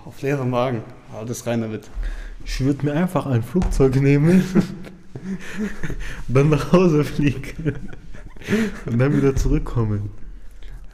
Auf 0.04 0.20
leerem 0.22 0.50
Magen. 0.50 0.82
Alles 1.14 1.46
rein 1.46 1.60
damit. 1.60 1.88
Ich 2.44 2.60
würde 2.60 2.84
mir 2.84 2.92
einfach 2.92 3.26
ein 3.26 3.42
Flugzeug 3.42 3.96
nehmen, 3.96 4.44
dann 6.28 6.50
nach 6.50 6.72
Hause 6.72 7.04
fliegen 7.04 7.74
und 8.86 8.98
dann 8.98 9.16
wieder 9.16 9.34
zurückkommen. 9.34 10.10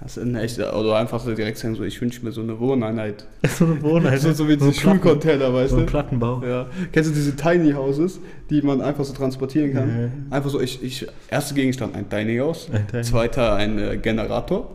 Das 0.03 0.17
ist 0.17 0.35
echt, 0.35 0.59
oder 0.59 0.97
einfach 0.97 1.21
so 1.21 1.35
direkt 1.35 1.59
sagen, 1.59 1.75
so, 1.75 1.83
ich 1.83 2.01
wünsche 2.01 2.25
mir 2.25 2.33
so 2.33 2.41
eine 2.41 2.59
Wohneinheit. 2.59 3.27
So 3.49 3.67
eine 3.67 3.83
Wohneinheit. 3.83 4.21
so, 4.21 4.33
so 4.33 4.49
wie 4.49 4.57
diese 4.57 4.73
so 4.73 4.81
Schulcontainer, 4.81 5.53
weißt 5.53 5.73
du? 5.73 5.77
So 5.77 5.81
ein 5.83 5.87
Plattenbau. 5.87 6.43
Ja. 6.43 6.67
Kennst 6.91 7.11
du 7.11 7.15
diese 7.15 7.37
Tiny 7.37 7.73
Houses, 7.73 8.19
die 8.49 8.63
man 8.63 8.81
einfach 8.81 9.05
so 9.05 9.13
transportieren 9.13 9.75
kann? 9.75 10.05
Nee. 10.05 10.35
Einfach 10.35 10.49
so, 10.49 10.61
ich, 10.61 10.83
ich, 10.83 11.07
erster 11.29 11.55
Gegenstand, 11.55 11.95
ein 11.95 12.09
Tiny 12.09 12.39
House. 12.39 12.69
Ein 12.73 12.87
Tiny. 12.89 13.03
Zweiter, 13.03 13.55
ein 13.57 13.79
äh, 13.79 13.99
Generator. 13.99 14.75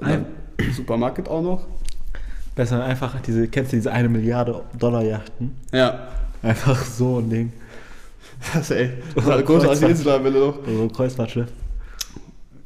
Ein 0.00 0.24
Supermarkt 0.74 1.28
auch 1.28 1.42
noch. 1.42 1.66
Besser 2.54 2.82
einfach 2.82 3.20
diese, 3.20 3.48
kennst 3.48 3.72
du 3.72 3.76
diese 3.76 3.92
eine 3.92 4.08
Milliarde 4.08 4.62
Dollar 4.78 5.04
Yachten? 5.04 5.56
Ja. 5.72 6.08
Einfach 6.42 6.82
so 6.82 7.18
ein 7.18 7.28
Ding. 7.28 7.52
Das 8.54 8.70
ey. 8.70 8.92
Das 9.14 9.26
war 9.26 9.42
großartige 9.42 9.86
Inselabelle 9.88 10.38
doch. 10.40 10.58
So 10.64 10.82
ein 10.82 10.92
Kreuzfahrtschiff. 10.92 11.48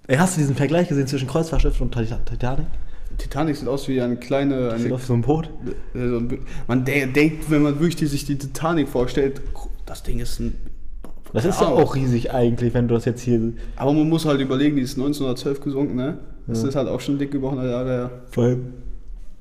Ey, 0.09 0.17
hast 0.17 0.37
du 0.37 0.41
diesen 0.41 0.57
Vergleich 0.57 0.89
gesehen 0.89 1.07
zwischen 1.07 1.29
Kreuzfahrtschiff 1.29 1.81
und 1.81 1.95
Titanic? 1.95 2.67
Titanic 3.19 3.57
sieht 3.57 3.69
aus 3.69 3.87
wie 3.89 4.01
eine 4.01 4.17
kleine. 4.17 4.71
Eine, 4.71 4.79
sieht 4.79 4.93
aus 4.93 5.03
wie 5.03 5.07
so 5.07 5.15
ein 5.15 5.23
Boot. 5.23 5.49
Man 6.67 6.85
denkt, 6.85 7.51
wenn 7.51 7.63
man 7.63 7.79
wirklich 7.79 8.11
sich 8.11 8.25
die 8.25 8.37
Titanic 8.37 8.89
vorstellt, 8.89 9.41
das 9.87 10.03
Ding 10.03 10.19
ist 10.19 10.41
ein. 10.41 10.55
Das 11.33 11.45
ist 11.45 11.61
ja 11.61 11.69
auch 11.69 11.95
riesig 11.95 12.33
eigentlich, 12.33 12.75
wenn 12.75 12.89
du 12.89 12.95
das 12.95 13.05
jetzt 13.05 13.23
hier. 13.23 13.53
Aber 13.77 13.93
man 13.93 14.09
muss 14.09 14.27
halt 14.27 14.41
überlegen, 14.41 14.77
die 14.77 14.83
ist 14.83 14.99
1912 14.99 15.61
gesunken, 15.61 15.97
ne? 15.97 16.19
Das 16.47 16.63
ja. 16.63 16.69
ist 16.69 16.77
halt 16.77 16.89
auch 16.89 17.01
schon 17.01 17.19
dick 17.19 17.33
über 17.33 17.49
100 17.49 17.71
Jahre 17.71 17.89
her. 17.89 18.11
Vor 18.31 18.45
allem 18.45 18.75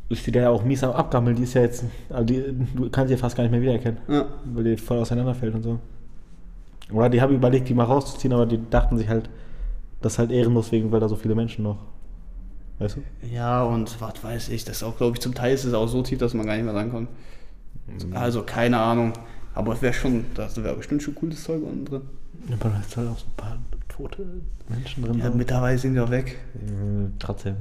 ist 0.08 0.26
die 0.26 0.32
ja 0.32 0.50
auch 0.50 0.63
mies 0.63 0.84
am 0.84 0.91
Abgammeln. 0.91 1.36
Die 1.36 1.43
ist 1.43 1.56
ja 1.56 1.62
jetzt. 1.62 1.84
Also 2.10 2.24
die, 2.24 2.43
du 2.76 2.89
kannst 2.89 3.10
sie 3.10 3.15
ja 3.15 3.19
fast 3.19 3.36
gar 3.36 3.43
nicht 3.43 3.52
mehr 3.52 3.62
wiedererkennen. 3.62 4.00
Ja. 4.08 4.26
Weil 4.54 4.63
die 4.63 4.78
voll 4.78 5.00
auseinanderfällt 5.00 5.56
und 5.56 5.63
so. 5.63 5.80
Oder 6.93 7.10
die 7.10 7.21
haben 7.21 7.34
überlegt, 7.34 7.67
die 7.67 7.74
mal 7.74 7.86
rauszuziehen, 7.86 8.34
aber 8.34 8.45
die 8.45 8.60
dachten 8.69 8.97
sich 8.97 9.10
halt, 9.10 9.30
das 10.01 10.13
ist 10.13 10.19
halt 10.19 10.31
ehrenlos 10.31 10.71
wegen, 10.71 10.91
weil 10.91 10.99
da 10.99 11.07
so 11.07 11.15
viele 11.15 11.35
Menschen 11.35 11.63
noch. 11.63 11.77
Weißt 12.79 12.97
du? 12.97 13.27
Ja, 13.31 13.63
und 13.63 14.01
was 14.01 14.23
weiß 14.23 14.49
ich, 14.49 14.65
das 14.65 14.77
ist 14.77 14.83
auch, 14.83 14.97
glaube 14.97 15.15
ich, 15.15 15.21
zum 15.21 15.35
Teil 15.35 15.53
ist 15.53 15.65
es 15.65 15.73
auch 15.73 15.87
so 15.87 16.01
tief, 16.01 16.17
dass 16.17 16.33
man 16.33 16.45
gar 16.47 16.55
nicht 16.55 16.65
mehr 16.65 16.73
rankommt. 16.73 17.09
Mhm. 17.87 18.15
Also, 18.15 18.43
keine 18.43 18.79
Ahnung. 18.79 19.13
Aber 19.53 19.73
es 19.73 19.81
wäre 19.81 19.93
schon, 19.93 20.25
da 20.33 20.47
wäre 20.57 20.75
bestimmt 20.75 21.03
schon 21.03 21.13
cooles 21.13 21.43
Zeug 21.43 21.61
unten 21.61 21.85
drin. 21.85 22.01
Ja, 22.49 22.55
aber 22.59 22.69
da 22.69 22.79
ist 22.79 22.97
halt 22.97 23.09
auch 23.09 23.17
so 23.17 23.25
ein 23.25 23.35
paar 23.37 23.57
tote 23.89 24.25
Menschen 24.69 25.03
drin. 25.03 25.19
Ja, 25.19 25.25
sind. 25.25 25.35
mittlerweile 25.35 25.77
sind 25.77 25.93
die 25.93 25.99
auch 25.99 26.09
weg. 26.09 26.37
Ja, 26.55 27.09
trotzdem. 27.19 27.57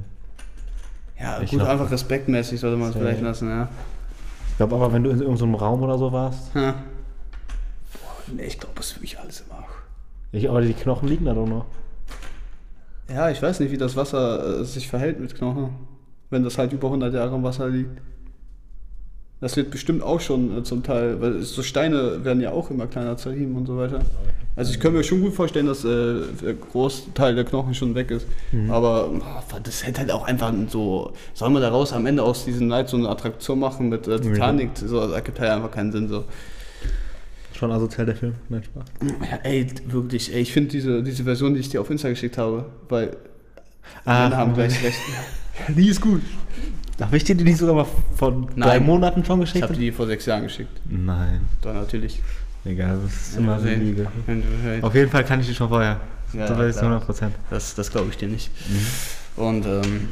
Ja, 1.19 1.41
ich 1.41 1.51
gut, 1.51 1.59
glaub, 1.59 1.69
einfach 1.69 1.91
respektmäßig 1.91 2.59
sollte 2.59 2.77
man 2.77 2.89
es 2.89 2.95
vielleicht 2.95 3.21
lassen, 3.21 3.49
ja. 3.49 3.69
Ich 4.49 4.57
glaube 4.57 4.75
aber, 4.75 4.91
wenn 4.91 5.03
du 5.03 5.11
in 5.11 5.19
irgendeinem 5.19 5.55
Raum 5.55 5.83
oder 5.83 5.97
so 5.97 6.11
warst. 6.11 6.55
Ja. 6.55 6.71
Boah, 7.93 8.33
nee, 8.33 8.43
ich 8.43 8.57
glaube, 8.57 8.73
das 8.75 8.87
ist 8.87 8.95
wirklich 8.95 9.19
alles 9.19 9.41
im 9.41 9.55
Arsch. 9.55 9.71
Ich, 10.31 10.49
aber 10.49 10.61
die 10.61 10.73
Knochen 10.73 11.07
liegen 11.07 11.25
da 11.25 11.33
doch 11.33 11.47
noch. 11.47 11.65
Ja, 13.13 13.29
ich 13.29 13.41
weiß 13.41 13.59
nicht, 13.59 13.71
wie 13.71 13.77
das 13.77 13.95
Wasser 13.95 14.61
äh, 14.61 14.63
sich 14.63 14.87
verhält 14.87 15.19
mit 15.19 15.35
Knochen, 15.35 15.69
wenn 16.29 16.43
das 16.43 16.57
halt 16.57 16.73
über 16.73 16.87
100 16.87 17.13
Jahre 17.13 17.35
im 17.35 17.43
Wasser 17.43 17.67
liegt. 17.69 18.01
Das 19.41 19.57
wird 19.57 19.71
bestimmt 19.71 20.03
auch 20.03 20.19
schon 20.19 20.59
äh, 20.59 20.63
zum 20.63 20.83
Teil, 20.83 21.19
weil 21.19 21.41
so 21.41 21.63
Steine 21.63 22.23
werden 22.23 22.41
ja 22.41 22.51
auch 22.51 22.69
immer 22.69 22.85
kleiner 22.85 23.17
zerrieben 23.17 23.55
und 23.55 23.65
so 23.65 23.75
weiter. 23.75 24.01
Also 24.55 24.71
ich 24.71 24.79
könnte 24.79 24.99
mir 24.99 25.03
schon 25.03 25.21
gut 25.21 25.33
vorstellen, 25.33 25.65
dass 25.65 25.83
äh, 25.83 26.21
der 26.43 26.53
Großteil 26.53 27.33
der 27.33 27.43
Knochen 27.43 27.73
schon 27.73 27.95
weg 27.95 28.11
ist. 28.11 28.27
Mhm. 28.51 28.69
Aber 28.69 29.09
oh, 29.09 29.59
das 29.63 29.85
hätte 29.85 30.01
halt 30.01 30.11
auch 30.11 30.27
einfach 30.27 30.53
so, 30.67 31.13
sollen 31.33 31.53
wir 31.53 31.59
daraus 31.59 31.91
am 31.91 32.05
Ende 32.05 32.21
aus 32.21 32.45
diesem 32.45 32.67
Night 32.67 32.89
so 32.89 32.97
eine 32.97 33.09
Attraktion 33.09 33.59
machen 33.59 33.89
mit 33.89 34.07
äh, 34.07 34.19
Titanic? 34.19 34.79
Mhm. 34.79 34.87
So, 34.87 34.99
das 34.99 35.11
ergibt 35.11 35.39
halt 35.39 35.49
einfach 35.49 35.71
keinen 35.71 35.91
Sinn. 35.91 36.07
So. 36.07 36.25
Schon 37.61 37.71
asozial 37.71 38.07
der 38.07 38.15
Film, 38.15 38.33
nein 38.49 38.63
Spaß. 38.63 38.85
Ja, 39.29 39.37
ey, 39.43 39.67
wirklich, 39.85 40.33
ey, 40.33 40.41
ich 40.41 40.51
finde 40.51 40.71
diese, 40.71 41.03
diese 41.03 41.23
Version, 41.23 41.53
die 41.53 41.59
ich 41.59 41.69
dir 41.69 41.79
auf 41.79 41.91
Insta 41.91 42.09
geschickt 42.09 42.39
habe, 42.39 42.65
weil 42.89 43.15
ah, 44.03 44.23
Männer 44.23 44.37
haben 44.37 44.53
gleich 44.55 44.83
recht. 44.83 44.97
die 45.67 45.87
ist 45.87 46.01
gut. 46.01 46.23
Habe 46.99 47.17
ich 47.17 47.23
dir 47.23 47.35
die 47.35 47.43
nicht 47.43 47.57
sogar 47.57 47.75
mal 47.75 47.85
vor 48.15 48.31
Nein. 48.31 48.49
drei 48.55 48.79
Monaten 48.79 49.23
schon 49.23 49.41
geschickt? 49.41 49.57
Ich 49.57 49.61
habe 49.61 49.75
die 49.75 49.91
vor 49.91 50.07
sechs 50.07 50.25
Jahren 50.25 50.41
geschickt. 50.41 50.71
Nein. 50.89 51.41
Doch, 51.61 51.75
natürlich. 51.75 52.19
Egal, 52.65 52.97
das 53.03 53.13
ist 53.13 53.37
immer 53.37 53.59
so 53.59 53.67
Lüge. 53.67 54.07
Auf 54.81 54.95
jeden 54.95 55.11
Fall 55.11 55.23
kann 55.23 55.39
ich 55.39 55.45
die 55.45 55.53
schon 55.53 55.69
vorher. 55.69 56.01
Ja, 56.33 56.47
das 56.47 56.77
ich 56.77 56.81
100 56.81 57.05
Prozent. 57.05 57.35
Das, 57.51 57.75
das 57.75 57.91
glaube 57.91 58.07
ich 58.09 58.17
dir 58.17 58.27
nicht. 58.27 58.49
Mhm. 59.37 59.43
Und, 59.43 59.65
ähm, 59.67 60.07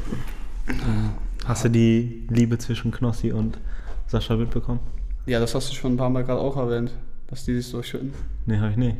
Hast 1.46 1.64
du 1.64 1.68
die 1.68 2.28
Liebe 2.30 2.58
zwischen 2.58 2.92
Knossi 2.92 3.32
und 3.32 3.58
Sascha 4.06 4.36
mitbekommen? 4.36 4.78
Ja, 5.26 5.40
das 5.40 5.52
hast 5.56 5.72
du 5.72 5.74
schon 5.74 5.94
ein 5.94 5.96
paar 5.96 6.10
Mal 6.10 6.22
gerade 6.22 6.40
auch 6.40 6.56
erwähnt. 6.56 6.92
Dass 7.30 7.44
die 7.44 7.54
sich 7.54 7.66
so 7.66 7.82
schütten? 7.82 8.12
Nee, 8.46 8.58
habe 8.58 8.72
ich 8.72 8.76
nicht. 8.76 8.96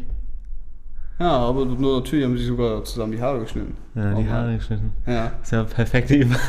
Ja, 1.19 1.37
aber 1.37 1.67
nur 1.67 1.99
natürlich 1.99 2.25
haben 2.25 2.39
sie 2.39 2.45
sogar 2.45 2.83
zusammen 2.85 3.13
die 3.13 3.21
Haare 3.21 3.41
geschnitten. 3.41 3.77
Ja, 3.95 4.15
die 4.15 4.29
Haare 4.29 4.57
geschnitten. 4.57 4.93
Ja. 5.07 5.33
Das 5.41 5.49
ist 5.49 5.53
ja 5.53 5.65
perfekte 5.65 6.15
Überleitung. 6.15 6.41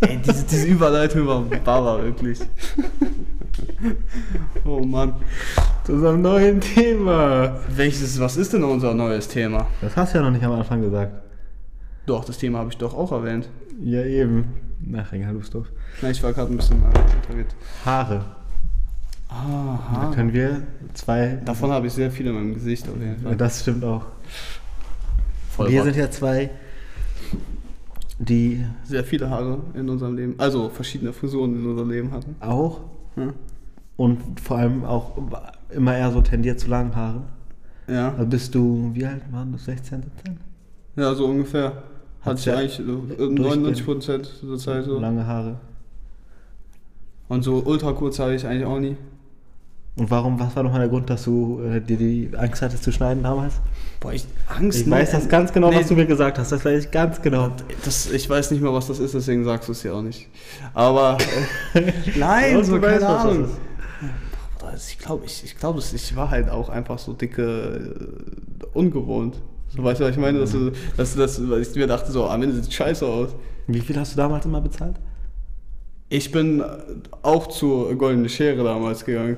Ey, 0.00 0.18
diese, 0.24 0.46
diese 0.46 0.66
Überleitung 0.68 1.26
war 1.26 1.42
Baba, 1.42 2.02
wirklich. 2.02 2.38
oh 4.64 4.80
Mann. 4.80 5.14
Zu 5.84 5.92
unserem 5.92 6.22
neuen 6.22 6.60
Thema. 6.60 7.60
Welches, 7.68 8.18
was 8.18 8.36
ist 8.36 8.54
denn 8.54 8.64
unser 8.64 8.94
neues 8.94 9.28
Thema? 9.28 9.66
Das 9.82 9.96
hast 9.96 10.14
du 10.14 10.18
ja 10.18 10.24
noch 10.24 10.30
nicht 10.30 10.44
am 10.44 10.52
Anfang 10.52 10.80
gesagt. 10.80 11.12
Doch, 12.06 12.24
das 12.24 12.38
Thema 12.38 12.60
habe 12.60 12.70
ich 12.70 12.78
doch 12.78 12.94
auch 12.94 13.12
erwähnt. 13.12 13.48
Ja, 13.82 14.02
eben. 14.02 14.54
Nach 14.80 15.12
egal, 15.12 15.34
du 15.34 15.40
bist 15.40 15.54
doof. 15.54 15.66
Na, 16.00 16.10
ich 16.10 16.22
war 16.22 16.32
gerade 16.32 16.52
ein 16.52 16.56
bisschen 16.56 16.82
äh. 16.82 17.44
Haare. 17.84 18.24
Aha. 19.34 20.06
Da 20.06 20.14
können 20.14 20.32
wir 20.32 20.62
zwei. 20.94 21.38
Davon 21.44 21.70
habe 21.70 21.88
ich 21.88 21.92
sehr 21.92 22.10
viele 22.10 22.30
in 22.30 22.36
meinem 22.36 22.54
Gesicht 22.54 22.88
auf 22.88 22.96
jeden 22.96 23.20
Fall. 23.20 23.32
Ja, 23.32 23.36
das 23.36 23.60
stimmt 23.60 23.84
auch. 23.84 24.06
Voll 25.50 25.70
wir 25.70 25.82
sind 25.82 25.96
ja 25.96 26.10
zwei, 26.10 26.50
die. 28.18 28.64
Sehr 28.84 29.04
viele 29.04 29.28
Haare 29.28 29.58
in 29.74 29.88
unserem 29.88 30.16
Leben, 30.16 30.34
also 30.38 30.68
verschiedene 30.68 31.12
Frisuren 31.12 31.56
in 31.56 31.66
unserem 31.66 31.90
Leben 31.90 32.12
hatten. 32.12 32.36
Auch. 32.40 32.80
Ja. 33.16 33.32
Und 33.96 34.40
vor 34.40 34.58
allem 34.58 34.84
auch 34.84 35.18
immer 35.70 35.96
eher 35.96 36.10
so 36.12 36.20
tendiert 36.20 36.60
zu 36.60 36.68
langen 36.68 36.94
Haaren. 36.94 37.24
Ja. 37.88 38.12
Also 38.12 38.26
bist 38.26 38.54
du, 38.54 38.90
wie 38.94 39.04
alt 39.04 39.22
waren 39.32 39.52
du? 39.52 39.58
16, 39.58 40.02
17? 40.02 40.38
Ja, 40.96 41.14
so 41.14 41.26
ungefähr. 41.26 41.82
Hatte 42.22 42.40
ich 42.40 42.50
eigentlich 42.50 42.80
so 43.18 43.26
99 43.26 43.84
Prozent 43.84 44.26
zur 44.26 44.58
Zeit 44.58 44.84
so. 44.84 44.98
Lange 44.98 45.26
Haare. 45.26 45.56
Und 47.28 47.42
so 47.42 47.62
ultra 47.64 47.92
kurz 47.92 48.18
habe 48.18 48.34
ich 48.34 48.46
eigentlich 48.46 48.64
auch 48.64 48.78
nie. 48.78 48.96
Und 49.96 50.10
warum, 50.10 50.40
was 50.40 50.56
war 50.56 50.64
nochmal 50.64 50.80
der 50.80 50.88
Grund, 50.88 51.08
dass 51.08 51.24
du 51.24 51.60
äh, 51.62 51.80
dir 51.80 51.96
die 51.96 52.30
Angst 52.36 52.62
hattest 52.62 52.82
zu 52.82 52.90
schneiden 52.90 53.22
damals? 53.22 53.54
Boah, 54.00 54.12
ich 54.12 54.26
Angst. 54.48 54.80
Ich 54.80 54.86
ne, 54.86 54.96
weiß 54.96 55.12
das 55.12 55.28
ganz 55.28 55.52
genau, 55.52 55.70
nee, 55.70 55.76
was 55.76 55.86
du 55.86 55.94
mir 55.94 56.06
gesagt 56.06 56.36
hast. 56.36 56.50
Das 56.50 56.64
weiß 56.64 56.86
ich 56.86 56.90
ganz 56.90 57.22
genau. 57.22 57.52
Das, 57.84 58.10
ich 58.10 58.28
weiß 58.28 58.50
nicht 58.50 58.60
mehr, 58.60 58.72
was 58.72 58.88
das 58.88 58.98
ist, 58.98 59.14
deswegen 59.14 59.44
sagst 59.44 59.68
du 59.68 59.72
es 59.72 59.84
ja 59.84 59.92
auch 59.92 60.02
nicht. 60.02 60.28
Aber 60.72 61.16
äh, 61.74 61.92
nein, 62.18 62.64
so 62.64 62.80
keine 62.80 62.96
weißt, 62.96 63.04
Ahnung. 63.04 63.48
also 64.66 64.86
ich 64.88 64.98
glaube, 64.98 65.26
ich, 65.26 65.44
ich, 65.44 65.56
glaub, 65.56 65.78
ich 65.78 66.16
war 66.16 66.28
halt 66.28 66.50
auch 66.50 66.70
einfach 66.70 66.98
so 66.98 67.12
dicke, 67.12 67.96
äh, 68.62 68.66
ungewohnt. 68.76 69.40
So, 69.68 69.84
weißt 69.84 70.00
du, 70.00 70.04
was 70.04 70.10
ich 70.10 70.18
meine? 70.18 70.40
Dass, 70.40 70.50
du, 70.50 70.72
dass, 70.96 71.14
dass, 71.14 71.40
dass 71.48 71.68
ich 71.68 71.76
mir 71.76 71.86
dachte, 71.86 72.10
so, 72.10 72.26
am 72.26 72.42
Ende 72.42 72.60
sieht 72.60 72.72
scheiße 72.72 73.06
aus. 73.06 73.28
Wie 73.68 73.80
viel 73.80 73.96
hast 73.96 74.14
du 74.14 74.16
damals 74.16 74.44
immer 74.44 74.60
bezahlt? 74.60 74.96
Ich 76.08 76.32
bin 76.32 76.64
auch 77.22 77.46
zur 77.46 77.94
Goldene 77.94 78.28
Schere 78.28 78.64
damals 78.64 79.04
gegangen. 79.04 79.36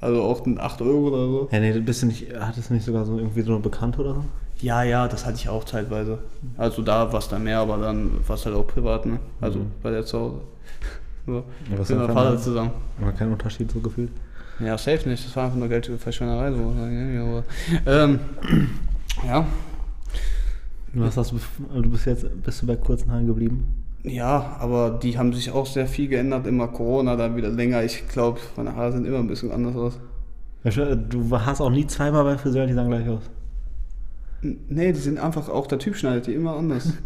Also 0.00 0.22
auch 0.22 0.46
8 0.46 0.82
Euro 0.82 1.08
oder 1.08 1.26
so. 1.26 1.48
Ja, 1.50 1.60
nee, 1.60 1.72
bist 1.80 2.02
du 2.02 2.06
nicht, 2.06 2.26
hattest 2.38 2.70
du 2.70 2.74
nicht 2.74 2.84
sogar 2.86 3.04
so 3.04 3.18
irgendwie 3.18 3.42
so 3.42 3.52
eine 3.52 3.60
Bekannte 3.60 4.00
oder 4.00 4.14
so? 4.14 4.24
Ja, 4.60 4.82
ja, 4.82 5.06
das 5.08 5.24
hatte 5.26 5.36
ich 5.36 5.48
auch 5.48 5.64
zeitweise. 5.64 6.18
Also 6.56 6.82
da 6.82 7.12
war 7.12 7.18
es 7.18 7.28
dann 7.28 7.44
mehr, 7.44 7.58
aber 7.60 7.78
dann 7.78 8.10
war 8.26 8.34
es 8.36 8.44
halt 8.46 8.54
auch 8.56 8.66
privat, 8.66 9.06
ne? 9.06 9.18
Also 9.40 9.60
Mhm. 9.60 9.72
bei 9.82 9.90
der 9.90 10.04
zu 10.04 10.18
Hause. 10.18 10.36
So. 11.26 11.34
Ja, 11.34 11.42
mit 11.70 11.78
was 11.80 11.88
meinem 11.90 11.98
dann 12.06 12.12
Vater 12.12 12.38
zusammen. 12.38 12.70
War 13.00 13.12
kein 13.12 13.30
Unterschied 13.30 13.70
so 13.70 13.80
gefühlt. 13.80 14.10
Ja, 14.60 14.78
safe 14.78 15.06
nicht. 15.08 15.26
Das 15.26 15.36
war 15.36 15.44
einfach 15.44 15.58
nur 15.58 15.68
Geldverschwenderei. 15.68 16.52
So. 16.52 16.72
Aber, 16.72 17.44
ähm, 17.86 18.18
ja. 19.26 19.46
Was 20.94 21.16
hast 21.18 21.32
du, 21.32 21.38
du 21.82 21.90
bist 21.90 22.06
jetzt 22.06 22.26
bist 22.42 22.62
du 22.62 22.66
bei 22.66 22.76
kurzen 22.76 23.12
Haaren 23.12 23.26
geblieben? 23.26 23.77
Ja, 24.08 24.56
aber 24.60 24.98
die 25.02 25.18
haben 25.18 25.32
sich 25.32 25.50
auch 25.50 25.66
sehr 25.66 25.86
viel 25.86 26.08
geändert. 26.08 26.46
Immer 26.46 26.68
Corona, 26.68 27.16
dann 27.16 27.36
wieder 27.36 27.48
länger. 27.50 27.82
Ich 27.84 28.08
glaube, 28.08 28.40
meine 28.56 28.74
Haare 28.74 28.92
sind 28.92 29.06
immer 29.06 29.18
ein 29.18 29.26
bisschen 29.28 29.50
anders 29.52 29.76
aus. 29.76 29.98
Du 31.08 31.30
hast 31.38 31.60
auch 31.60 31.70
nie 31.70 31.86
zweimal 31.86 32.24
beim 32.24 32.38
Friseur, 32.38 32.66
die 32.66 32.72
sahen 32.74 32.88
gleich 32.88 33.08
aus. 33.08 33.22
Nee, 34.42 34.92
die 34.92 34.98
sind 35.00 35.18
einfach, 35.18 35.48
auch 35.48 35.66
der 35.66 35.78
Typ 35.78 35.96
schneidet 35.96 36.26
die 36.26 36.34
immer 36.34 36.56
anders. 36.56 36.92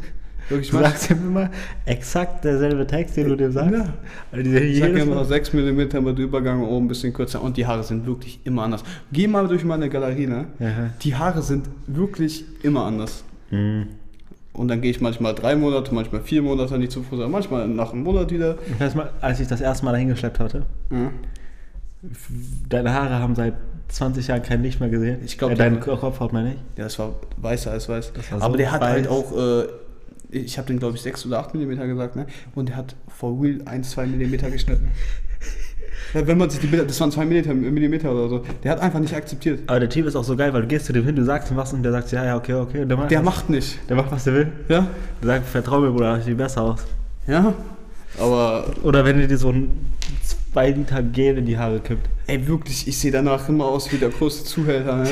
Wirklich, 0.49 0.71
Du 0.71 0.79
sagst 0.79 1.09
ihm 1.11 1.19
immer 1.29 1.51
exakt 1.87 2.45
derselbe 2.45 2.85
Text, 2.87 3.17
den 3.17 3.29
du 3.29 3.37
dem 3.37 3.53
sagst. 3.53 3.73
Ja. 3.73 3.93
Also 4.33 4.51
Ich 4.51 4.81
sag 4.81 4.91
immer 4.91 5.15
Mal- 5.15 5.25
6 5.25 5.53
mm 5.53 5.77
mit 6.03 6.19
Übergang 6.19 6.63
oben 6.65 6.87
ein 6.87 6.89
bisschen 6.89 7.13
kürzer 7.13 7.41
und 7.41 7.57
die 7.57 7.65
Haare 7.65 7.85
sind 7.85 8.05
wirklich 8.07 8.41
immer 8.45 8.63
anders. 8.65 8.83
Geh 9.13 9.29
mal 9.29 9.47
durch 9.47 9.65
meine 9.65 9.89
Galerie, 9.89 10.27
ne? 10.27 10.47
Ja. 10.59 10.91
Die 11.01 11.15
Haare 11.15 11.43
sind 11.43 11.69
wirklich 11.87 12.45
immer 12.65 12.85
anders. 12.85 13.23
Mhm. 13.51 13.87
Und 14.55 14.69
dann 14.69 14.81
gehe 14.83 14.91
ich 14.91 15.01
manchmal 15.01 15.35
drei 15.35 15.57
Monate, 15.57 15.95
manchmal 15.95 16.21
vier 16.21 16.43
Monate 16.43 16.77
nicht 16.79 16.93
zum 16.93 17.05
Friseur, 17.05 17.29
manchmal 17.29 17.67
nach 17.69 17.93
einem 17.93 18.03
Monat 18.03 18.31
wieder. 18.31 18.59
Ich 18.71 18.79
weiß 18.79 18.95
mal, 18.95 19.11
als 19.23 19.41
ich 19.41 19.49
das 19.49 19.61
erste 19.63 19.85
Mal 19.87 19.93
dahin 19.93 20.09
geschleppt 20.09 20.41
hatte, 20.41 20.67
Ja. 20.91 21.11
deine 22.69 22.93
Haare 22.93 23.15
haben 23.19 23.35
seit 23.35 23.55
20 23.89 24.27
Jahren 24.29 24.43
kein 24.43 24.63
Licht 24.63 24.81
mehr 24.81 24.89
gesehen. 24.89 25.21
Ich 25.25 25.39
glaub, 25.39 25.53
äh, 25.53 25.55
deine 25.55 25.77
die- 25.77 25.83
Kopfhaut 25.83 26.33
meine 26.33 26.53
ich. 26.53 26.59
Ja, 26.77 26.85
das 26.85 26.99
war 26.99 27.15
weißer 27.39 27.71
als 27.71 27.89
weiß. 27.89 28.13
So 28.31 28.37
Aber 28.41 28.57
der 28.57 28.73
hat 28.73 28.81
weiß. 28.81 28.91
halt 28.91 29.09
auch, 29.09 29.37
äh, 29.37 29.65
ich 30.31 30.59
habe 30.59 30.67
den 30.69 30.79
glaube 30.79 30.97
ich 30.97 31.03
6 31.03 31.27
oder 31.27 31.39
8 31.41 31.55
mm 31.55 31.77
gesagt, 31.89 32.17
ne? 32.17 32.27
Und 32.55 32.69
der 32.71 32.77
hat 32.77 32.95
for 33.09 33.41
real 33.43 33.61
1, 33.67 33.91
2 33.91 34.07
mm 34.07 34.51
geschnitten. 34.51 34.89
Wenn 36.13 36.39
man 36.39 36.51
sich 36.51 36.61
die 36.61 36.67
Bilder, 36.67 36.85
das 36.85 37.01
waren 37.01 37.11
2 37.11 37.25
Millimeter 37.25 38.13
oder 38.13 38.29
so, 38.29 38.43
der 38.63 38.73
hat 38.73 38.81
einfach 38.81 39.01
nicht 39.01 39.15
akzeptiert. 39.15 39.61
Aber 39.67 39.81
der 39.81 39.89
Typ 39.89 40.07
ist 40.07 40.17
auch 40.17 40.25
so 40.25 40.37
geil, 40.37 40.53
weil 40.53 40.63
du 40.63 40.69
gehst 40.69 40.87
zu 40.87 40.93
dem 40.93 41.05
hin, 41.05 41.17
du 41.17 41.25
sagst 41.25 41.51
ihm 41.51 41.57
was 41.57 41.73
und 41.73 41.83
der 41.83 41.93
sagt, 41.93 42.13
ja, 42.13 42.25
ja, 42.25 42.37
okay, 42.37 42.55
okay. 42.55 42.85
Der 42.85 42.97
macht, 42.97 43.11
Der 43.11 43.19
was, 43.21 43.25
macht 43.25 43.51
nicht. 43.51 43.79
der 43.89 43.97
macht, 43.97 44.11
was 44.13 44.25
der 44.25 44.35
will. 44.35 44.53
Ja? 44.69 44.87
Der 45.23 45.27
sagt, 45.27 45.47
vertrau 45.49 45.81
mir, 45.81 45.91
Bruder, 45.91 46.17
das 46.17 46.25
sieht 46.27 46.37
besser 46.37 46.63
aus. 46.63 46.85
Ja? 47.27 47.55
Aber 48.19 48.65
Oder 48.83 49.05
wenn 49.05 49.21
er 49.21 49.27
dir 49.27 49.39
so 49.39 49.51
ein 49.51 49.71
2 50.53 50.71
Liter 50.73 51.03
Gel 51.03 51.39
in 51.39 51.47
die 51.47 51.57
Haare 51.57 51.81
kippt. 51.81 52.09
Ey, 52.27 52.47
wirklich, 52.47 52.87
ich 52.87 52.99
sehe 52.99 53.11
danach 53.11 53.49
immer 53.49 53.65
aus 53.65 53.91
wie 53.91 53.97
der 53.97 54.11
größte 54.11 54.45
Zuhälter, 54.45 54.97
ne? 54.99 55.09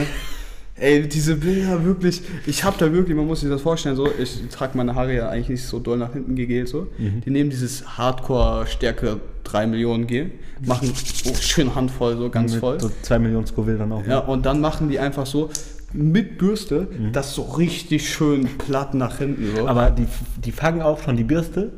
Ey, 0.80 1.06
diese 1.06 1.36
Bilder, 1.36 1.84
wirklich, 1.84 2.22
ich 2.46 2.64
hab 2.64 2.78
da 2.78 2.90
wirklich, 2.90 3.14
man 3.14 3.26
muss 3.26 3.40
sich 3.40 3.50
das 3.50 3.60
vorstellen, 3.60 3.96
so, 3.96 4.08
ich 4.18 4.40
trage 4.50 4.76
meine 4.78 4.94
Haare 4.94 5.14
ja 5.14 5.28
eigentlich 5.28 5.50
nicht 5.50 5.64
so 5.64 5.78
doll 5.78 5.98
nach 5.98 6.14
hinten 6.14 6.34
gegelt, 6.34 6.68
so. 6.68 6.86
Mhm. 6.96 7.20
Die 7.20 7.30
nehmen 7.30 7.50
dieses 7.50 7.98
Hardcore-Stärke 7.98 9.20
3 9.44 9.66
Millionen 9.66 10.06
Gel, 10.06 10.30
machen 10.64 10.90
oh, 11.26 11.34
schön 11.40 11.74
handvoll, 11.74 12.16
so 12.16 12.30
ganz 12.30 12.52
Mit 12.52 12.60
voll. 12.60 12.80
So 12.80 12.90
2 13.02 13.18
Millionen 13.18 13.46
Scoville 13.46 13.76
dann 13.76 13.92
auch. 13.92 14.02
ne? 14.02 14.08
Ja, 14.08 14.18
und 14.20 14.46
dann 14.46 14.60
machen 14.60 14.88
die 14.88 14.98
einfach 14.98 15.26
so 15.26 15.50
mit 15.92 16.38
Bürste 16.38 16.88
das 17.12 17.34
so 17.34 17.42
richtig 17.42 18.08
schön 18.08 18.48
platt 18.58 18.94
nach 18.94 19.18
hinten, 19.18 19.54
so. 19.54 19.62
Mhm. 19.62 19.68
Aber 19.68 19.90
die, 19.90 20.06
die 20.42 20.52
fangen 20.52 20.80
auch 20.82 21.02
schon 21.02 21.16
die 21.16 21.24
Bürste 21.24 21.72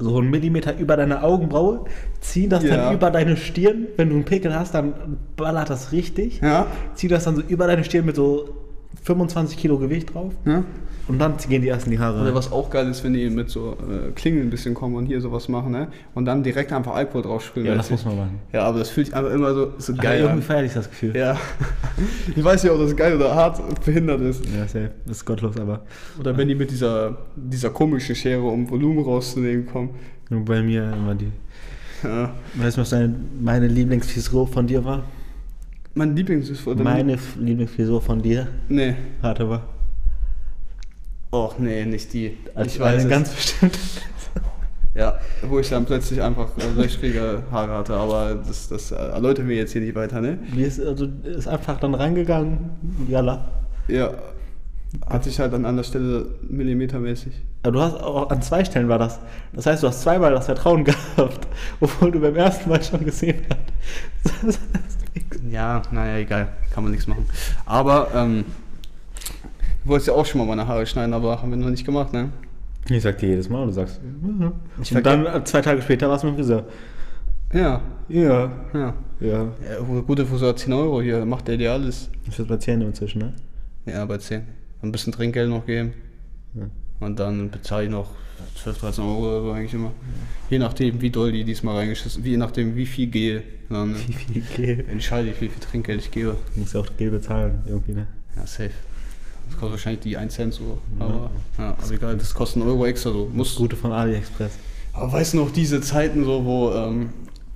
so 0.00 0.18
einen 0.18 0.30
Millimeter 0.30 0.76
über 0.78 0.96
deine 0.96 1.22
Augenbraue, 1.22 1.84
ziehen 2.20 2.50
das 2.50 2.62
Ja. 2.64 2.76
dann 2.76 2.94
über 2.94 3.10
deine 3.10 3.36
Stirn. 3.36 3.86
Wenn 3.96 4.08
du 4.10 4.14
einen 4.16 4.24
Pickel 4.24 4.54
hast, 4.54 4.74
dann 4.74 4.92
ballert 5.36 5.70
das 5.70 5.92
richtig. 5.92 6.40
ja, 6.40 6.66
Zieh 6.94 7.08
das 7.08 7.24
dann 7.24 7.36
so 7.36 7.42
über 7.42 7.66
deine 7.66 7.82
Stirn 7.84 8.06
mit 8.06 8.16
so 8.16 8.54
25 9.02 9.56
Kilo 9.56 9.78
Gewicht 9.78 10.14
drauf. 10.14 10.32
ja. 10.44 10.64
Und 11.06 11.18
dann 11.20 11.38
gehen 11.48 11.62
die 11.62 11.68
erst 11.68 11.86
in 11.86 11.92
die 11.92 11.98
Haare. 11.98 12.20
Oder 12.20 12.34
was 12.34 12.52
auch 12.52 12.68
geil 12.68 12.86
ist, 12.90 13.02
wenn 13.02 13.14
die 13.14 13.30
mit 13.30 13.48
so 13.48 13.78
äh, 13.90 14.10
Klingeln 14.12 14.48
ein 14.48 14.50
bisschen 14.50 14.74
kommen 14.74 14.94
und 14.94 15.06
hier 15.06 15.22
sowas 15.22 15.48
machen, 15.48 15.72
ne? 15.72 15.88
Und 16.14 16.26
dann 16.26 16.42
direkt 16.42 16.70
einfach 16.70 16.94
Alkohol 16.94 17.22
drauf 17.22 17.42
spülen. 17.42 17.64
Ja, 17.64 17.74
das 17.76 17.90
muss 17.90 18.04
man 18.04 18.14
machen. 18.18 18.40
Ja, 18.52 18.64
aber 18.64 18.80
das 18.80 18.90
fühlt 18.90 19.06
sich 19.06 19.16
einfach 19.16 19.32
immer 19.32 19.54
so, 19.54 19.72
so 19.78 19.94
geil 19.94 20.18
irgendwie 20.20 20.40
an. 20.40 20.42
feiere 20.42 20.64
ich 20.64 20.74
das 20.74 20.90
Gefühl. 20.90 21.16
Ja. 21.16 21.38
Ich 22.36 22.44
weiß 22.44 22.62
ja, 22.64 22.72
ob 22.72 22.78
das 22.80 22.94
geil 22.94 23.16
oder 23.16 23.34
hart 23.34 23.58
behindert 23.86 24.20
ist. 24.20 24.44
Ja, 24.54 24.68
safe. 24.68 24.90
Das 25.06 25.16
ist 25.16 25.24
gottlos, 25.24 25.56
aber 25.56 25.80
Oder 26.20 26.36
wenn 26.36 26.46
die 26.46 26.54
mit 26.54 26.70
dieser, 26.70 27.16
dieser 27.34 27.70
komischen 27.70 28.14
Schere, 28.14 28.42
um 28.42 28.68
Volumen 28.68 29.02
rauszunehmen, 29.02 29.64
kommen. 29.64 29.90
nur 30.28 30.44
bei 30.44 30.60
mir 30.62 30.92
immer 30.92 31.14
die. 31.14 31.32
Ja. 32.04 32.34
Weißt 32.54 32.76
du, 32.76 32.82
was 32.82 32.90
deine, 32.90 33.14
meine 33.40 33.66
Lieblingsfrisur 33.66 34.46
von 34.46 34.66
dir 34.66 34.84
war? 34.84 35.04
Mein 35.98 36.14
Lieblings 36.14 36.48
ist 36.48 36.64
oder 36.66 36.82
Meine 36.84 37.14
F- 37.14 37.36
Lieblingsfrisur 37.40 38.00
von 38.00 38.22
dir 38.22 38.46
Nee. 38.68 38.94
hatte 39.20 39.48
war. 39.48 39.62
Och, 41.32 41.58
nee, 41.58 41.84
nicht 41.84 42.12
die. 42.12 42.36
Also 42.54 42.70
ich 42.70 42.80
weiß 42.80 43.02
es. 43.04 43.10
ganz 43.10 43.30
bestimmt. 43.34 43.78
Ja, 44.94 45.18
wo 45.42 45.58
ich 45.58 45.68
dann 45.68 45.84
plötzlich 45.84 46.22
einfach 46.22 46.48
äh, 46.56 46.80
löchrige 46.80 47.42
Haare 47.52 47.72
hatte, 47.72 47.94
aber 47.94 48.34
das, 48.36 48.68
das 48.68 48.90
erläutern 48.92 49.46
wir 49.48 49.56
jetzt 49.56 49.72
hier 49.72 49.80
nicht 49.82 49.94
weiter, 49.94 50.20
ne? 50.20 50.38
Die 50.54 50.62
ist, 50.62 50.80
also, 50.80 51.06
ist 51.24 51.46
einfach 51.46 51.78
dann 51.78 51.94
reingegangen. 51.94 52.70
Jalla. 53.08 53.44
Ja. 53.88 54.10
Hatte 55.06 55.28
ich 55.28 55.38
halt 55.38 55.52
an 55.52 55.76
der 55.76 55.82
Stelle 55.84 56.26
millimetermäßig. 56.48 57.32
Aber 57.62 57.72
du 57.72 57.80
hast 57.80 57.94
auch 57.96 58.30
an 58.30 58.40
zwei 58.40 58.64
Stellen 58.64 58.88
war 58.88 58.98
das. 58.98 59.18
Das 59.52 59.66
heißt, 59.66 59.82
du 59.82 59.88
hast 59.88 60.00
zweimal 60.02 60.30
das 60.32 60.46
Vertrauen 60.46 60.82
gehabt, 61.16 61.46
obwohl 61.80 62.10
du 62.12 62.20
beim 62.20 62.36
ersten 62.36 62.70
Mal 62.70 62.82
schon 62.82 63.04
gesehen 63.04 63.42
hast. 64.42 64.60
Das 65.50 65.50
ist. 65.50 65.54
Ja, 65.54 65.82
naja, 65.92 66.18
egal. 66.18 66.48
Kann 66.72 66.84
man 66.84 66.92
nichts 66.92 67.06
machen. 67.06 67.26
Aber, 67.66 68.10
ähm, 68.14 68.44
du 69.84 69.90
wolltest 69.90 70.08
ja 70.08 70.14
auch 70.14 70.26
schon 70.26 70.38
mal 70.40 70.46
meine 70.46 70.66
Haare 70.66 70.86
schneiden, 70.86 71.14
aber 71.14 71.40
haben 71.42 71.50
wir 71.50 71.56
noch 71.56 71.70
nicht 71.70 71.84
gemacht, 71.84 72.12
ne? 72.12 72.30
Ich 72.90 73.02
sag 73.02 73.18
dir 73.18 73.28
jedes 73.30 73.48
Mal, 73.48 73.66
du 73.66 73.72
sagst. 73.72 74.00
mhm. 74.02 74.52
Und 74.78 75.06
dann 75.06 75.44
zwei 75.44 75.60
Tage 75.60 75.82
später 75.82 76.08
warst 76.08 76.24
du 76.24 76.28
mit 76.28 76.36
dem 76.36 76.44
Friseur. 76.44 76.64
Ja, 77.52 77.80
Ja. 78.08 78.50
ja. 78.74 78.94
Ja. 79.20 79.48
ja 79.68 79.78
gute 80.06 80.24
Friseur 80.24 80.54
10 80.54 80.72
Euro 80.72 81.02
hier, 81.02 81.24
macht 81.26 81.48
der 81.48 81.56
dir 81.56 81.72
alles. 81.72 82.08
Ich 82.28 82.36
bin 82.36 82.46
bei 82.46 82.56
Zähne 82.56 82.84
inzwischen, 82.84 83.18
ne? 83.18 83.32
Ja, 83.86 84.04
bei 84.04 84.18
10. 84.18 84.42
Ein 84.82 84.92
bisschen 84.92 85.12
Trinkgeld 85.12 85.50
noch 85.50 85.66
geben. 85.66 85.92
Ja. 86.54 86.66
Und 87.00 87.18
dann 87.18 87.50
bezahle 87.50 87.84
ich 87.84 87.90
noch 87.90 88.10
12, 88.62 88.78
13 88.78 89.04
Euro 89.04 89.18
oder 89.28 89.42
so 89.42 89.52
eigentlich 89.52 89.74
immer. 89.74 89.92
Je 90.50 90.58
nachdem, 90.58 91.00
wie 91.00 91.10
doll 91.10 91.32
die 91.32 91.44
diesmal 91.44 91.76
reingeschissen, 91.76 92.24
je 92.24 92.36
nachdem, 92.36 92.76
wie 92.76 92.86
viel 92.86 93.06
Gel. 93.08 93.42
Dann 93.68 93.94
Wie 93.94 94.12
viel 94.12 94.42
Gel? 94.56 94.84
entscheide 94.88 95.28
ich, 95.28 95.40
wie 95.40 95.48
viel 95.48 95.60
Trinkgeld 95.60 96.00
ich 96.00 96.10
gebe. 96.10 96.36
Du 96.54 96.60
musst 96.60 96.74
ja 96.74 96.80
auch 96.80 96.86
Gel 96.96 97.10
bezahlen, 97.10 97.62
irgendwie, 97.66 97.92
ne? 97.92 98.06
Ja, 98.36 98.46
safe. 98.46 98.70
Das 99.48 99.56
kostet 99.58 99.72
wahrscheinlich 99.72 100.00
die 100.00 100.16
1 100.16 100.34
Cent 100.34 100.54
so. 100.54 100.78
Aber, 100.98 101.30
ja, 101.58 101.76
aber 101.80 101.90
egal, 101.92 102.16
das 102.16 102.34
kostet 102.34 102.62
einen 102.62 102.70
Euro 102.70 102.86
extra 102.86 103.10
so. 103.10 103.30
Muss, 103.32 103.54
Gute 103.56 103.76
von 103.76 103.92
AliExpress. 103.92 104.52
Aber 104.92 105.12
weißt 105.12 105.34
du 105.34 105.38
noch, 105.38 105.52
diese 105.52 105.80
Zeiten 105.80 106.24
so, 106.24 106.44
wo 106.44 106.72
ähm, 106.72 107.10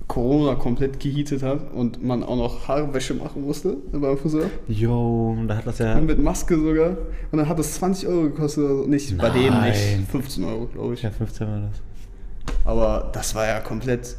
Corona 0.07 0.55
komplett 0.55 0.99
gehietet 0.99 1.41
hat 1.43 1.71
und 1.73 2.03
man 2.03 2.23
auch 2.23 2.35
noch 2.35 2.67
Haarwäsche 2.67 3.13
machen 3.13 3.43
musste 3.45 3.77
beim 3.91 4.17
Friseur? 4.17 4.45
Jo, 4.67 5.35
da 5.47 5.57
hat 5.57 5.65
das 5.67 5.79
ja. 5.79 5.99
Mit 5.99 6.19
Maske 6.21 6.57
sogar. 6.59 6.89
Und 7.31 7.37
dann 7.39 7.47
hat 7.47 7.57
das 7.57 7.73
20 7.75 8.07
Euro 8.09 8.23
gekostet 8.23 8.63
oder 8.65 8.75
so. 8.83 8.83
Nicht 8.85 9.17
bei 9.17 9.29
dem 9.29 9.53
Nein. 9.53 9.71
nicht. 9.71 10.09
15 10.11 10.43
Euro, 10.43 10.65
glaube 10.67 10.93
ich. 10.93 11.01
Ja, 11.01 11.09
15 11.09 11.47
war 11.47 11.59
das. 11.61 11.81
Aber 12.65 13.09
das 13.13 13.33
war 13.33 13.47
ja 13.47 13.59
komplett. 13.61 14.15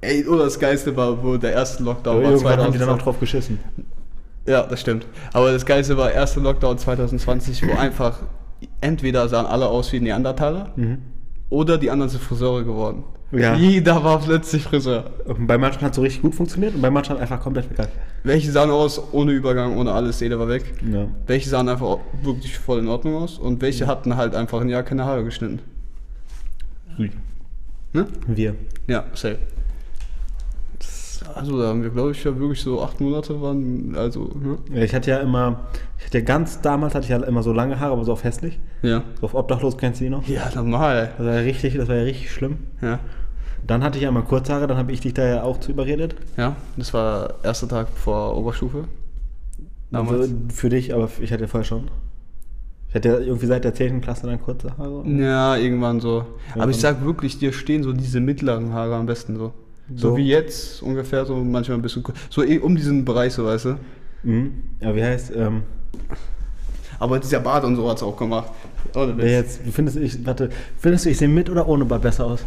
Ey, 0.00 0.26
oder 0.26 0.44
das 0.44 0.58
Geilste 0.58 0.96
war, 0.96 1.22
wo 1.22 1.36
der 1.36 1.52
erste 1.52 1.82
Lockdown 1.84 2.16
Aber 2.16 2.24
war. 2.24 2.30
irgendwann 2.32 2.58
haben 2.60 2.72
die 2.72 2.78
dann 2.78 2.88
auch 2.88 2.98
2020. 2.98 3.04
drauf 3.04 3.20
geschissen. 3.20 3.58
Ja, 4.46 4.62
das 4.64 4.80
stimmt. 4.80 5.06
Aber 5.32 5.52
das 5.52 5.64
Geilste 5.64 5.96
war 5.96 6.10
erste 6.10 6.40
Lockdown 6.40 6.76
2020, 6.76 7.66
wo 7.68 7.72
einfach 7.78 8.18
entweder 8.80 9.28
sahen 9.28 9.46
alle 9.46 9.68
aus 9.68 9.92
wie 9.92 10.00
Neandertaler 10.00 10.72
Mhm. 10.74 10.98
oder 11.48 11.78
die 11.78 11.90
anderen 11.90 12.10
sind 12.10 12.20
Friseure 12.22 12.64
geworden. 12.64 13.04
Ja. 13.32 13.54
Jeder 13.54 14.04
war 14.04 14.20
plötzlich 14.20 14.62
Friseur. 14.62 15.10
Und 15.24 15.46
bei 15.46 15.56
manchen 15.56 15.80
hat 15.80 15.92
es 15.92 15.96
so 15.96 16.02
richtig 16.02 16.22
gut 16.22 16.34
funktioniert 16.34 16.74
und 16.74 16.82
bei 16.82 16.90
manchen 16.90 17.14
hat 17.14 17.22
einfach 17.22 17.40
komplett 17.40 17.64
verkackt. 17.64 17.92
Welche 18.24 18.52
sahen 18.52 18.70
aus 18.70 19.00
ohne 19.12 19.32
Übergang, 19.32 19.76
ohne 19.78 19.92
alles, 19.92 20.20
jeder 20.20 20.38
war 20.38 20.48
weg. 20.48 20.74
Ja. 20.90 21.06
Welche 21.26 21.48
sahen 21.48 21.68
einfach 21.68 21.98
wirklich 22.22 22.58
voll 22.58 22.80
in 22.80 22.88
Ordnung 22.88 23.16
aus 23.16 23.38
und 23.38 23.62
welche 23.62 23.86
hatten 23.86 24.16
halt 24.16 24.34
einfach 24.34 24.60
ein 24.60 24.68
Jahr 24.68 24.82
keine 24.82 25.04
Haare 25.04 25.24
geschnitten. 25.24 25.60
Ne? 27.92 28.06
Wir. 28.26 28.54
Ja, 28.86 29.04
safe. 29.14 29.38
Also 31.34 31.58
da 31.58 31.68
haben 31.68 31.82
wir, 31.82 31.90
glaube 31.90 32.10
ich, 32.10 32.22
ja 32.24 32.38
wirklich 32.38 32.60
so 32.60 32.82
acht 32.82 33.00
Monate 33.00 33.40
waren, 33.40 33.94
also, 33.96 34.30
ne? 34.34 34.58
Ja, 34.74 34.82
Ich 34.82 34.94
hatte 34.94 35.10
ja 35.10 35.18
immer, 35.18 35.68
ich 35.98 36.06
hatte 36.06 36.18
ja 36.18 36.24
ganz 36.24 36.60
damals 36.60 36.94
hatte 36.94 37.04
ich 37.04 37.10
ja 37.10 37.18
immer 37.18 37.42
so 37.42 37.52
lange 37.52 37.78
Haare, 37.80 37.92
aber 37.92 38.04
so 38.04 38.12
auf 38.12 38.24
hässlich. 38.24 38.58
Ja. 38.82 39.04
So 39.20 39.26
auf 39.26 39.34
obdachlos 39.34 39.78
kennst 39.78 40.00
du 40.00 40.04
die 40.04 40.10
noch? 40.10 40.26
Ja, 40.28 40.50
normal. 40.54 41.12
Das 41.16 41.26
war 41.26 41.34
ja 41.34 41.40
richtig, 41.40 41.76
das 41.76 41.88
war 41.88 41.96
ja 41.96 42.02
richtig 42.02 42.32
schlimm. 42.32 42.58
Ja. 42.82 42.98
Dann 43.66 43.82
hatte 43.84 43.98
ich 43.98 44.04
ja 44.04 44.10
mal 44.10 44.22
Kurzhaare, 44.22 44.66
dann 44.66 44.76
habe 44.76 44.92
ich 44.92 45.00
dich 45.00 45.14
da 45.14 45.24
ja 45.24 45.42
auch 45.42 45.58
zu 45.60 45.70
überredet. 45.70 46.16
Ja, 46.36 46.56
das 46.76 46.92
war 46.92 47.34
erster 47.42 47.68
Tag 47.68 47.88
vor 47.94 48.36
Oberstufe. 48.36 48.84
Damals. 49.90 50.20
Also 50.22 50.34
für 50.52 50.68
dich, 50.68 50.94
aber 50.94 51.08
ich 51.20 51.32
hatte 51.32 51.42
ja 51.42 51.48
vorher 51.48 51.64
schon. 51.64 51.88
Ich 52.88 52.94
hatte 52.94 53.08
ja 53.08 53.18
irgendwie 53.20 53.46
seit 53.46 53.64
der 53.64 53.72
10. 53.74 54.00
Klasse 54.00 54.26
dann 54.26 54.40
kurze 54.40 54.76
Haare. 54.76 55.04
Ja, 55.08 55.56
irgendwann 55.56 56.00
so. 56.00 56.24
Ja, 56.54 56.62
Aber 56.62 56.70
ich 56.70 56.76
sag 56.78 57.04
wirklich, 57.04 57.38
dir 57.38 57.52
stehen 57.52 57.82
so 57.82 57.92
diese 57.92 58.20
mittleren 58.20 58.72
Haare 58.72 58.96
am 58.96 59.06
besten 59.06 59.36
so. 59.36 59.52
So, 59.94 60.10
So. 60.10 60.16
wie 60.16 60.28
jetzt 60.28 60.82
ungefähr, 60.82 61.24
so 61.24 61.36
manchmal 61.36 61.78
ein 61.78 61.82
bisschen. 61.82 62.02
So 62.30 62.42
eh 62.42 62.58
um 62.58 62.74
diesen 62.76 63.04
Bereich, 63.04 63.32
so 63.32 63.44
weißt 63.44 63.64
du. 63.66 63.76
Mhm. 64.24 64.52
Ja, 64.80 64.94
wie 64.94 65.02
heißt, 65.02 65.32
ähm, 65.36 65.62
Aber 66.98 67.18
dieser 67.18 67.40
Bart 67.40 67.64
und 67.64 67.76
so 67.76 67.88
hat's 67.88 68.02
auch 68.02 68.16
gemacht. 68.16 68.50
Ohne 68.94 69.16
Witz. 69.16 69.24
jetzt, 69.24 69.60
findest 69.72 69.96
du, 69.96 70.00
ich, 70.02 70.24
warte, 70.26 70.50
findest 70.78 71.04
du, 71.06 71.10
ich 71.10 71.18
sehe 71.18 71.28
mit 71.28 71.48
oder 71.50 71.66
ohne 71.68 71.84
Bart 71.84 72.02
besser 72.02 72.26
aus? 72.26 72.44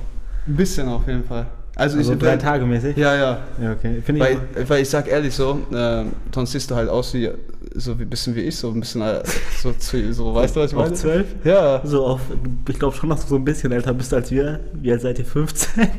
Ein 0.47 0.55
bisschen 0.55 0.87
auf 0.87 1.07
jeden 1.07 1.23
Fall. 1.23 1.47
Also, 1.75 1.97
Also 1.97 2.13
ich 2.13 2.19
drei 2.19 2.37
Tage 2.37 2.65
mäßig? 2.65 2.95
Ja, 2.95 3.15
ja. 3.15 3.39
Ja, 3.61 3.71
okay. 3.73 4.01
Finde 4.01 4.21
ich 4.21 4.27
Weil, 4.27 4.35
auch- 4.65 4.69
weil 4.69 4.81
ich 4.81 4.89
sag 4.89 5.07
ehrlich 5.09 5.33
so, 5.35 5.59
äh, 5.73 6.03
sonst 6.33 6.51
siehst 6.53 6.71
du 6.71 6.75
halt 6.75 6.87
aus 6.89 7.13
wie 7.13 7.29
so 7.77 7.99
wie 7.99 8.03
ein 8.03 8.09
bisschen 8.09 8.33
wie 8.35 8.41
ich, 8.41 8.55
so 8.55 8.69
ein 8.69 8.79
bisschen 8.79 9.01
äh, 9.01 9.21
so, 9.61 9.73
zu, 9.73 10.13
so 10.13 10.33
weißt 10.35 10.55
du, 10.55 10.61
was 10.61 10.71
ich 10.71 10.77
auf 10.77 10.83
meine? 10.83 10.95
12? 10.95 11.25
Ja. 11.43 11.81
So 11.83 12.05
auf, 12.05 12.21
ich 12.69 12.79
glaube 12.79 12.95
schon, 12.95 13.09
dass 13.09 13.23
du 13.23 13.27
so 13.27 13.35
ein 13.35 13.43
bisschen 13.43 13.71
älter 13.73 13.93
bist 13.93 14.13
als 14.13 14.31
wir. 14.31 14.61
Wie 14.73 14.91
alt 14.91 15.01
seid 15.01 15.19
ihr? 15.19 15.25
15? 15.25 15.89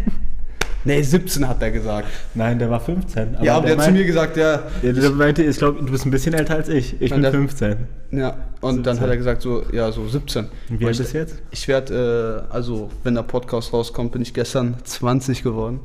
Nee, 0.87 1.03
17 1.03 1.47
hat 1.49 1.61
er 1.61 1.71
gesagt. 1.73 2.09
Nein, 2.35 2.59
der 2.59 2.71
war 2.71 2.81
15. 2.81 3.37
ja, 3.43 3.57
aber 3.57 3.67
der 3.67 3.77
hat 3.77 3.85
zu 3.85 3.91
mir 3.91 4.05
gesagt, 4.05 4.37
ja. 4.37 4.63
Ja, 4.83 4.93
der 4.93 5.11
meinte, 5.11 5.43
ich 5.43 5.57
glaube, 5.59 5.81
du 5.85 5.91
bist 5.91 6.07
ein 6.07 6.11
bisschen 6.11 6.33
älter 6.35 6.55
als 6.55 6.69
ich. 6.69 7.01
Ich 7.03 7.11
bin 7.11 7.23
der- 7.23 7.33
15. 7.33 7.89
Ja, 8.13 8.37
und 8.61 8.87
dann 8.87 8.95
17. 8.95 9.01
hat 9.03 9.11
er 9.11 9.17
gesagt, 9.17 9.43
so, 9.43 9.63
ja, 9.73 9.91
so 9.93 10.07
17. 10.07 10.47
Und 10.71 10.81
wie 10.81 10.87
alt 10.87 10.99
du 10.99 11.03
jetzt? 11.19 11.43
Ich 11.51 11.67
werde, 11.69 12.47
äh, 12.51 12.55
also 12.55 12.91
wenn 13.03 13.15
der 13.15 13.23
Podcast 13.25 13.73
rauskommt, 13.73 14.13
bin 14.13 14.23
ich 14.23 14.33
gestern 14.33 14.77
20 14.85 15.43
geworden. 15.43 15.81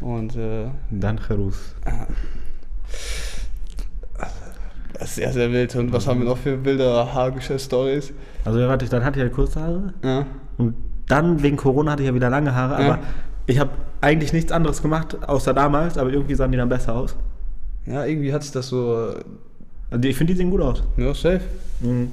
Und 0.00 0.34
äh, 0.36 0.66
Dann 0.90 1.18
Cherus. 1.18 1.74
das 4.94 5.08
ist 5.10 5.14
sehr, 5.16 5.32
sehr 5.32 5.50
wild. 5.52 5.74
Und 5.76 5.92
was 5.92 6.06
haben 6.06 6.20
wir 6.20 6.26
noch 6.28 6.38
für 6.38 6.64
wilde 6.64 7.12
hagische 7.14 7.58
Stories? 7.58 8.12
Also 8.44 8.58
ja, 8.60 8.68
warte, 8.68 8.86
dann 8.88 9.04
hatte 9.04 9.18
ich 9.18 9.24
ja 9.24 9.30
kurze 9.30 9.60
Haare. 9.60 9.92
Ja. 10.04 10.26
Und 10.58 10.74
dann 11.08 11.42
wegen 11.42 11.56
Corona 11.56 11.92
hatte 11.92 12.02
ich 12.02 12.08
ja 12.08 12.14
wieder 12.14 12.30
lange 12.30 12.54
Haare. 12.54 12.82
Ja. 12.82 12.88
Aber 12.94 12.98
ich 13.50 13.58
habe 13.58 13.70
eigentlich 14.00 14.32
nichts 14.32 14.52
anderes 14.52 14.80
gemacht, 14.82 15.16
außer 15.26 15.52
damals. 15.54 15.98
Aber 15.98 16.10
irgendwie 16.10 16.34
sahen 16.34 16.52
die 16.52 16.58
dann 16.58 16.68
besser 16.68 16.94
aus. 16.94 17.16
ja, 17.86 18.04
irgendwie 18.04 18.32
hat 18.32 18.42
sich 18.42 18.52
das 18.52 18.68
so, 18.68 19.14
Also 19.90 20.08
ich 20.08 20.16
finde, 20.16 20.32
die 20.32 20.38
sehen 20.38 20.50
gut 20.50 20.60
aus. 20.60 20.82
ja, 20.96 21.12
safe. 21.14 21.40
Mhm. 21.80 22.12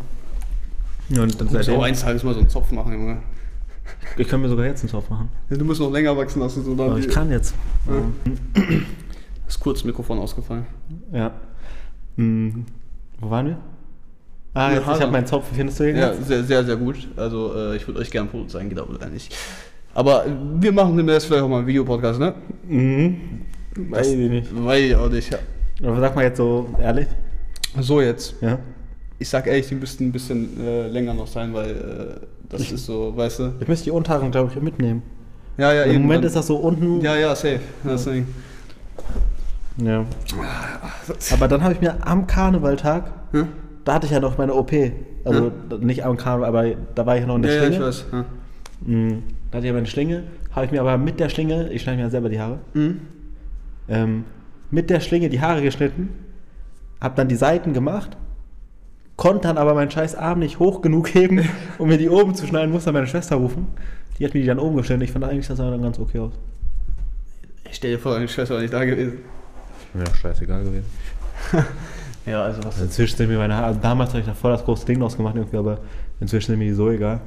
Ja, 1.10 1.24
und 1.24 1.40
dann 1.40 1.48
seitdem, 1.50 1.76
auch 1.76 1.84
eines 1.84 2.02
Tages 2.02 2.24
mal 2.24 2.34
so 2.34 2.40
einen 2.42 2.50
Zopf 2.50 2.72
machen, 2.72 2.92
Junge. 2.94 3.18
ich 4.18 4.28
kann 4.28 4.42
mir 4.42 4.50
sogar 4.50 4.66
jetzt 4.66 4.82
einen 4.82 4.90
Zopf 4.90 5.10
machen. 5.10 5.30
Du 5.50 5.64
musst 5.64 5.80
noch 5.80 5.92
länger 5.92 6.18
wachsen 6.18 6.42
lassen, 6.42 6.64
so 6.66 6.74
Aber 6.74 6.98
ich 6.98 7.08
kann 7.08 7.32
jetzt. 7.32 7.54
Ja. 7.88 8.62
Ist 9.48 9.60
kurz 9.62 9.84
Mikrofon 9.86 10.20
ausgefallen. 10.20 10.66
Ja. 11.14 11.32
Mhm. 12.18 12.66
Wo 13.20 13.30
waren 13.30 13.46
wir? 13.48 13.58
Ah, 14.54 14.70
Ja, 14.72 14.76
jetzt, 14.76 14.82
ich 14.84 15.02
habe 15.02 15.12
meinen 15.12 15.26
Zopf. 15.28 15.46
Findest 15.54 15.80
du 15.80 15.84
den 15.86 15.96
Ja, 15.96 16.12
jetzt? 16.12 16.28
sehr, 16.28 16.44
sehr, 16.44 16.66
sehr 16.66 16.76
gut. 16.76 17.08
Also 17.16 17.54
äh, 17.56 17.76
ich 17.78 17.88
würde 17.88 18.00
euch 18.02 18.12
gerne 18.12 18.28
ein 18.28 18.32
Foto 18.32 18.46
zeigen, 18.48 18.68
geht 18.70 18.80
aber 18.80 18.92
leider 18.94 19.10
nicht. 19.10 19.34
Aber 19.98 20.26
wir 20.60 20.72
machen 20.72 20.96
demnächst 20.96 21.26
vielleicht 21.26 21.42
auch 21.44 21.50
mal 21.50 21.58
einen 21.58 21.66
Videopodcast, 21.68 22.20
ne? 22.20 22.36
Mhm. 22.68 23.16
Weiß 23.90 24.10
ich 24.12 24.30
nicht. 24.30 24.64
Weiß 24.66 24.80
ich 24.84 24.96
auch 24.96 25.10
nicht. 25.10 25.32
Ja. 25.32 25.40
Aber 25.90 26.00
sag 26.00 26.16
mal 26.16 26.24
jetzt 26.24 26.38
so 26.38 26.70
ehrlich. 26.80 27.08
So 27.80 28.00
jetzt. 28.00 28.36
Ja. 28.42 28.60
Ich 29.18 29.28
sag 29.28 29.48
ehrlich, 29.48 29.68
die 29.68 29.74
müssten 29.74 30.06
ein 30.06 30.12
bisschen 30.12 30.60
äh, 30.64 30.88
länger 30.88 31.16
noch 31.16 31.26
sein, 31.26 31.52
weil 31.52 31.72
äh, 31.72 32.26
das 32.48 32.72
ist 32.72 32.86
so, 32.86 33.18
weißt 33.18 33.40
du? 33.40 33.54
Ich 33.60 33.68
müsste 33.68 33.86
die 33.86 33.92
Unterhaare, 33.92 34.30
glaube 34.30 34.52
ich, 34.56 34.62
mitnehmen. 34.62 35.02
Ja, 35.58 35.74
ja, 35.74 35.84
Im 35.86 35.94
eben, 35.96 36.02
Moment 36.04 36.20
dann- 36.24 36.28
ist 36.28 36.36
das 36.36 36.46
so 36.46 36.58
unten. 36.58 37.02
Ja, 37.02 37.16
ja, 37.16 37.36
safe. 37.36 37.60
Deswegen. 37.84 38.28
Ja. 39.84 40.06
Aber 41.32 41.48
dann 41.48 41.64
habe 41.64 41.74
ich 41.74 41.82
mir 41.82 42.06
am 42.06 42.28
Karnevaltag, 42.28 43.12
Hm? 43.32 43.48
da 43.84 43.96
hatte 43.96 44.06
ich 44.06 44.12
ja 44.12 44.20
noch 44.20 44.38
meine 44.38 44.54
OP. 44.54 44.72
Also 45.26 45.52
nicht 45.80 46.06
am 46.06 46.18
Karneval, 46.18 46.48
aber 46.50 46.76
da 46.94 47.06
war 47.08 47.16
ich 47.16 47.22
ja 47.22 47.28
noch 47.28 47.36
in 47.38 47.42
der 47.42 47.52
Ja, 47.56 47.58
ja, 47.64 47.66
Schlinge. 47.68 47.76
ich 47.76 47.88
weiß. 47.88 48.06
Ja. 48.12 48.26
Da 49.52 49.58
hatte 49.58 49.66
ich 49.68 49.70
ja 49.70 49.74
meine 49.74 49.88
Schlinge, 49.88 50.24
habe 50.52 50.66
ich 50.66 50.72
mir 50.72 50.82
aber 50.82 50.98
mit 50.98 51.20
der 51.20 51.30
Schlinge, 51.30 51.70
ich 51.70 51.82
schneide 51.82 51.98
mir 51.98 52.04
ja 52.04 52.10
selber 52.10 52.30
die 52.30 52.40
Haare, 52.40 52.60
Mhm. 52.74 53.00
ähm, 53.88 54.24
mit 54.72 54.90
der 54.90 55.00
Schlinge 55.00 55.30
die 55.30 55.40
Haare 55.42 55.62
geschnitten, 55.62 56.10
habe 57.00 57.16
dann 57.16 57.28
die 57.30 57.36
Seiten 57.36 57.74
gemacht, 57.74 58.18
konnte 59.16 59.48
dann 59.48 59.58
aber 59.58 59.74
meinen 59.74 59.90
scheiß 59.92 60.16
Arm 60.16 60.40
nicht 60.40 60.60
hoch 60.60 60.82
genug 60.82 61.14
heben, 61.14 61.48
um 61.78 61.88
mir 61.88 61.98
die 61.98 62.10
oben 62.10 62.36
zu 62.36 62.46
schneiden, 62.48 62.72
musste 62.72 62.88
dann 62.88 62.96
meine 62.96 63.08
Schwester 63.08 63.38
rufen. 63.38 63.68
Die 64.20 64.26
hat 64.26 64.34
mir 64.34 64.42
die 64.42 64.48
dann 64.48 64.60
oben 64.60 64.76
geschnitten. 64.78 65.04
Ich 65.04 65.12
fand 65.12 65.24
eigentlich, 65.26 65.48
das 65.48 65.58
sah 65.58 65.70
dann 65.70 65.82
ganz 65.82 66.00
okay 66.00 66.20
aus. 66.20 66.34
Ich 67.70 67.76
stell 67.76 67.92
dir 67.92 68.00
vor, 68.00 68.14
deine 68.14 68.28
Schwester 68.28 68.56
war 68.56 68.62
nicht 68.62 68.74
da 68.74 68.84
gewesen. 68.84 69.20
Ja, 69.94 70.14
scheißegal 70.16 70.64
gewesen. 70.64 70.86
Ja, 72.26 72.44
also 72.44 72.62
was. 72.66 72.82
Inzwischen 72.82 73.16
sind 73.16 73.30
mir 73.30 73.38
meine 73.38 73.56
Haare, 73.56 73.68
also 73.68 73.80
damals 73.82 74.10
habe 74.10 74.20
ich 74.20 74.26
da 74.26 74.34
voll 74.34 74.52
das 74.52 74.66
große 74.66 74.86
Ding 74.86 75.00
draus 75.00 75.16
gemacht 75.16 75.36
irgendwie, 75.38 75.56
aber 75.56 75.80
inzwischen 76.20 76.48
sind 76.48 76.60
mir 76.60 76.66
die 76.66 76.74
so 76.74 76.90
egal. 76.90 77.22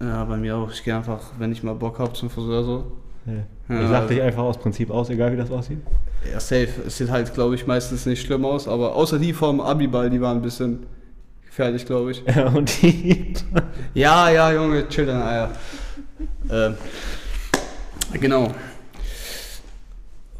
Ja, 0.00 0.24
bei 0.24 0.36
mir 0.36 0.56
auch. 0.56 0.70
Ich 0.70 0.84
gehe 0.84 0.94
einfach, 0.94 1.20
wenn 1.38 1.52
ich 1.52 1.62
mal 1.62 1.74
Bock 1.74 1.98
habe 1.98 2.12
zum 2.12 2.28
Friseur 2.30 2.64
so. 2.64 2.92
Ja. 3.26 3.32
Ich 3.68 3.88
sag 3.88 4.02
also- 4.02 4.08
dich 4.08 4.22
einfach 4.22 4.42
aus 4.42 4.58
Prinzip 4.58 4.90
aus, 4.90 5.10
egal 5.10 5.32
wie 5.32 5.36
das 5.36 5.50
aussieht. 5.50 5.78
Ja, 6.30 6.38
safe. 6.38 6.68
Es 6.86 6.98
sieht 6.98 7.10
halt, 7.10 7.32
glaube 7.34 7.54
ich, 7.54 7.66
meistens 7.66 8.06
nicht 8.06 8.24
schlimm 8.24 8.44
aus, 8.44 8.68
aber 8.68 8.94
außer 8.94 9.18
die 9.18 9.32
vom 9.32 9.60
Abiball, 9.60 10.10
die 10.10 10.20
waren 10.20 10.38
ein 10.38 10.42
bisschen 10.42 10.86
gefährlich, 11.46 11.86
glaube 11.86 12.10
ich. 12.12 12.22
Ja, 12.26 12.48
und 12.48 12.82
die. 12.82 13.34
Ja, 13.94 14.28
ja, 14.28 14.52
Junge, 14.52 14.88
chill 14.88 15.06
deine 15.06 15.24
Eier. 15.24 15.50
Ähm, 16.50 16.74
genau. 18.12 18.48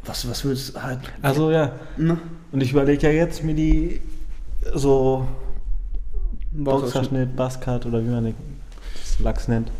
Was, 0.05 0.29
was 0.29 0.45
willst 0.45 0.75
du 0.75 0.81
halt? 0.81 0.99
Also 1.21 1.51
ja. 1.51 1.73
Ne? 1.97 2.17
Und 2.51 2.61
ich 2.61 2.71
überlege 2.71 3.07
ja 3.07 3.13
jetzt, 3.13 3.43
mir 3.43 3.55
die 3.55 3.99
so. 4.75 5.27
Boxerschnitt, 6.51 7.35
Buzzcut 7.35 7.85
oder 7.85 8.03
wie 8.03 8.09
man 8.09 8.23
den 8.25 8.35
Lachs 9.19 9.47
nennt. 9.47 9.71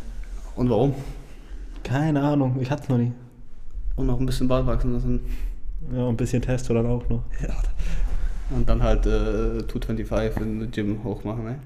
Und 0.56 0.70
warum? 0.70 0.96
Keine 1.84 2.22
Ahnung, 2.22 2.58
ich 2.60 2.70
hatte 2.72 2.92
noch 2.92 2.98
nie. 2.98 3.12
Und 3.96 4.08
noch 4.08 4.20
ein 4.20 4.26
bisschen 4.26 4.48
Bart 4.48 4.66
wachsen 4.66 4.94
lassen. 4.94 5.22
Ja, 5.94 6.04
und 6.04 6.14
ein 6.14 6.18
bisschen 6.18 6.42
Testo 6.42 6.74
dann 6.74 6.86
auch 6.86 7.08
noch. 7.10 7.24
Ja. 7.42 7.56
Und 8.50 8.68
dann 8.68 8.82
halt 8.82 9.06
äh, 9.06 9.66
225 9.68 10.42
in 10.42 10.72
Gym 10.72 11.04
hochmachen, 11.04 11.44
ne? 11.44 11.60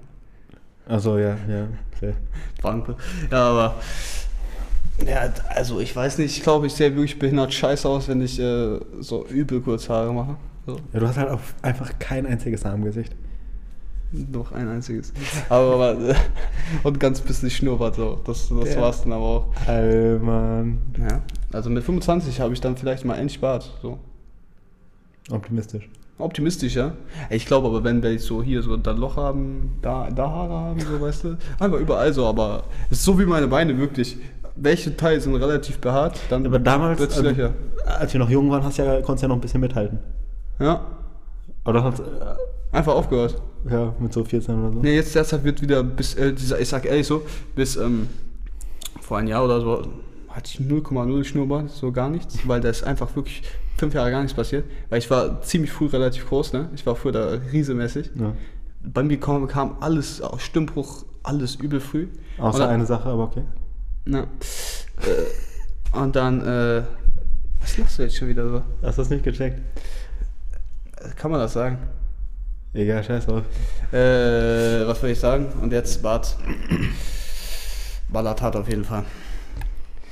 Also 0.88 1.18
ja, 1.18 1.38
ja. 1.48 1.68
Sehr. 2.00 2.14
Banke. 2.62 2.96
Ja, 3.30 3.50
aber. 3.50 3.76
Ja, 5.06 5.32
also 5.50 5.80
ich 5.80 5.96
weiß 5.96 6.18
nicht, 6.18 6.38
ich 6.38 6.44
glaube, 6.44 6.68
ich 6.68 6.74
sehe 6.74 6.94
wirklich 6.96 7.18
behindert 7.18 7.54
scheiße 7.54 7.88
aus, 7.88 8.08
wenn 8.08 8.22
ich 8.22 8.40
äh, 8.40 8.80
so 9.00 9.26
übel 9.28 9.62
kurz 9.62 9.90
Haare 9.90 10.14
mache. 10.14 10.36
So. 10.66 10.80
Ja, 10.94 11.00
du 11.00 11.08
hast 11.08 11.18
halt 11.18 11.30
auch 11.30 11.40
einfach 11.62 11.98
kein 11.98 12.26
einziges 12.26 12.66
Armgesicht. 12.66 13.16
Noch 14.12 14.52
ein 14.52 14.68
einziges. 14.68 15.14
Aber, 15.50 15.74
aber 15.76 16.16
und 16.84 17.00
ganz 17.00 17.22
bisschen 17.22 17.50
Schnurrbart 17.50 17.96
so. 17.96 18.20
Das, 18.26 18.50
das 18.50 18.76
Ja. 18.76 18.82
war's 18.82 19.04
dann 19.04 19.14
aber 19.14 19.24
auch. 19.24 19.46
Allmann. 19.68 20.80
Ja. 21.00 21.22
Also 21.54 21.70
mit 21.70 21.84
25 21.84 22.40
habe 22.42 22.54
ich 22.54 22.60
dann 22.62 22.76
vielleicht 22.76 23.06
mal 23.06 23.16
endlich 23.16 23.40
Bart. 23.40 23.72
So. 23.82 24.00
Optimistisch. 25.30 25.90
Optimistisch, 26.18 26.76
ja. 26.76 26.94
Ich 27.30 27.46
glaube 27.46 27.68
aber, 27.68 27.84
wenn 27.84 28.04
wir 28.04 28.20
so 28.20 28.44
hier 28.44 28.62
so 28.62 28.78
da 28.78 28.92
Loch 28.92 29.16
haben, 29.16 29.78
da, 29.82 30.10
da 30.12 30.30
Haare 30.30 30.54
haben, 30.54 30.80
so 30.80 31.00
weißt 31.02 31.24
du. 31.24 31.38
Einfach 31.60 31.80
überall 31.80 32.14
so, 32.14 32.26
aber 32.28 32.64
es 32.90 33.00
ist 33.00 33.06
so 33.06 33.18
wie 33.18 33.26
meine 33.26 33.48
Beine 33.48 33.78
wirklich. 33.78 34.18
Welche 34.56 34.96
Teile 34.96 35.20
sind 35.22 35.34
relativ 35.36 35.80
behaart, 35.80 36.20
dann 36.30 36.46
Aber 36.46 36.60
damals, 36.60 37.02
also, 37.02 37.24
als 37.86 38.14
wir 38.14 38.20
noch 38.20 38.30
jung 38.30 38.52
waren, 38.52 38.64
hast 38.64 38.78
du 38.78 38.84
ja, 38.84 39.02
konntest 39.02 39.24
ja 39.24 39.30
noch 39.30 39.38
ein 39.38 39.42
bisschen 39.42 39.62
mithalten. 39.62 40.00
Ja, 40.60 40.86
Aber 41.64 41.74
das 41.74 41.84
hat 41.84 42.02
einfach 42.72 42.94
aufgehört. 42.96 43.42
ja 43.70 43.94
mit 44.00 44.14
so 44.14 44.24
14 44.24 44.60
oder 44.60 44.74
so. 44.74 44.80
Nee, 44.80 44.96
jetzt 44.96 45.14
derzeit 45.16 45.44
wird 45.44 45.62
wieder 45.62 45.84
bis, 45.84 46.16
äh, 46.16 46.34
dieser, 46.34 46.60
ich 46.60 46.70
sag 46.70 46.86
ehrlich 46.86 47.08
so, 47.08 47.24
bis 47.56 47.76
ähm, 47.76 48.08
vor 49.02 49.18
ein 49.18 49.28
Jahr 49.28 49.44
oder 49.44 49.62
so 49.62 49.84
hatte 50.30 50.50
ich 50.54 50.60
0,0 50.66 51.24
Schnurrbart, 51.26 51.70
so 51.70 51.92
gar 51.92 52.10
nichts, 52.10 52.48
weil 52.48 52.62
da 52.62 52.70
ist 52.70 52.84
einfach 52.84 53.14
wirklich 53.16 53.44
fünf 53.78 53.94
Jahre 53.94 54.12
gar 54.12 54.22
nichts 54.22 54.34
passiert. 54.36 54.64
Weil 54.90 55.00
ich 55.00 55.10
war 55.10 55.42
ziemlich 55.42 55.72
früh 55.72 55.88
relativ 55.88 56.28
groß, 56.30 56.54
ne? 56.54 56.70
Ich 56.74 56.86
war 56.86 56.96
früher 56.96 57.12
da 57.12 57.28
riesemäßig. 57.52 58.12
Ja. 58.16 58.34
Bei 58.84 59.04
mir 59.04 59.20
kam, 59.20 59.48
kam 59.48 59.78
alles, 59.82 60.22
auch 60.22 60.40
Stimmbruch, 60.40 61.04
alles 61.24 61.56
übel 61.56 61.80
früh. 61.82 62.08
Außer 62.38 62.60
dann- 62.60 62.70
eine 62.70 62.86
Sache, 62.86 63.10
aber 63.10 63.24
okay. 63.24 63.44
Na, 64.06 64.22
äh, 64.24 65.98
und 66.00 66.16
dann, 66.16 66.42
äh, 66.42 66.84
was 67.60 67.78
machst 67.78 68.00
du 68.00 68.04
jetzt 68.04 68.16
schon 68.16 68.30
wieder 68.30 68.48
so? 68.50 68.62
Hast 68.82 68.98
du 68.98 69.02
das 69.02 69.10
nicht 69.10 69.24
gecheckt? 69.24 69.62
Kann 71.18 71.30
man 71.32 71.40
das 71.40 71.54
sagen? 71.54 71.78
Egal, 72.74 73.04
scheiß 73.04 73.26
drauf. 73.26 73.44
Äh, 73.92 74.88
was 74.88 75.02
soll 75.02 75.10
ich 75.10 75.20
sagen? 75.20 75.48
Und 75.62 75.74
jetzt 75.74 76.02
Bart. 76.02 76.38
Ballert 78.10 78.42
hat 78.42 78.56
auf 78.56 78.70
jeden 78.70 78.86
Fall. 78.86 79.04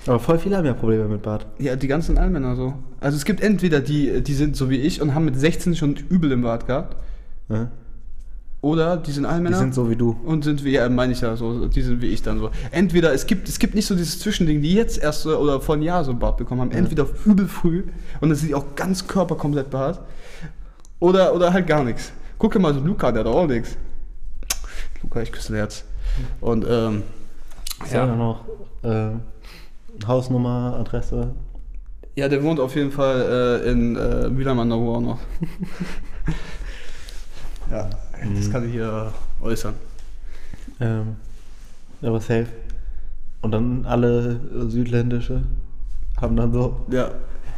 Aber 0.05 0.19
voll 0.19 0.39
viele 0.39 0.57
haben 0.57 0.65
ja 0.65 0.73
Probleme 0.73 1.05
mit 1.07 1.21
Bart. 1.21 1.45
Ja, 1.57 1.75
die 1.75 1.87
ganzen 1.87 2.17
Allmänner 2.17 2.55
so. 2.55 2.73
Also 2.99 3.17
es 3.17 3.25
gibt 3.25 3.41
entweder 3.41 3.79
die, 3.79 4.21
die 4.23 4.33
sind 4.33 4.55
so 4.55 4.69
wie 4.69 4.77
ich 4.77 5.01
und 5.01 5.13
haben 5.13 5.25
mit 5.25 5.39
16 5.39 5.75
schon 5.75 5.95
übel 6.09 6.31
im 6.31 6.41
Bart 6.41 6.67
gehabt. 6.67 6.97
Ja? 7.47 7.71
Oder 8.61 8.97
die 8.97 9.11
sind 9.11 9.25
alle 9.25 9.47
Die 9.47 9.55
sind 9.55 9.73
so 9.73 9.89
wie 9.89 9.95
du. 9.95 10.17
und 10.25 10.43
sind 10.43 10.65
wie, 10.65 10.71
ja, 10.71 10.89
meine 10.89 11.13
ich 11.13 11.21
ja 11.21 11.37
so, 11.37 11.67
die 11.67 11.81
sind 11.81 12.01
wie 12.01 12.07
ich 12.07 12.23
dann 12.23 12.39
so. 12.39 12.49
Entweder, 12.71 13.13
es 13.13 13.25
gibt, 13.25 13.47
es 13.47 13.57
gibt 13.59 13.73
nicht 13.73 13.85
so 13.85 13.95
dieses 13.95 14.19
Zwischending, 14.19 14.61
die 14.61 14.73
jetzt 14.73 15.01
erst 15.01 15.21
so, 15.21 15.37
oder 15.37 15.61
vor 15.61 15.75
einem 15.75 15.83
Jahr 15.83 16.03
so 16.03 16.11
einen 16.11 16.19
Bart 16.19 16.35
bekommen 16.35 16.61
haben, 16.61 16.71
entweder 16.71 17.05
übel 17.25 17.47
früh 17.47 17.83
und 18.19 18.29
dann 18.29 18.35
sind 18.35 18.49
die 18.49 18.55
auch 18.55 18.75
ganz 18.75 19.07
Körper 19.07 19.35
komplett 19.35 19.69
behaart. 19.69 20.01
Oder, 20.99 21.33
oder 21.33 21.53
halt 21.53 21.67
gar 21.67 21.85
nichts. 21.85 22.11
Guck 22.39 22.53
dir 22.53 22.59
mal 22.59 22.73
so 22.73 22.79
Luca, 22.79 23.11
der 23.11 23.25
hat 23.25 23.27
auch 23.27 23.45
nichts. 23.45 23.77
Luca, 25.03 25.21
ich 25.21 25.31
küsse 25.31 25.55
Herz. 25.57 25.83
Und, 26.39 26.65
ähm, 26.67 27.03
ja 27.91 28.05
noch 28.05 28.45
äh, 28.83 29.09
Hausnummer, 30.07 30.77
Adresse. 30.79 31.33
Ja, 32.15 32.29
der 32.29 32.41
wohnt 32.41 32.59
auf 32.59 32.75
jeden 32.75 32.91
Fall 32.91 33.61
äh, 33.65 33.69
in 33.69 33.95
äh, 33.95 34.29
Mühlheim 34.29 34.59
an 34.59 34.69
der 34.69 34.77
Ruhr 34.77 34.97
auch 34.97 35.01
noch. 35.01 35.19
ja, 37.71 37.89
das 38.35 38.51
kann 38.51 38.65
ich 38.65 38.71
hier 38.71 39.13
äußern. 39.41 39.75
Ähm, 40.79 41.15
aber 42.01 42.21
safe. 42.21 42.47
Und 43.41 43.51
dann 43.51 43.85
alle 43.85 44.69
südländische 44.69 45.43
haben 46.21 46.35
dann 46.35 46.53
so. 46.53 46.85
Ja, 46.89 47.11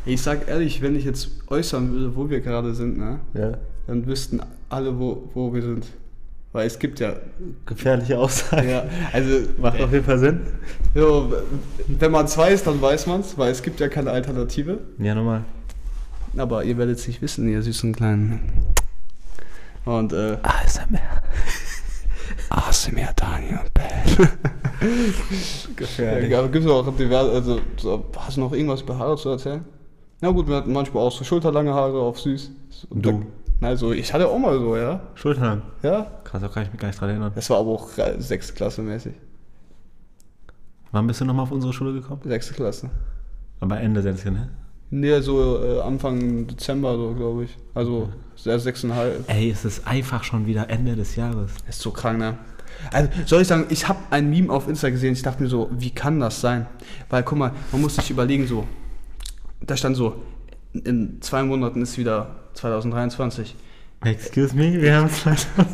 ich 0.05 0.21
sag 0.21 0.47
ehrlich, 0.47 0.81
wenn 0.81 0.95
ich 0.95 1.05
jetzt 1.05 1.29
äußern 1.47 1.91
würde, 1.91 2.15
wo 2.15 2.29
wir 2.29 2.41
gerade 2.41 2.73
sind, 2.73 2.97
ne, 2.97 3.19
Ja. 3.33 3.57
dann 3.87 4.05
wüssten 4.05 4.41
alle, 4.71 4.97
wo, 4.97 5.29
wo 5.33 5.53
wir 5.53 5.61
sind. 5.61 5.85
Weil 6.53 6.67
es 6.67 6.77
gibt 6.77 6.99
ja. 6.99 7.15
Gefährliche 7.65 8.19
Aussage. 8.19 8.69
ja 8.69 8.83
also, 9.13 9.47
Macht 9.57 9.81
auf 9.81 9.91
jeden 9.91 10.03
Fall 10.03 10.19
Sinn. 10.19 10.41
so, 10.93 11.33
wenn 11.87 12.11
man 12.11 12.25
es 12.25 12.37
weiß, 12.37 12.63
dann 12.63 12.81
weiß 12.81 13.07
man 13.07 13.21
es, 13.21 13.37
weil 13.37 13.51
es 13.51 13.63
gibt 13.63 13.79
ja 13.79 13.87
keine 13.87 14.11
Alternative. 14.11 14.79
Ja, 14.97 15.15
normal. 15.15 15.45
Aber 16.37 16.63
ihr 16.63 16.77
werdet 16.77 16.97
es 16.97 17.07
nicht 17.07 17.21
wissen, 17.21 17.47
ihr 17.47 17.61
süßen 17.61 17.93
Kleinen. 17.93 18.39
Und, 19.85 20.13
äh. 20.13 20.37
ASMR. 20.43 21.23
ASMR 22.49 23.13
Daniel 23.15 23.61
Bell. 23.73 24.29
Gefährlich. 25.75 26.31
Ja, 26.31 26.45
gibt 26.47 26.65
es 26.65 26.71
auch 26.71 26.95
diverse, 26.95 27.31
also 27.31 27.59
so, 27.77 28.05
hast 28.17 28.37
du 28.37 28.41
noch 28.41 28.53
irgendwas 28.53 28.81
über 28.81 28.97
Haare 28.97 29.15
zu 29.17 29.29
erzählen? 29.29 29.63
Na 30.21 30.29
gut, 30.29 30.47
wir 30.47 30.55
hatten 30.55 30.71
manchmal 30.71 31.03
auch 31.03 31.11
so 31.11 31.23
schulterlange 31.23 31.73
Haare 31.73 31.99
auf 31.99 32.19
süß. 32.19 32.51
Und 32.89 33.05
Du? 33.05 33.25
Also 33.61 33.93
ich 33.93 34.13
hatte 34.13 34.27
auch 34.27 34.39
mal 34.39 34.59
so, 34.59 34.75
ja. 34.75 35.01
Schultern. 35.13 35.61
Ja. 35.83 36.07
Krass, 36.23 36.41
da 36.41 36.47
kann 36.47 36.63
ich 36.63 36.71
mich 36.71 36.81
gar 36.81 36.87
nicht 36.87 36.99
dran 36.99 37.09
erinnern. 37.09 37.31
Das 37.35 37.49
war 37.49 37.59
aber 37.59 37.69
auch 37.69 37.89
sechste 38.17 38.53
Klasse 38.53 38.81
mäßig. 38.81 39.13
Wann 40.91 41.07
bist 41.07 41.21
du 41.21 41.25
nochmal 41.25 41.43
auf 41.43 41.51
unsere 41.51 41.71
Schule 41.71 41.93
gekommen? 41.93 42.21
Sechste 42.25 42.53
Klasse. 42.53 42.89
Aber 43.59 43.79
Ende 43.79 44.01
selbst, 44.01 44.25
ne? 44.25 44.49
Nee, 44.89 45.21
so 45.21 45.63
äh, 45.63 45.79
Anfang 45.79 46.47
Dezember 46.47 46.97
so, 46.97 47.13
glaube 47.13 47.45
ich. 47.45 47.57
Also 47.73 48.09
sehr 48.35 48.59
sechseinhalb. 48.59 49.23
Ey, 49.29 49.51
es 49.51 49.63
ist 49.63 49.87
einfach 49.87 50.23
schon 50.23 50.47
wieder 50.47 50.69
Ende 50.69 50.95
des 50.95 51.15
Jahres. 51.15 51.51
Ist 51.69 51.79
so 51.79 51.91
krank, 51.91 52.19
ne? 52.19 52.37
Also 52.91 53.09
soll 53.25 53.41
ich 53.43 53.47
sagen, 53.47 53.67
ich 53.69 53.87
habe 53.87 53.99
ein 54.09 54.29
Meme 54.29 54.51
auf 54.51 54.67
Insta 54.67 54.89
gesehen, 54.89 55.13
ich 55.13 55.21
dachte 55.21 55.43
mir 55.43 55.49
so, 55.49 55.69
wie 55.71 55.91
kann 55.91 56.19
das 56.19 56.41
sein? 56.41 56.65
Weil 57.09 57.23
guck 57.23 57.37
mal, 57.37 57.51
man 57.71 57.81
muss 57.81 57.95
sich 57.95 58.09
überlegen 58.09 58.47
so, 58.47 58.65
da 59.61 59.77
stand 59.77 59.95
so, 59.95 60.15
in 60.73 61.21
zwei 61.21 61.43
Monaten 61.43 61.81
ist 61.81 61.97
wieder 61.97 62.40
2023. 62.53 63.55
Excuse 64.03 64.55
me, 64.55 64.81
wir 64.81 64.95
haben 64.95 65.09
2000. 65.09 65.67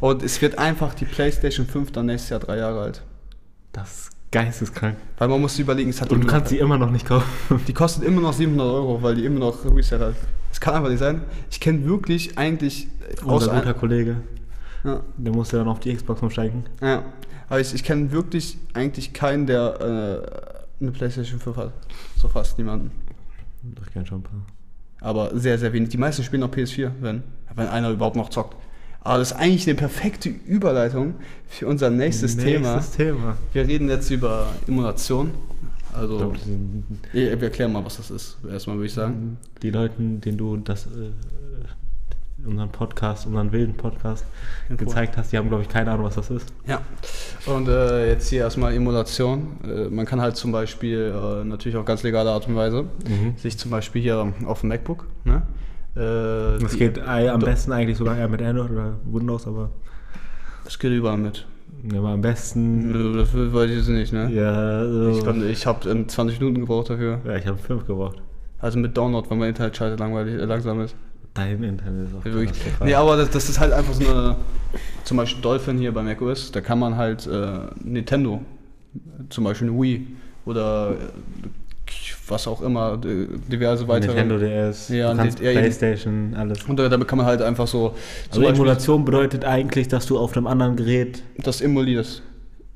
Und 0.00 0.22
es 0.22 0.42
wird 0.42 0.58
einfach 0.58 0.94
die 0.94 1.04
PlayStation 1.04 1.66
5 1.66 1.92
dann 1.92 2.06
nächstes 2.06 2.30
Jahr 2.30 2.40
drei 2.40 2.58
Jahre 2.58 2.80
alt. 2.80 3.02
Das 3.72 3.90
ist 3.90 4.10
geisteskrank. 4.32 4.96
Weil 5.18 5.28
man 5.28 5.40
muss 5.40 5.52
sich 5.52 5.60
überlegen, 5.60 5.90
es 5.90 6.00
hat 6.00 6.10
Und 6.10 6.22
du 6.22 6.26
kannst 6.26 6.48
sie 6.48 6.58
immer 6.58 6.76
noch 6.78 6.90
nicht 6.90 7.06
kaufen. 7.06 7.26
die 7.68 7.72
kostet 7.72 8.02
immer 8.02 8.20
noch 8.20 8.32
700 8.32 8.66
Euro, 8.66 9.02
weil 9.02 9.14
die 9.14 9.24
immer 9.24 9.38
noch 9.38 9.64
hat. 9.64 10.14
Das 10.50 10.60
kann 10.60 10.74
einfach 10.74 10.90
nicht 10.90 10.98
sein. 10.98 11.22
Ich 11.50 11.60
kenne 11.60 11.84
wirklich 11.84 12.36
eigentlich 12.36 12.88
äh, 13.08 13.24
Unser 13.24 13.54
guter 13.54 13.74
Kollege, 13.74 14.16
ja, 14.84 15.00
der 15.16 15.32
musste 15.32 15.56
dann 15.56 15.68
auf 15.68 15.80
die 15.80 15.94
Xbox 15.94 16.20
umsteigen. 16.20 16.64
ja, 16.80 17.04
aber 17.48 17.60
ich, 17.60 17.74
ich 17.74 17.84
kenne 17.84 18.10
wirklich 18.10 18.58
eigentlich 18.74 19.12
keinen, 19.12 19.46
der 19.46 19.80
äh, 20.80 20.82
eine 20.82 20.90
PlayStation 20.90 21.38
5 21.38 21.56
hat. 21.56 21.72
So 22.16 22.28
fast 22.28 22.58
niemanden. 22.58 22.90
Ich 23.80 23.92
kenn 23.92 24.06
schon 24.06 24.18
ein 24.18 24.22
paar. 24.22 24.46
Aber 25.02 25.36
sehr, 25.36 25.58
sehr 25.58 25.72
wenig. 25.72 25.90
Die 25.90 25.98
meisten 25.98 26.22
spielen 26.22 26.40
noch 26.40 26.50
PS4, 26.50 26.90
wenn, 27.00 27.22
wenn 27.54 27.66
einer 27.66 27.90
überhaupt 27.90 28.16
noch 28.16 28.30
zockt. 28.30 28.56
Aber 29.00 29.18
das 29.18 29.32
ist 29.32 29.36
eigentlich 29.36 29.66
eine 29.66 29.76
perfekte 29.76 30.28
Überleitung 30.28 31.14
für 31.48 31.66
unser 31.66 31.90
nächstes, 31.90 32.36
Thema. 32.36 32.76
Nächstes 32.76 32.96
Thema. 32.96 33.36
Wir 33.52 33.66
reden 33.66 33.88
jetzt 33.88 34.10
über 34.10 34.46
Emulation. 34.68 35.32
Also, 35.92 36.18
glaub, 36.18 36.36
wir 37.12 37.42
erklären 37.42 37.72
mal, 37.72 37.84
was 37.84 37.96
das 37.96 38.10
ist. 38.10 38.38
Erstmal 38.48 38.76
würde 38.76 38.86
ich 38.86 38.94
sagen. 38.94 39.36
die 39.60 39.70
Leuten, 39.70 40.20
denen 40.20 40.38
du 40.38 40.56
das, 40.56 40.86
äh, 40.86 41.10
unseren 42.46 42.70
Podcast, 42.70 43.26
unseren 43.26 43.52
wilden 43.52 43.74
Podcast 43.74 44.24
gezeigt 44.76 45.16
hast, 45.16 45.32
die 45.32 45.38
haben, 45.38 45.48
glaube 45.48 45.62
ich, 45.62 45.68
keine 45.68 45.90
Ahnung, 45.90 46.06
was 46.06 46.14
das 46.16 46.30
ist. 46.30 46.52
Ja. 46.66 46.80
Und 47.46 47.68
äh, 47.68 48.08
jetzt 48.08 48.28
hier 48.28 48.40
erstmal 48.40 48.74
Emulation. 48.74 49.58
Äh, 49.64 49.88
man 49.90 50.06
kann 50.06 50.20
halt 50.20 50.36
zum 50.36 50.52
Beispiel, 50.52 51.12
äh, 51.14 51.44
natürlich 51.44 51.76
auf 51.76 51.84
ganz 51.84 52.02
legale 52.02 52.30
Art 52.30 52.48
und 52.48 52.56
Weise, 52.56 52.84
sich 53.36 53.58
zum 53.58 53.70
Beispiel 53.70 54.02
hier 54.02 54.32
auf 54.46 54.60
dem 54.60 54.68
MacBook, 54.70 55.06
ne? 55.24 55.42
Äh, 55.94 56.58
Das 56.62 56.76
geht 56.76 56.98
äh, 56.98 57.28
am 57.28 57.40
besten 57.40 57.72
eigentlich 57.72 57.98
sogar 57.98 58.16
eher 58.16 58.28
mit 58.28 58.40
Android 58.42 58.70
oder 58.70 58.94
Windows, 59.04 59.46
aber, 59.46 59.70
Das 60.64 60.78
geht 60.78 60.90
überall 60.92 61.18
mit. 61.18 61.46
aber 61.94 62.08
am 62.10 62.20
besten, 62.22 63.14
Das 63.14 63.28
weiß 63.34 63.70
ich 63.70 63.76
jetzt 63.76 63.88
nicht, 63.88 64.12
ne? 64.12 64.30
ja, 64.32 64.84
so, 64.90 65.10
Ich, 65.10 65.24
kann- 65.24 65.48
ich 65.48 65.66
habe 65.66 66.06
20 66.06 66.40
Minuten 66.40 66.60
gebraucht 66.60 66.90
dafür. 66.90 67.20
ja, 67.24 67.36
ich 67.36 67.46
habe 67.46 67.58
fünf 67.58 67.86
gebraucht. 67.86 68.22
Also 68.58 68.78
mit 68.78 68.96
Download, 68.96 69.28
weil 69.28 69.38
mein 69.38 69.48
Internet 69.50 69.76
scheiße 69.76 69.96
langweilig, 69.96 70.34
äh, 70.40 70.44
langsam 70.44 70.80
ist. 70.80 70.94
Dein 71.34 71.62
Internet 71.62 72.08
ist 72.08 72.14
auch 72.14 72.24
Wirklich. 72.24 72.58
Nee, 72.84 72.94
aber 72.94 73.16
das, 73.16 73.30
das 73.30 73.48
ist 73.48 73.58
halt 73.58 73.72
einfach 73.72 73.94
so 73.94 74.06
eine, 74.06 74.36
zum 75.04 75.16
Beispiel 75.16 75.42
Dolphin 75.42 75.78
hier 75.78 75.92
bei 75.92 76.02
macOS, 76.02 76.52
da 76.52 76.60
kann 76.60 76.78
man 76.78 76.96
halt 76.96 77.26
äh, 77.26 77.58
Nintendo, 77.82 78.42
zum 79.30 79.44
Beispiel 79.44 79.68
eine 79.68 79.80
Wii 79.80 80.06
oder 80.44 80.90
äh, 80.92 80.94
was 82.28 82.46
auch 82.46 82.62
immer, 82.62 82.98
diverse 82.98 83.86
weitere. 83.88 84.14
Nintendo 84.14 84.38
DS, 84.38 84.88
Ja, 84.88 85.14
kannst 85.14 85.40
ja. 85.40 85.52
Playstation, 85.52 86.34
alles. 86.34 86.62
Und 86.64 86.78
damit 86.78 87.08
kann 87.08 87.18
man 87.18 87.26
halt 87.26 87.42
einfach 87.42 87.66
so, 87.66 87.94
Also 88.30 88.42
Emulation 88.42 89.04
bedeutet 89.04 89.44
eigentlich, 89.44 89.88
dass 89.88 90.06
du 90.06 90.18
auf 90.18 90.36
einem 90.36 90.46
anderen 90.46 90.76
Gerät 90.76 91.22
das 91.38 91.60
emulierst. 91.60 92.22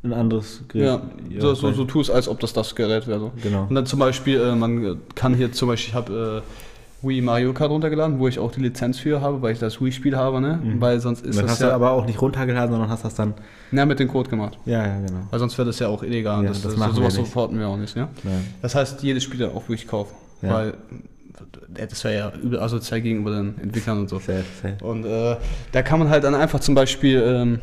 ein 0.03 0.13
anderes 0.13 0.63
Gerät. 0.69 1.01
Ja, 1.31 1.41
so, 1.41 1.55
so, 1.55 1.73
so 1.73 1.85
tust, 1.85 2.11
als 2.11 2.29
ob 2.29 2.41
das 2.41 2.53
das 2.53 2.75
Gerät 2.75 3.07
wäre. 3.07 3.21
So. 3.21 3.33
Genau. 3.43 3.67
Und 3.69 3.75
dann 3.75 3.87
zum 3.87 3.99
Beispiel, 3.99 4.41
äh, 4.41 4.55
man 4.55 4.99
kann 5.15 5.35
hier 5.35 5.53
zum 5.53 5.69
Beispiel, 5.69 5.91
ich 5.91 5.95
habe 5.95 6.43
äh, 6.45 6.76
Wii 7.03 7.21
Mario 7.21 7.53
Kart 7.53 7.71
runtergeladen, 7.71 8.19
wo 8.19 8.27
ich 8.27 8.39
auch 8.39 8.51
die 8.53 8.61
Lizenz 8.61 8.99
für 8.99 9.21
habe, 9.21 9.43
weil 9.43 9.53
ich 9.53 9.59
das 9.59 9.81
Wii-Spiel 9.81 10.17
habe, 10.17 10.41
ne? 10.41 10.61
Weil 10.79 10.99
sonst 11.01 11.25
ist 11.25 11.37
dann 11.37 11.45
das 11.45 11.53
hast 11.53 11.61
ja 11.61 11.69
du 11.69 11.75
aber 11.75 11.91
auch 11.93 12.07
nicht 12.07 12.21
runtergeladen, 12.21 12.71
sondern 12.71 12.89
hast 12.89 13.05
das 13.05 13.15
dann. 13.15 13.35
na, 13.71 13.85
mit 13.85 14.01
dem 14.01 14.09
Code 14.09 14.31
gemacht. 14.31 14.59
Ja, 14.65 14.87
ja, 14.87 14.97
genau. 14.99 15.21
Weil 15.31 15.39
sonst 15.39 15.57
wäre 15.59 15.67
das 15.67 15.79
ja 15.79 15.89
auch 15.89 16.03
illegal. 16.03 16.43
Ja, 16.43 16.49
das, 16.49 16.63
das 16.63 16.77
machen 16.77 16.95
sowas 16.95 17.15
wir 17.15 17.21
nicht. 17.21 17.29
supporten 17.33 17.59
wir 17.59 17.69
auch 17.69 17.77
nicht, 17.77 17.95
ne? 17.97 18.09
Ja. 18.25 18.31
Das 18.63 18.75
heißt, 18.75 19.03
jedes 19.03 19.23
Spiel 19.25 19.41
dann 19.41 19.51
auch 19.51 19.63
wirklich 19.69 19.87
kaufen. 19.87 20.15
Ja. 20.43 20.55
Weil 20.55 20.75
äh, 21.75 21.87
das 21.87 22.03
wäre 22.05 22.17
ja 22.17 22.33
übel 22.43 22.59
asozial 22.61 23.01
gegenüber 23.01 23.31
den 23.31 23.59
Entwicklern 23.61 24.01
und 24.01 24.09
so. 24.09 24.19
Safe, 24.19 24.45
safe. 24.63 24.85
Und 24.85 25.05
äh, 25.05 25.37
da 25.73 25.83
kann 25.83 25.99
man 25.99 26.09
halt 26.09 26.25
dann 26.25 26.35
einfach 26.35 26.61
zum 26.61 26.75
Beispiel 26.75 27.23
ähm, 27.25 27.59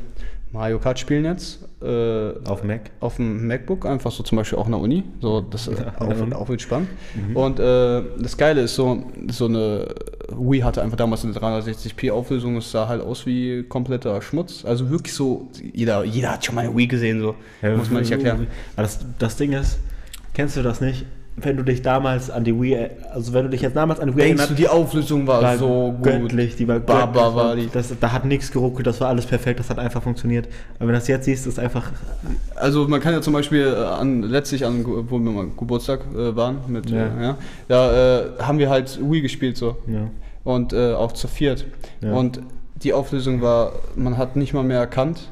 Mario 0.52 0.80
Kart 0.80 1.00
spielen 1.00 1.26
jetzt. 1.26 1.60
Äh, 1.84 2.34
Auf 2.46 2.64
Mac. 2.64 2.92
auf 3.02 3.18
dem 3.18 3.46
MacBook, 3.46 3.86
einfach 3.86 4.12
so 4.12 4.24
zum 4.24 4.38
Beispiel 4.38 4.58
auch 4.58 4.66
in 4.68 4.72
der 4.72 4.82
Uni. 4.82 5.04
So, 5.22 5.42
das 5.42 5.68
ist 5.68 5.80
Ja, 5.80 5.94
auch, 6.00 6.50
auch 6.50 6.60
spannend. 6.60 6.90
Mhm. 7.16 7.36
Und 7.36 7.60
äh, 7.60 8.02
das 8.20 8.38
Geile 8.38 8.62
ist 8.62 8.76
so, 8.76 9.04
so 9.30 9.46
eine 9.46 9.88
Wii 10.30 10.62
hatte 10.62 10.82
einfach 10.82 10.98
damals 10.98 11.26
eine 11.26 11.34
360p 11.34 12.12
Auflösung, 12.12 12.58
es 12.58 12.72
sah 12.72 12.88
halt 12.88 13.02
aus 13.02 13.26
wie 13.26 13.64
kompletter 13.64 14.22
Schmutz. 14.22 14.64
Also 14.66 14.90
wirklich 14.90 15.14
so, 15.14 15.50
jeder, 15.74 16.04
jeder 16.06 16.32
hat 16.32 16.46
schon 16.46 16.56
mal 16.56 16.62
eine 16.66 16.76
Wii 16.76 16.88
gesehen, 16.88 17.20
so. 17.20 17.36
Ja, 17.62 17.76
muss 17.76 17.90
man 17.90 18.02
nicht 18.02 18.12
erklären. 18.12 18.48
Das, 18.76 19.00
das 19.20 19.36
Ding 19.36 19.52
ist, 19.52 19.80
kennst 20.34 20.56
du 20.56 20.64
das 20.64 20.80
nicht? 20.80 21.06
Wenn 21.36 21.58
du 21.58 21.64
dich 21.64 21.82
damals 21.82 22.30
an 22.30 22.44
die 22.44 22.60
Wii, 22.60 22.78
also 23.12 23.34
wenn 23.34 23.46
du 23.46 23.50
dich 23.50 23.62
jetzt 23.62 23.76
damals 23.76 24.00
an 24.00 24.10
die 24.10 24.16
Wii 24.16 24.24
Denkst 24.26 24.48
du, 24.50 24.54
die 24.54 24.68
Auflösung 24.68 25.26
war, 25.26 25.42
war 25.42 25.58
so 25.58 25.92
gut? 25.92 26.04
göttlich, 26.04 26.56
die 26.56 26.68
war 26.68 26.80
Baba 26.80 27.06
göttlich, 27.12 27.36
war 27.36 27.56
die. 27.56 27.70
Das, 27.72 27.94
da 28.00 28.12
hat 28.12 28.26
nichts 28.26 28.52
geruckelt, 28.52 28.86
das 28.86 29.02
war 29.02 29.08
alles 29.08 29.26
perfekt, 29.26 29.60
das 29.60 29.70
hat 29.70 29.80
einfach 29.80 30.04
funktioniert. 30.04 30.48
Aber 30.76 30.82
wenn 30.82 30.94
du 30.94 31.00
das 31.00 31.08
jetzt 31.08 31.26
siehst, 31.26 31.48
ist 31.48 31.58
einfach, 31.58 31.92
Also 32.56 32.88
man 32.88 33.00
kann 33.00 33.14
ja 33.14 33.22
zum 33.22 33.34
Beispiel 33.34 33.66
äh, 33.66 33.84
an, 33.84 34.22
letztlich 34.22 34.64
an, 34.66 34.86
wo 34.86 35.18
wir 35.18 35.32
mal 35.32 35.48
Geburtstag 35.58 36.02
äh, 36.14 36.36
waren, 36.36 36.58
mit, 36.68 36.90
Ja. 36.90 36.98
Äh, 36.98 37.24
ja, 37.24 37.38
da 37.68 38.20
äh, 38.20 38.26
haben 38.40 38.60
wir 38.60 38.70
halt 38.70 39.00
Wii 39.02 39.22
gespielt 39.22 39.58
so. 39.58 39.78
ja. 39.88 40.10
und 40.44 40.74
äh, 40.74 40.94
auch 40.94 41.14
zu 41.14 41.28
viert. 41.28 41.66
Ja. 42.02 42.14
Und 42.14 42.42
die 42.84 42.94
Auflösung 42.94 43.42
war, 43.42 43.74
man 43.96 44.18
hat 44.18 44.36
nicht 44.36 44.54
mal 44.54 44.64
mehr 44.64 44.80
erkannt. 44.80 45.30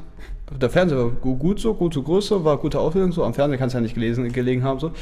Der 0.60 0.70
Fernseher 0.70 0.98
war 0.98 1.10
gu- 1.10 1.36
gut 1.36 1.60
so, 1.60 1.74
gute 1.74 2.02
Größe, 2.02 2.44
war 2.44 2.56
gute 2.58 2.78
Auflösung 2.78 3.12
so. 3.12 3.24
Am 3.24 3.34
Fernseher 3.34 3.58
kann 3.58 3.68
es 3.68 3.72
ja 3.74 3.80
nicht 3.80 3.94
gelesen, 3.94 4.30
gelegen 4.32 4.62
haben 4.64 4.78
so. 4.80 4.92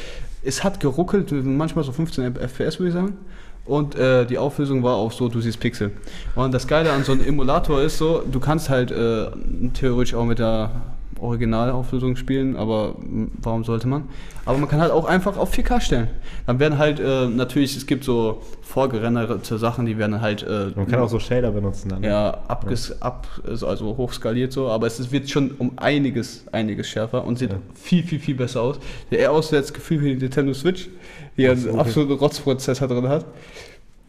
Es 0.42 0.62
hat 0.64 0.80
geruckelt, 0.80 1.32
manchmal 1.44 1.84
so 1.84 1.92
15 1.92 2.34
FPS 2.36 2.78
würde 2.78 2.88
ich 2.88 2.94
sagen. 2.94 3.16
Und 3.66 3.94
äh, 3.94 4.24
die 4.26 4.38
Auflösung 4.38 4.82
war 4.82 4.96
auch 4.96 5.12
so, 5.12 5.28
du 5.28 5.40
siehst 5.40 5.60
Pixel. 5.60 5.92
Und 6.34 6.52
das 6.52 6.66
Geile 6.66 6.92
an 6.92 7.04
so 7.04 7.12
einem 7.12 7.22
Emulator 7.24 7.80
ist 7.82 7.98
so, 7.98 8.22
du 8.30 8.40
kannst 8.40 8.70
halt 8.70 8.90
äh, 8.90 9.26
theoretisch 9.74 10.14
auch 10.14 10.24
mit 10.24 10.38
der 10.38 10.70
Originalauflösung 11.20 12.16
spielen, 12.16 12.56
aber 12.56 12.94
warum 13.42 13.64
sollte 13.64 13.88
man? 13.88 14.04
Aber 14.44 14.58
man 14.58 14.68
kann 14.68 14.80
halt 14.80 14.90
auch 14.90 15.04
einfach 15.04 15.36
auf 15.36 15.52
4K 15.52 15.80
stellen. 15.80 16.08
Dann 16.46 16.58
werden 16.58 16.78
halt 16.78 16.98
äh, 17.00 17.26
natürlich, 17.28 17.76
es 17.76 17.86
gibt 17.86 18.04
so 18.04 18.42
vorgerenderte 18.62 19.58
Sachen, 19.58 19.86
die 19.86 19.98
werden 19.98 20.20
halt 20.20 20.42
äh, 20.42 20.68
Man 20.74 20.86
kann 20.86 21.00
auch 21.00 21.08
so 21.08 21.18
Shader 21.18 21.50
benutzen 21.50 21.88
dann. 21.90 22.00
ne? 22.00 22.08
ja, 22.08 22.38
abges, 22.48 23.00
ab, 23.02 23.26
also 23.46 23.66
also 23.66 23.96
hochskaliert 23.96 24.52
so, 24.52 24.68
aber 24.68 24.86
es 24.86 25.12
wird 25.12 25.28
schon 25.28 25.52
um 25.58 25.72
einiges, 25.76 26.44
einiges 26.52 26.88
schärfer 26.88 27.24
und 27.24 27.38
sieht 27.38 27.50
Ja. 27.50 27.58
viel, 27.74 28.02
viel, 28.02 28.18
viel 28.20 28.34
besser 28.34 28.62
aus. 28.62 28.78
Der 29.10 29.30
aus 29.32 29.50
das 29.50 29.72
Gefühl 29.72 30.00
wie 30.02 30.14
die 30.14 30.22
Nintendo 30.22 30.54
Switch, 30.54 30.88
die 31.36 31.48
einen 31.48 31.68
okay. 31.68 31.78
absoluten 31.78 32.12
Rotzprozessor 32.12 32.88
drin 32.88 33.08
hat. 33.08 33.24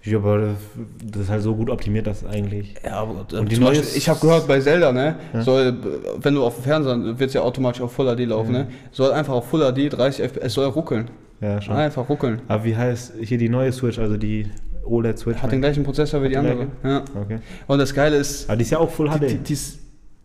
Ja, 0.04 0.18
aber 0.18 0.56
das, 1.04 1.24
ist 1.24 1.30
halt 1.30 1.44
so 1.44 1.56
gut 1.56 1.70
optimiert, 1.70 2.08
dass 2.08 2.26
eigentlich. 2.26 2.74
Ja, 2.84 2.94
aber 3.02 3.26
äh, 3.32 3.40
Und 3.40 3.52
die 3.52 3.60
neue 3.60 3.76
Beispiel, 3.78 3.98
ich 3.98 4.10
habe 4.10 4.20
gehört 4.20 4.48
bei 4.48 4.60
Zelda, 4.60 4.92
ne, 4.92 5.16
Ja. 5.34 5.42
soll, 5.44 5.76
wenn 6.18 6.34
du 6.34 6.44
auf 6.44 6.56
dem 6.56 6.64
Fernseher, 6.64 7.20
wird 7.20 7.28
es 7.30 7.34
ja 7.34 7.42
automatisch 7.42 7.82
auf 7.82 7.92
Full 7.94 8.16
HD 8.16 8.26
laufen, 8.26 8.52
ne, 8.52 8.68
soll 8.92 9.12
einfach 9.12 9.34
auf 9.34 9.48
Full 9.50 9.62
HD 9.72 9.94
30 9.94 10.26
FPS, 10.26 10.54
soll 10.54 10.66
ruckeln. 10.68 11.10
Ja, 11.40 11.62
schon. 11.62 11.76
Einfach 11.76 12.08
ruckeln. 12.10 12.42
Aber 12.48 12.64
wie 12.66 12.76
heißt 12.76 13.14
hier 13.22 13.38
die 13.38 13.50
neue 13.50 13.72
Switch, 13.72 13.98
also 14.00 14.18
die 14.18 14.48
OLED-Switch? 14.86 15.38
Hat 15.42 15.52
den 15.52 15.62
gleichen 15.62 15.84
Prozessor 15.84 16.22
wie 16.24 16.30
die 16.30 16.38
andere. 16.38 16.68
Ja. 16.84 17.04
Okay. 17.20 17.40
Und 17.68 17.78
das 17.80 17.94
Geile 17.94 18.18
ist, 18.18 18.50
Aber 18.50 18.58
die 18.58 18.64
ist 18.64 18.70
ja 18.72 18.80
auch 18.80 18.90
Full 18.90 19.10
die, 19.10 19.20
die, 19.28 19.36
HD. 19.38 19.50
die 19.50 19.54
ist, 19.54 19.80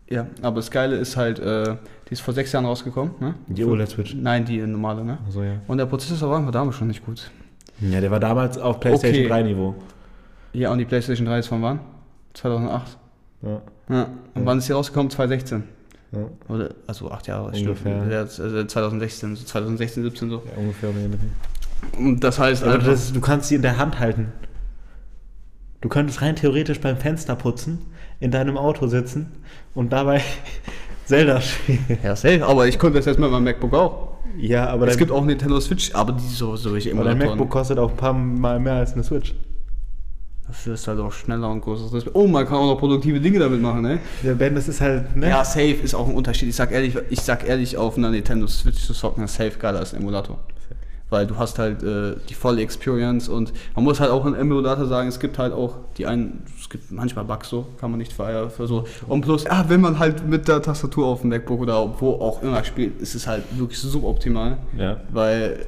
ja, 0.09 0.27
aber 0.41 0.57
das 0.57 0.71
Geile 0.71 0.95
ist 0.95 1.17
halt, 1.17 1.39
äh, 1.39 1.75
die 2.07 2.13
ist 2.13 2.21
vor 2.21 2.33
sechs 2.33 2.51
Jahren 2.51 2.65
rausgekommen, 2.65 3.13
ne? 3.19 3.35
Die 3.47 3.63
OLED-Switch. 3.65 4.15
Nein, 4.15 4.45
die 4.45 4.57
normale, 4.59 5.03
ne? 5.03 5.17
Also 5.25 5.43
ja. 5.43 5.53
Und 5.67 5.77
der 5.77 5.85
Prozessor 5.85 6.29
war 6.29 6.37
einfach 6.39 6.51
damals 6.51 6.75
schon 6.77 6.87
nicht 6.87 7.05
gut. 7.05 7.29
Ja, 7.79 8.01
der 8.01 8.09
war 8.11 8.19
damals 8.19 8.57
auf 8.57 8.79
PlayStation 8.79 9.25
Okay. 9.25 9.29
3 9.29 9.43
Niveau. 9.43 9.75
Ja, 10.53 10.71
und 10.71 10.79
die 10.79 10.85
PlayStation 10.85 11.27
3 11.27 11.39
ist 11.39 11.47
von 11.47 11.61
wann? 11.61 11.79
2008. 12.33 12.97
Ja. 13.43 13.49
Ja. 13.49 13.55
Und 13.55 13.61
Ja. 13.95 14.05
wann 14.45 14.57
ist 14.57 14.67
die 14.67 14.73
rausgekommen? 14.73 15.09
2016. 15.09 15.63
Ja. 16.11 16.19
Oder, 16.53 16.69
also 16.87 17.11
acht 17.11 17.27
Jahre. 17.27 17.51
Ungefähr. 17.51 18.07
Ja, 18.09 18.19
also 18.21 18.63
2016, 18.63 19.35
so 19.35 19.43
2016, 19.45 20.03
17 20.03 20.29
so. 20.29 20.35
ja 20.45 20.57
ungefähr. 20.57 20.89
Und 21.97 22.23
das 22.23 22.39
heißt 22.39 22.63
einfach, 22.63 22.85
das, 22.85 23.11
du 23.13 23.19
kannst 23.21 23.49
sie 23.49 23.55
in 23.55 23.61
der 23.61 23.77
Hand 23.77 23.99
halten. 23.99 24.31
Du 25.81 25.89
könntest 25.89 26.21
rein 26.21 26.35
theoretisch 26.35 26.79
beim 26.81 26.97
Fenster 26.97 27.35
putzen, 27.35 27.79
in 28.19 28.31
deinem 28.31 28.57
Auto 28.57 28.87
sitzen 28.87 29.31
und 29.75 29.93
dabei 29.93 30.21
Zelda 31.05 31.39
spielen. 31.41 31.85
ja, 32.03 32.15
safe, 32.15 32.43
aber 32.45 32.67
ich 32.67 32.79
konnte 32.79 32.97
das 32.97 33.05
jetzt 33.05 33.19
mit 33.19 33.29
meinem 33.29 33.43
MacBook 33.43 33.73
auch. 33.73 34.16
Ja, 34.37 34.67
aber 34.67 34.87
es 34.87 34.97
gibt 34.97 35.11
auch 35.11 35.23
Nintendo 35.25 35.59
Switch, 35.59 35.93
aber 35.93 36.11
die 36.13 36.23
so 36.27 36.55
solche 36.55 36.91
aber 36.93 37.03
dein. 37.03 37.17
MacBook 37.17 37.49
kostet 37.49 37.79
auch 37.79 37.91
ein 37.91 37.97
paar 37.97 38.13
Mal 38.13 38.59
mehr 38.59 38.73
als 38.73 38.93
eine 38.93 39.03
Switch. 39.03 39.33
Dafür 40.45 40.75
ist 40.75 40.87
halt 40.87 40.99
auch 40.99 41.11
schneller 41.11 41.49
und 41.49 41.59
größer. 41.61 41.89
Das- 41.91 42.15
Oh, 42.15 42.25
man 42.27 42.45
kann 42.45 42.55
auch 42.57 42.67
noch 42.73 42.79
produktive 42.79 43.19
Dinge 43.19 43.39
damit 43.39 43.61
machen, 43.61 43.81
ne? 43.81 43.99
Der 44.23 44.33
Ben, 44.33 44.55
das 44.55 44.67
ist 44.69 44.79
halt, 44.79 45.15
ne? 45.15 45.27
Ja, 45.29 45.43
safe 45.43 45.71
ist 45.83 45.93
auch 45.93 46.07
ein 46.07 46.15
Unterschied. 46.15 46.47
Ich 46.47 46.55
sag 46.55 46.71
ehrlich, 46.71 46.95
ich 47.09 47.19
sag 47.21 47.45
ehrlich, 47.47 47.75
auf 47.77 47.97
einer 47.97 48.09
Nintendo 48.11 48.47
Switch 48.47 48.77
zu 48.85 48.93
zocken, 48.93 49.23
ist 49.25 49.35
safe 49.35 49.57
geiler 49.59 49.79
als 49.79 49.93
ein 49.93 49.99
Emulator. 50.01 50.39
Weil 51.09 51.25
du 51.25 51.37
hast 51.37 51.57
halt 51.57 51.83
äh, 51.83 52.15
die 52.27 52.33
volle 52.33 52.61
Experience 52.61 53.29
und 53.29 53.53
man 53.75 53.85
muss 53.85 53.99
halt 53.99 54.11
auch 54.11 54.25
im 54.25 54.35
Emulator 54.35 54.85
sagen, 54.87 55.07
es 55.07 55.19
gibt 55.19 55.37
halt 55.37 55.53
auch 55.53 55.75
die 55.97 56.05
einen, 56.05 56.43
es 56.59 56.69
gibt 56.69 56.91
manchmal 56.91 57.23
Bugs 57.23 57.49
so, 57.49 57.65
kann 57.79 57.91
man 57.91 57.97
nicht 57.97 58.11
feiern 58.11 58.49
für 58.49 58.67
so. 58.67 58.83
Und 59.07 59.21
plus, 59.21 59.45
ja, 59.45 59.65
wenn 59.69 59.79
man 59.79 59.99
halt 59.99 60.27
mit 60.27 60.47
der 60.49 60.61
Tastatur 60.61 61.07
auf 61.07 61.21
dem 61.21 61.29
MacBook 61.29 61.61
oder 61.61 62.01
wo 62.01 62.13
auch 62.15 62.43
immer 62.43 62.63
spielt, 62.65 63.01
ist 63.01 63.15
es 63.15 63.25
halt 63.25 63.43
wirklich 63.57 63.79
suboptimal. 63.79 64.57
Ja. 64.77 64.99
Weil 65.09 65.65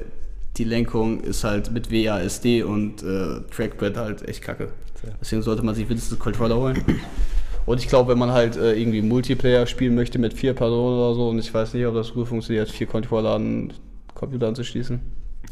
die 0.56 0.64
Lenkung 0.64 1.20
ist 1.20 1.44
halt 1.44 1.72
mit 1.72 1.90
WASD 1.90 2.62
und 2.62 3.02
äh, 3.02 3.40
Trackpad 3.54 3.96
halt 3.96 4.28
echt 4.28 4.42
kacke. 4.42 4.68
Deswegen 5.20 5.40
sollte 5.40 5.62
man 5.62 5.74
sich 5.74 5.88
wenigstens 5.88 6.12
einen 6.12 6.20
Controller 6.20 6.56
holen. 6.56 6.84
Und 7.66 7.78
ich 7.78 7.88
glaube, 7.88 8.12
wenn 8.12 8.18
man 8.18 8.32
halt 8.32 8.56
äh, 8.56 8.74
irgendwie 8.74 9.00
Multiplayer 9.00 9.66
spielen 9.66 9.94
möchte 9.94 10.18
mit 10.18 10.34
vier 10.34 10.54
Personen 10.54 10.98
oder 10.98 11.14
so, 11.14 11.28
und 11.28 11.38
ich 11.38 11.52
weiß 11.52 11.74
nicht, 11.74 11.86
ob 11.86 11.94
das 11.94 12.12
gut 12.12 12.28
funktioniert, 12.28 12.68
vier 12.68 12.86
Controller 12.86 13.34
an 13.34 13.68
den 13.68 13.72
Computer 14.14 14.48
anzuschließen. 14.48 15.00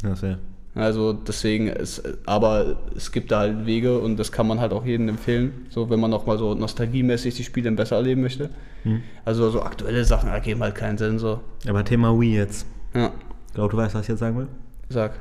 Ja, 0.03 0.15
sehr. 0.15 0.37
Also 0.75 1.13
deswegen, 1.13 1.67
ist, 1.67 2.01
aber 2.25 2.77
es 2.95 3.11
gibt 3.11 3.31
da 3.31 3.39
halt 3.39 3.65
Wege 3.65 3.97
und 3.99 4.17
das 4.17 4.31
kann 4.31 4.47
man 4.47 4.59
halt 4.59 4.71
auch 4.71 4.85
jedem 4.85 5.09
empfehlen, 5.09 5.65
so 5.69 5.89
wenn 5.89 5.99
man 5.99 6.13
auch 6.13 6.25
mal 6.25 6.37
so 6.37 6.53
nostalgiemäßig 6.53 7.35
die 7.35 7.43
Spiele 7.43 7.71
besser 7.71 7.95
erleben 7.97 8.21
möchte. 8.21 8.49
Hm. 8.83 9.01
Also 9.25 9.49
so 9.49 9.61
aktuelle 9.63 10.05
Sachen 10.05 10.29
ergeben 10.29 10.61
halt 10.61 10.75
keinen 10.75 10.97
Sinn, 10.97 11.19
so. 11.19 11.39
Aber 11.67 11.83
Thema 11.83 12.17
Wii 12.17 12.35
jetzt. 12.35 12.65
Ja, 12.93 13.11
Ich 13.47 13.53
glaube, 13.55 13.71
du 13.71 13.77
weißt, 13.77 13.95
was 13.95 14.03
ich 14.03 14.07
jetzt 14.09 14.19
sagen 14.19 14.37
will. 14.37 14.47
sag. 14.89 15.13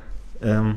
Ähm, 0.43 0.77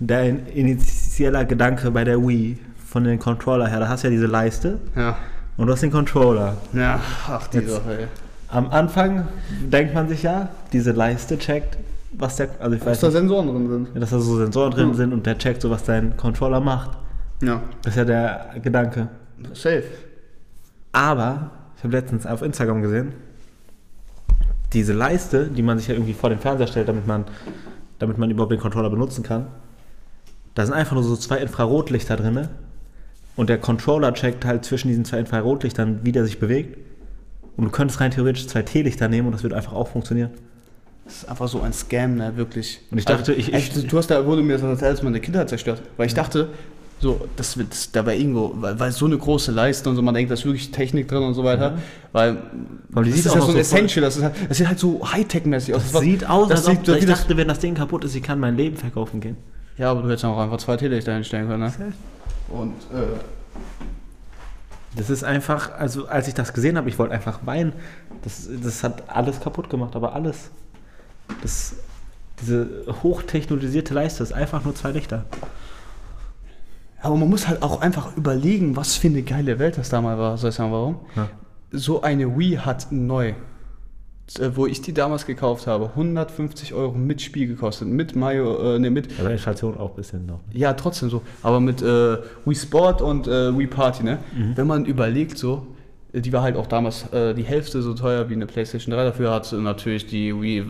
dein 0.00 0.46
initieller 0.46 1.44
Gedanke 1.44 1.90
bei 1.90 2.04
der 2.04 2.18
Wii 2.26 2.58
von 2.86 3.04
den 3.04 3.18
Controller 3.18 3.66
her, 3.68 3.80
da 3.80 3.88
hast 3.88 4.02
du 4.04 4.08
ja 4.08 4.12
diese 4.12 4.26
Leiste 4.26 4.78
Ja. 4.96 5.16
und 5.56 5.66
du 5.66 5.72
hast 5.72 5.82
den 5.82 5.90
Controller. 5.90 6.56
Ja, 6.72 7.00
ach 7.28 7.48
die 7.48 7.58
Jetzt- 7.58 7.70
Sache, 7.72 7.98
ey. 8.02 8.06
Am 8.48 8.68
Anfang 8.70 9.28
denkt 9.70 9.94
man 9.94 10.08
sich 10.08 10.22
ja, 10.22 10.50
diese 10.72 10.92
Leiste 10.92 11.38
checkt, 11.38 11.78
was 12.12 12.36
der, 12.36 12.48
also 12.60 12.72
ich 12.76 12.80
Dass 12.80 12.88
weiß 12.90 13.00
da 13.00 13.06
nicht, 13.08 13.16
Sensoren 13.16 13.46
drin 13.48 13.68
sind. 13.92 14.02
dass 14.02 14.10
da 14.10 14.18
so 14.20 14.36
Sensoren 14.36 14.70
drin 14.70 14.88
Hm. 14.88 14.94
sind 14.94 15.12
und 15.12 15.26
der 15.26 15.38
checkt 15.38 15.62
so, 15.62 15.70
was 15.70 15.84
dein 15.84 16.16
Controller 16.16 16.60
macht. 16.60 16.98
Ja. 17.42 17.62
Das 17.82 17.92
ist 17.94 17.98
ja 17.98 18.04
der 18.04 18.54
Gedanke. 18.62 19.08
Safe. 19.52 19.84
Aber, 20.92 21.50
ich 21.76 21.82
habe 21.84 21.96
letztens 21.96 22.26
auf 22.26 22.42
Instagram 22.42 22.82
gesehen, 22.82 23.12
diese 24.72 24.92
Leiste, 24.92 25.48
die 25.48 25.62
man 25.62 25.78
sich 25.78 25.88
ja 25.88 25.94
irgendwie 25.94 26.14
vor 26.14 26.30
den 26.30 26.38
Fernseher 26.38 26.66
stellt, 26.66 26.88
damit 26.88 27.06
man, 27.06 27.24
damit 27.98 28.18
man 28.18 28.30
überhaupt 28.30 28.52
den 28.52 28.60
Controller 28.60 28.90
benutzen 28.90 29.22
kann, 29.22 29.46
da 30.54 30.64
sind 30.66 30.74
einfach 30.74 30.92
nur 30.94 31.02
so 31.02 31.16
zwei 31.16 31.38
Infrarotlichter 31.38 32.16
drin. 32.16 32.48
Und 33.36 33.48
der 33.48 33.58
Controller 33.58 34.12
checkt 34.12 34.44
halt 34.44 34.64
zwischen 34.64 34.88
diesen 34.88 35.04
zwei 35.06 35.18
Infrarotlichtern, 35.18 36.00
wie 36.02 36.12
der 36.12 36.24
sich 36.24 36.38
bewegt. 36.38 36.76
Und 37.56 37.64
du 37.64 37.70
könntest 37.70 38.00
rein 38.00 38.10
theoretisch 38.10 38.46
zwei 38.46 38.62
T-Lichter 38.62 39.08
nehmen 39.08 39.26
und 39.28 39.32
das 39.32 39.42
würde 39.42 39.56
einfach 39.56 39.72
auch 39.72 39.88
funktionieren. 39.88 40.30
Das 41.12 41.24
ist 41.24 41.28
einfach 41.28 41.46
so 41.48 41.60
ein 41.60 41.74
Scam, 41.74 42.14
ne, 42.14 42.36
wirklich. 42.36 42.80
Und 42.90 42.96
ich 42.96 43.04
dachte, 43.04 43.34
ich- 43.34 43.52
echt, 43.52 43.76
ich- 43.76 43.86
du 43.86 43.98
hast 43.98 44.06
da, 44.10 44.24
wurde 44.24 44.40
mir 44.42 44.54
das 44.54 44.62
erzählt, 44.62 45.02
meine 45.02 45.20
Kindheit 45.20 45.46
zerstört. 45.50 45.82
Weil 45.98 46.06
ich 46.06 46.14
dachte, 46.14 46.48
so, 47.00 47.20
das 47.36 47.58
wird, 47.58 47.70
das, 47.70 47.92
da 47.92 48.06
war 48.06 48.14
irgendwo, 48.14 48.52
weil, 48.56 48.80
weil 48.80 48.92
so 48.92 49.04
eine 49.04 49.18
große 49.18 49.52
Leiste 49.52 49.90
und 49.90 49.96
so, 49.96 50.00
man 50.02 50.14
denkt, 50.14 50.30
da 50.30 50.34
ist 50.34 50.46
wirklich 50.46 50.70
Technik 50.70 51.08
drin 51.08 51.22
und 51.22 51.34
so 51.34 51.44
weiter. 51.44 51.76
Weil, 52.12 52.38
Weil 52.88 53.04
die 53.04 53.10
das 53.10 53.18
sieht 53.18 53.26
ist 53.26 53.34
ja 53.34 53.40
so 53.42 53.50
ein 53.52 53.56
Essential, 53.58 54.02
das, 54.04 54.16
ist 54.16 54.22
halt, 54.22 54.34
das 54.48 54.56
sieht 54.56 54.68
halt 54.68 54.78
so 54.78 55.00
Hightech-mäßig 55.04 55.74
aus. 55.74 55.82
Das 55.82 55.92
war- 55.94 56.00
sieht 56.00 56.26
aus, 56.26 56.48
das 56.48 56.60
als 56.66 56.78
ob 56.78 56.86
sieht, 56.86 56.96
ich 56.96 57.02
wie 57.02 57.06
das, 57.06 57.20
dachte, 57.20 57.36
wenn 57.36 57.48
das 57.48 57.58
Ding 57.58 57.74
kaputt 57.74 58.04
ist, 58.04 58.14
ich 58.14 58.22
kann 58.22 58.40
mein 58.40 58.56
Leben 58.56 58.76
verkaufen 58.78 59.20
gehen. 59.20 59.36
Ja, 59.76 59.90
aber 59.90 60.00
du 60.00 60.08
hättest 60.08 60.24
auch 60.24 60.38
einfach 60.38 60.56
zwei 60.58 60.78
Teelichter 60.78 61.12
hinstellen 61.12 61.46
können, 61.46 61.62
ne? 61.64 61.92
Und, 62.48 62.72
äh, 62.96 63.18
Das 64.96 65.10
ist 65.10 65.24
einfach, 65.24 65.72
also 65.78 66.06
als 66.06 66.28
ich 66.28 66.34
das 66.34 66.52
gesehen 66.52 66.76
habe, 66.76 66.88
ich 66.88 66.98
wollte 66.98 67.14
einfach 67.14 67.40
weinen. 67.44 67.72
Das, 68.22 68.48
das 68.62 68.82
hat 68.84 69.02
alles 69.08 69.40
kaputt 69.40 69.68
gemacht, 69.70 69.96
aber 69.96 70.14
alles. 70.14 70.50
Das, 71.40 71.74
diese 72.40 72.68
hochtechnologisierte 73.02 73.94
Leiste 73.94 74.22
ist 74.22 74.32
einfach 74.32 74.64
nur 74.64 74.74
zwei 74.74 74.90
Lichter. 74.90 75.24
aber 77.00 77.16
man 77.16 77.28
muss 77.28 77.48
halt 77.48 77.62
auch 77.62 77.80
einfach 77.80 78.16
überlegen, 78.16 78.76
was 78.76 78.96
für 78.96 79.08
eine 79.08 79.22
geile 79.22 79.58
Welt 79.58 79.78
das 79.78 79.88
damals 79.88 80.18
war. 80.18 80.36
Soll 80.38 80.50
ich 80.50 80.56
sagen, 80.56 80.72
warum? 80.72 80.96
Ja. 81.16 81.28
so 81.72 82.02
eine 82.02 82.36
Wii 82.38 82.56
hat 82.56 82.92
neu, 82.92 83.30
äh, 84.38 84.50
wo 84.54 84.66
ich 84.66 84.82
die 84.82 84.92
damals 84.94 85.26
gekauft 85.26 85.66
habe, 85.66 85.86
150 85.90 86.74
Euro 86.74 86.92
mit 86.96 87.20
Spiel 87.22 87.46
gekostet, 87.48 87.88
mit 87.88 88.14
Mario, 88.14 88.74
äh, 88.74 88.78
ne, 88.78 88.90
mit, 88.90 89.08
Aber 89.18 89.30
Inflation 89.30 89.76
auch 89.78 89.90
ein 89.90 89.96
bisschen 89.96 90.26
noch. 90.26 90.40
ja 90.52 90.74
trotzdem 90.74 91.10
so, 91.10 91.22
aber 91.42 91.60
mit 91.60 91.82
äh, 91.82 92.18
Wii 92.44 92.54
Sport 92.54 93.02
und 93.02 93.26
äh, 93.26 93.56
Wii 93.56 93.66
Party, 93.66 94.04
ne? 94.04 94.18
Mhm. 94.36 94.56
Wenn 94.56 94.66
man 94.66 94.84
überlegt 94.84 95.38
so, 95.38 95.66
die 96.12 96.32
war 96.32 96.42
halt 96.42 96.56
auch 96.56 96.66
damals 96.66 97.10
äh, 97.12 97.34
die 97.34 97.44
Hälfte 97.44 97.82
so 97.82 97.94
teuer 97.94 98.28
wie 98.28 98.34
eine 98.34 98.46
Playstation 98.46 98.94
3, 98.94 99.04
dafür 99.04 99.30
hat 99.30 99.52
natürlich 99.52 100.06
die 100.06 100.38
Wii 100.38 100.64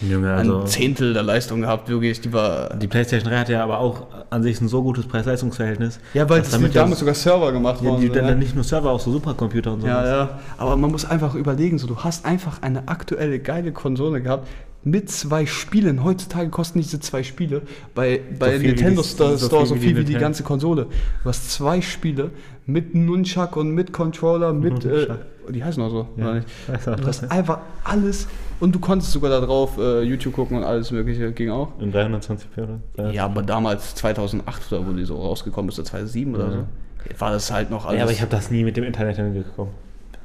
Junge, 0.00 0.32
also. 0.32 0.60
ein 0.60 0.66
Zehntel 0.66 1.12
der 1.12 1.22
Leistung 1.22 1.62
gehabt, 1.62 1.88
wirklich, 1.88 2.20
die 2.20 2.32
war... 2.32 2.74
Die 2.76 2.86
PlayStation 2.86 3.30
3 3.30 3.38
hat 3.38 3.48
ja 3.48 3.62
aber 3.62 3.78
auch 3.80 4.06
an 4.30 4.42
sich 4.42 4.60
ein 4.60 4.68
so 4.68 4.82
gutes 4.82 5.06
Preis-Leistungs-Verhältnis. 5.06 5.98
Ja, 6.14 6.28
weil 6.30 6.40
das 6.40 6.50
damit 6.50 6.74
damals 6.74 6.92
ja- 6.92 7.00
sogar 7.00 7.14
Server 7.14 7.52
gemacht 7.52 7.80
Ja, 7.82 7.88
worden 7.88 8.00
die, 8.00 8.06
sind, 8.06 8.16
dann 8.16 8.26
ne? 8.26 8.36
nicht 8.36 8.54
nur 8.54 8.64
Server, 8.64 8.90
auch 8.90 9.00
so 9.00 9.10
Supercomputer 9.10 9.72
und 9.72 9.80
so. 9.82 9.86
Ja, 9.88 10.06
ja. 10.06 10.38
Aber 10.58 10.76
man 10.76 10.90
muss 10.90 11.04
einfach 11.04 11.34
überlegen, 11.34 11.78
so 11.78 11.86
du 11.86 11.96
hast 11.96 12.24
einfach 12.24 12.62
eine 12.62 12.88
aktuelle 12.88 13.40
geile 13.40 13.72
Konsole 13.72 14.22
gehabt 14.22 14.46
mit 14.82 15.10
zwei 15.10 15.44
Spielen. 15.44 16.02
Heutzutage 16.04 16.48
kosten 16.48 16.80
diese 16.80 17.00
zwei 17.00 17.22
Spiele 17.22 17.62
bei, 17.94 18.20
bei 18.38 18.60
wie 18.60 18.68
Nintendo 18.68 19.02
Store 19.02 19.36
so 19.36 19.48
viel 19.48 19.66
so 19.66 19.74
wie 19.74 19.78
die 19.80 19.86
viel 19.88 19.96
wie 19.98 20.04
die 20.04 20.14
ganze 20.14 20.42
Konsole. 20.42 20.86
Du 21.22 21.28
hast 21.28 21.50
zwei 21.50 21.82
Spiele 21.82 22.30
mit 22.72 22.94
Nunchuck 22.94 23.56
und 23.56 23.70
mit 23.70 23.92
Controller, 23.92 24.52
mit 24.52 24.84
äh, 24.86 25.08
die 25.50 25.64
heißen 25.64 25.82
auch 25.82 25.90
so, 25.90 26.08
Ja, 26.16 26.24
oder 26.24 26.34
nicht? 26.34 26.48
Du 26.86 27.06
hast 27.06 27.30
einfach 27.30 27.58
alles 27.84 28.28
und 28.60 28.74
du 28.74 28.78
konntest 28.78 29.10
sogar 29.12 29.30
da 29.30 29.40
drauf 29.44 29.78
äh, 29.78 30.02
YouTube 30.02 30.34
gucken 30.34 30.56
und 30.58 30.64
alles 30.64 30.90
mögliche 30.90 31.32
ging 31.32 31.50
auch. 31.50 31.68
In 31.80 31.92
320p 31.92 32.68
oder? 32.96 33.10
Ja, 33.10 33.24
aber 33.24 33.42
damals 33.42 33.94
2008 33.96 34.72
oder 34.72 34.86
wo 34.86 34.92
die 34.92 35.04
so 35.04 35.16
rausgekommen 35.20 35.70
ist, 35.70 35.78
oder 35.78 35.86
2007 35.88 36.34
oder 36.34 36.44
Ja. 36.44 36.50
so, 36.52 37.20
war 37.20 37.32
das 37.32 37.50
halt 37.50 37.70
noch 37.70 37.86
alles. 37.86 37.98
Ja, 37.98 38.02
aber 38.04 38.12
ich 38.12 38.20
habe 38.20 38.30
das 38.30 38.50
nie 38.50 38.62
mit 38.62 38.76
dem 38.76 38.84
Internet 38.84 39.16
hingekommen. 39.16 39.72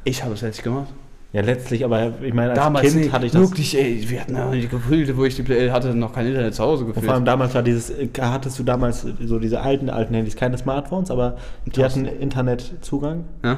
ich 0.03 0.23
habe 0.23 0.33
es 0.33 0.41
jetzt 0.41 0.61
gemacht. 0.63 0.87
Ja, 1.35 1.41
letztlich, 1.41 1.83
aber 1.83 2.13
ich 2.21 2.33
meine, 2.33 2.51
als 2.51 2.59
Damals 2.59 2.87
Kind 2.93 3.05
nee, 3.07 3.11
hatte 3.11 3.25
ich 3.25 3.33
das. 3.33 3.41
wirklich, 3.41 3.77
ey, 3.77 4.01
wir 4.09 4.21
hatten 4.21 4.35
ja 4.35 4.49
die 4.51 4.69
Gefühle, 4.69 5.17
wo 5.17 5.25
ich 5.25 5.35
die 5.35 5.43
Play 5.43 5.69
hatte, 5.69 5.93
noch 5.93 6.13
kein 6.13 6.27
Internet 6.27 6.55
zu 6.55 6.63
Hause 6.63 6.83
Und 6.85 6.89
gefühlt. 6.91 7.05
vor 7.07 7.13
allem 7.13 7.25
damals 7.25 7.53
war 7.53 7.61
dieses, 7.61 7.89
äh, 7.89 8.07
hattest 8.21 8.57
du 8.57 8.63
damals 8.63 9.01
so 9.25 9.37
diese 9.37 9.59
alten, 9.59 9.89
alten 9.89 10.13
Handys, 10.13 10.37
keine 10.37 10.57
Smartphones, 10.57 11.11
aber 11.11 11.35
die 11.65 11.83
hatten 11.83 12.05
Internetzugang. 12.05 13.25
ja? 13.43 13.57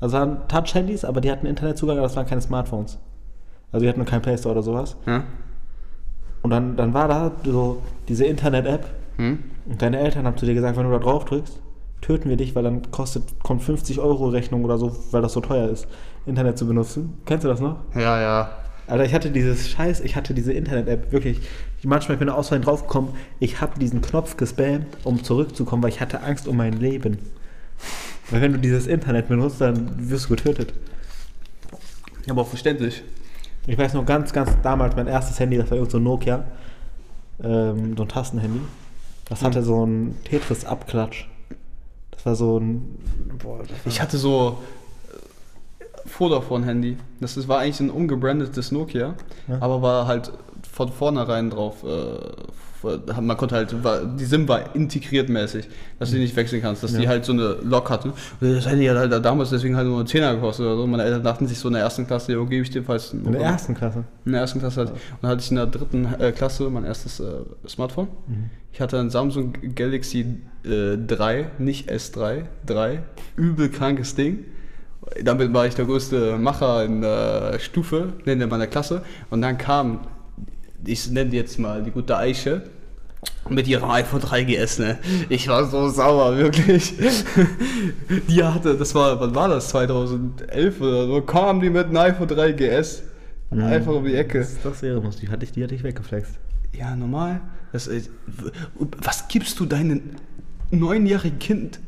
Also 0.00 0.18
waren 0.18 0.46
Touch-Handys, 0.48 1.06
aber 1.06 1.22
die 1.22 1.30
hatten 1.30 1.46
Internetzugang, 1.46 1.96
aber 1.96 2.06
das 2.08 2.14
waren 2.16 2.26
keine 2.26 2.42
Smartphones. 2.42 2.98
Also 3.72 3.84
die 3.84 3.88
hatten 3.88 4.04
keinen 4.04 4.20
Play 4.20 4.36
Store 4.36 4.52
oder 4.52 4.62
sowas. 4.62 4.96
Ja? 5.06 5.24
Und 6.42 6.50
dann, 6.50 6.76
dann 6.76 6.92
war 6.92 7.08
da 7.08 7.32
so 7.44 7.80
diese 8.08 8.26
Internet-App 8.26 8.84
Hm? 9.16 9.38
und 9.66 9.80
deine 9.80 9.98
Eltern 9.98 10.26
haben 10.26 10.36
zu 10.36 10.44
dir 10.44 10.52
gesagt, 10.54 10.76
wenn 10.76 10.84
du 10.84 10.90
da 10.90 10.98
drauf 10.98 11.24
drückst, 11.24 11.58
töten 12.02 12.28
wir 12.28 12.36
dich, 12.36 12.54
weil 12.54 12.64
dann 12.64 12.90
kostet, 12.90 13.22
kommt 13.42 13.62
50 13.62 13.98
Euro 14.00 14.28
Rechnung 14.28 14.62
oder 14.64 14.76
so, 14.76 14.94
weil 15.10 15.22
das 15.22 15.32
so 15.32 15.40
teuer 15.40 15.70
ist, 15.70 15.86
Internet 16.26 16.58
zu 16.58 16.66
benutzen. 16.66 17.18
Kennst 17.26 17.44
du 17.44 17.48
das 17.48 17.60
noch? 17.60 17.76
Ja, 17.94 18.20
ja. 18.20 18.50
Alter, 18.86 19.04
ich 19.04 19.14
hatte 19.14 19.30
dieses 19.30 19.68
Scheiß, 19.70 20.00
ich 20.00 20.14
hatte 20.16 20.34
diese 20.34 20.52
Internet-App 20.52 21.10
wirklich. 21.12 21.40
Manchmal, 21.82 22.14
ich 22.14 22.18
bin 22.18 22.28
aus 22.30 22.48
Versehen 22.48 22.64
draufgekommen, 22.64 23.10
ich 23.40 23.60
habe 23.60 23.78
diesen 23.78 24.00
Knopf 24.00 24.36
gespammt, 24.38 24.86
um 25.04 25.22
zurückzukommen, 25.22 25.82
weil 25.82 25.90
ich 25.90 26.00
hatte 26.00 26.22
Angst 26.22 26.48
um 26.48 26.56
mein 26.56 26.72
Leben. 26.74 27.18
Weil 28.30 28.40
wenn 28.40 28.52
du 28.54 28.58
dieses 28.58 28.86
Internet 28.86 29.28
benutzt, 29.28 29.60
dann 29.60 30.08
wirst 30.10 30.26
du 30.26 30.30
getötet. 30.30 30.72
Aber 32.28 32.42
auch 32.42 32.48
verständlich. 32.48 33.02
Ich 33.66 33.76
weiß 33.76 33.94
noch 33.94 34.04
ganz, 34.06 34.32
ganz 34.32 34.50
damals, 34.62 34.96
mein 34.96 35.06
erstes 35.06 35.38
Handy, 35.40 35.56
das 35.58 35.70
war 35.70 35.76
irgend 35.76 35.90
so 35.92 35.98
ein 35.98 36.04
Nokia, 36.04 36.44
ähm, 37.42 37.96
so 37.96 38.02
ein 38.04 38.08
Tastenhandy. 38.08 38.60
Das 39.28 39.42
hatte 39.42 39.60
Mhm. 39.60 39.64
so 39.64 39.82
einen 39.82 40.24
Tetris-Abklatsch. 40.24 41.26
Das 42.10 42.24
war 42.26 42.34
so 42.34 42.58
ein. 42.58 42.98
Boah, 43.42 43.58
war, 43.60 43.66
Ich 43.86 44.00
hatte 44.00 44.16
so 44.18 44.58
Vodafone-Handy. 46.06 46.96
Das 47.20 47.36
ist, 47.36 47.48
war 47.48 47.60
eigentlich 47.60 47.80
ein 47.80 47.90
umgebrandetes 47.90 48.72
Nokia, 48.72 49.14
Ja. 49.48 49.56
aber 49.60 49.82
war 49.82 50.06
halt 50.06 50.32
von 50.70 50.90
vornherein 50.90 51.50
drauf. 51.50 51.84
Äh, 51.84 53.20
man 53.20 53.34
konnte 53.38 53.54
halt, 53.54 53.82
war, 53.82 54.04
die 54.04 54.26
SIM 54.26 54.46
war 54.46 54.74
integriert 54.76 55.30
mäßig, 55.30 55.66
dass 55.98 56.10
du 56.10 56.16
die 56.16 56.22
nicht 56.22 56.36
wechseln 56.36 56.60
kannst, 56.60 56.82
dass 56.82 56.92
die 56.92 57.04
Ja. 57.04 57.08
halt 57.08 57.24
so 57.24 57.32
eine 57.32 57.56
Lok 57.62 57.88
hatten. 57.88 58.10
Und 58.10 58.16
das 58.56 58.66
Handy 58.68 58.84
hat 58.84 58.98
halt 58.98 59.24
damals 59.24 59.48
deswegen 59.48 59.74
halt 59.74 59.86
nur 59.88 59.96
einen 60.00 60.06
Zehner 60.06 60.34
gekostet 60.34 60.66
oder 60.66 60.76
so. 60.76 60.86
Meine 60.86 61.02
Eltern 61.04 61.22
dachten 61.22 61.46
sich 61.46 61.58
so 61.58 61.68
in 61.68 61.74
der 61.74 61.82
ersten 61.82 62.06
Klasse, 62.06 62.32
ja, 62.32 62.38
gebe 62.44 62.62
ich 62.62 62.68
dir 62.68 62.82
falls. 62.84 63.14
in 63.14 63.32
der 63.32 63.40
ersten 63.40 63.74
Klasse. 63.74 64.04
In 64.26 64.32
der 64.32 64.42
ersten 64.42 64.58
Klasse 64.58 64.80
halt. 64.80 64.90
Und 64.90 64.98
dann 65.22 65.30
hatte 65.30 65.40
ich 65.40 65.50
in 65.50 65.56
der 65.56 65.66
dritten 65.66 66.06
äh, 66.18 66.32
Klasse 66.32 66.68
mein 66.68 66.84
erstes 66.84 67.20
äh, 67.20 67.24
Smartphone. 67.66 68.08
Ich 68.70 68.82
hatte 68.82 68.98
ein 69.00 69.08
Samsung 69.08 69.54
Galaxy 69.74 70.36
äh, 70.66 70.98
3, 70.98 71.46
nicht 71.58 71.90
S3, 71.90 72.42
3. 72.66 73.02
Übel 73.36 73.70
krankes 73.70 74.14
Ding. 74.14 74.40
Damit 75.22 75.52
war 75.52 75.66
ich 75.66 75.74
der 75.74 75.84
größte 75.84 76.38
Macher 76.38 76.84
in 76.84 77.00
der 77.02 77.58
Stufe, 77.58 78.14
in 78.24 78.48
meiner 78.48 78.66
Klasse. 78.66 79.02
Und 79.30 79.42
dann 79.42 79.58
kam, 79.58 80.00
ich 80.84 81.10
nenne 81.10 81.30
die 81.30 81.36
jetzt 81.36 81.58
mal 81.58 81.82
die 81.82 81.90
gute 81.90 82.16
Eiche, 82.16 82.62
mit 83.48 83.68
ihrem 83.68 83.90
iPhone 83.90 84.20
3GS, 84.20 84.80
ne? 84.80 84.98
Ich 85.28 85.48
war 85.48 85.64
so 85.66 85.88
sauer, 85.88 86.36
wirklich. 86.36 86.94
Die 88.28 88.42
hatte, 88.42 88.76
das 88.76 88.94
war, 88.94 89.20
wann 89.20 89.34
war 89.34 89.48
das? 89.48 89.68
2011 89.68 90.80
oder 90.80 91.06
so, 91.06 91.22
kam 91.22 91.60
die 91.60 91.70
mit 91.70 91.86
einem 91.86 91.96
iPhone 91.96 92.28
3GS. 92.28 93.02
Einfach 93.50 93.92
um 93.92 94.04
die 94.04 94.14
Ecke. 94.14 94.46
Das, 94.62 94.82
wäre 94.82 95.00
lustig. 95.00 95.30
Hatte 95.30 95.44
ich, 95.44 95.52
die 95.52 95.62
hatte 95.62 95.74
ich 95.74 95.84
weggeflext. 95.84 96.32
Ja, 96.76 96.96
normal. 96.96 97.40
Das, 97.72 97.88
was 98.98 99.28
gibst 99.28 99.60
du 99.60 99.66
deinem 99.66 100.02
neunjährigen 100.70 101.38
Kind 101.38 101.80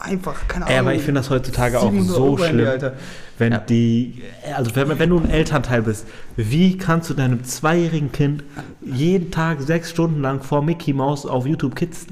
einfach, 0.00 0.46
keine 0.48 0.66
Ahnung. 0.66 0.74
Ey, 0.76 0.80
aber 0.80 0.94
ich 0.94 1.02
finde 1.02 1.20
das 1.20 1.30
heutzutage 1.30 1.78
auch 1.78 1.90
700 1.90 2.16
so 2.16 2.36
schlimm, 2.36 2.66
Alter. 2.66 2.92
wenn 3.38 3.52
Ja. 3.52 3.58
die, 3.58 4.22
also 4.54 4.74
wenn, 4.76 4.98
wenn 4.98 5.10
du 5.10 5.18
ein 5.18 5.30
Elternteil 5.30 5.82
bist, 5.82 6.06
wie 6.36 6.76
kannst 6.76 7.10
du 7.10 7.14
deinem 7.14 7.44
zweijährigen 7.44 8.12
Kind 8.12 8.44
jeden 8.84 9.30
Tag 9.30 9.62
sechs 9.62 9.90
Stunden 9.90 10.20
lang 10.20 10.42
vor 10.42 10.62
Mickey 10.62 10.92
Mouse 10.92 11.26
auf 11.26 11.46
YouTube 11.46 11.74
Kids 11.76 12.06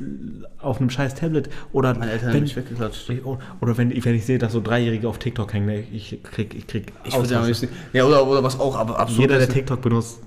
auf 0.58 0.80
einem 0.80 0.90
scheiß 0.90 1.14
Tablet 1.16 1.50
oder 1.72 1.94
Meine 1.94 2.12
Eltern 2.12 2.28
haben 2.28 2.34
wenn, 2.34 2.42
mich 2.44 2.56
weggeklatscht. 2.56 3.10
oder 3.60 3.76
wenn, 3.76 3.90
wenn 4.04 4.14
ich 4.14 4.24
sehe, 4.24 4.38
dass 4.38 4.52
so 4.52 4.60
Dreijährige 4.60 5.08
auf 5.08 5.18
TikTok 5.18 5.52
hängen, 5.52 5.66
ne, 5.66 5.80
ich 5.92 6.18
krieg, 6.22 6.54
ich 6.54 6.66
krieg 6.66 6.92
Ich 7.04 7.12
ja 7.14 7.44
nicht. 7.44 7.68
Ja, 7.92 8.04
oder, 8.06 8.26
oder 8.26 8.42
was 8.44 8.58
auch 8.58 8.76
aber 8.76 8.98
absurd 8.98 9.20
Jeder, 9.20 9.38
der. 9.38 9.48
TikTok 9.48 9.82
benutzt, 9.82 10.20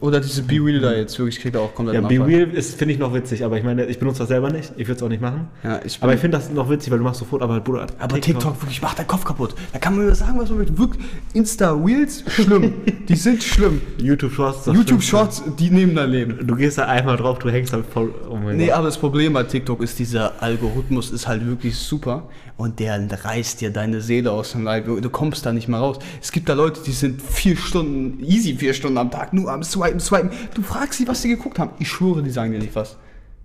Oder 0.00 0.20
diese 0.20 0.42
Be 0.42 0.56
Real 0.56 0.80
da 0.80 0.92
jetzt, 0.92 1.18
wirklich 1.18 1.40
kriegt 1.40 1.54
er 1.54 1.62
auch 1.62 1.74
komplett 1.74 1.94
ja, 2.02 2.06
Be. 2.06 2.24
Real 2.24 2.50
ist, 2.50 2.76
finde 2.78 2.92
ich 2.94 3.00
noch 3.00 3.14
witzig, 3.14 3.44
aber 3.44 3.56
ich 3.56 3.64
meine, 3.64 3.86
ich 3.86 3.98
benutze 3.98 4.18
das 4.20 4.28
selber 4.28 4.50
nicht, 4.50 4.72
ich 4.76 4.86
würde 4.86 4.96
es 4.98 5.02
auch 5.02 5.08
nicht 5.08 5.22
machen. 5.22 5.48
Ja, 5.64 5.80
ich 5.84 5.98
Aber 6.02 6.12
ich 6.12 6.20
finde 6.20 6.36
das 6.36 6.50
noch 6.50 6.68
witzig, 6.68 6.90
weil 6.90 6.98
du 6.98 7.04
machst 7.04 7.20
sofort, 7.20 7.42
aber 7.42 7.60
Bruder, 7.60 7.86
Aber 7.98 8.20
TikTok, 8.20 8.60
wirklich 8.62 8.82
macht 8.82 8.98
deinen 8.98 9.06
Kopf 9.06 9.24
kaputt. 9.24 9.54
Da 9.72 9.78
kann 9.78 9.96
man 9.96 10.14
sagen, 10.14 10.38
was 10.38 10.50
man 10.50 10.58
will. 10.58 10.78
Wirklich, 10.78 11.02
Insta-Reels, 11.32 12.24
schlimm. 12.28 12.74
die 13.08 13.16
sind 13.16 13.42
schlimm. 13.42 13.80
YouTube 13.98 14.32
Shorts, 14.32 14.64
das 14.64 14.74
YouTube. 14.74 15.02
Shorts, 15.02 15.42
die 15.58 15.70
nehmen 15.70 15.94
dein 15.94 16.10
Leben. 16.10 16.46
Du 16.46 16.56
gehst 16.56 16.76
da 16.76 16.84
einmal 16.86 17.16
drauf, 17.16 17.38
du 17.38 17.48
hängst 17.48 17.72
halt 17.72 17.86
voll. 17.86 18.14
Oh 18.28 18.36
mein 18.36 18.56
Nee, 18.58 18.66
Gott. 18.66 18.74
aber 18.74 18.84
das 18.86 18.98
Problem 18.98 19.32
bei 19.32 19.44
TikTok 19.44 19.82
ist, 19.82 19.98
dieser 19.98 20.42
Algorithmus 20.42 21.10
ist 21.10 21.26
halt 21.26 21.46
wirklich 21.46 21.76
super 21.76 22.28
und 22.56 22.80
der 22.80 23.06
reißt 23.24 23.60
dir 23.60 23.70
deine 23.70 24.00
Seele 24.00 24.32
aus 24.32 24.52
dem 24.52 24.64
Leib. 24.64 24.86
Du 24.86 25.10
kommst 25.10 25.44
da 25.44 25.52
nicht 25.52 25.68
mehr 25.68 25.80
raus. 25.80 25.98
Es 26.22 26.32
gibt 26.32 26.48
da 26.48 26.54
Leute, 26.54 26.80
die 26.84 26.92
sind 26.92 27.20
vier 27.20 27.56
Stunden, 27.56 28.22
easy 28.24 28.54
vier 28.54 28.72
Stunden 28.74 28.98
am 28.98 29.10
Tag, 29.10 29.32
nur 29.32 29.52
am 29.52 29.62
Swipen, 29.62 30.00
Swipen. 30.00 30.30
Du 30.54 30.62
fragst 30.62 30.98
sie, 30.98 31.06
was 31.06 31.22
sie 31.22 31.28
geguckt 31.28 31.58
haben. 31.58 31.70
Ich 31.78 31.88
schwöre, 31.88 32.22
die 32.22 32.30
sagen 32.30 32.52
dir 32.52 32.58
nicht 32.58 32.74
was. 32.74 32.96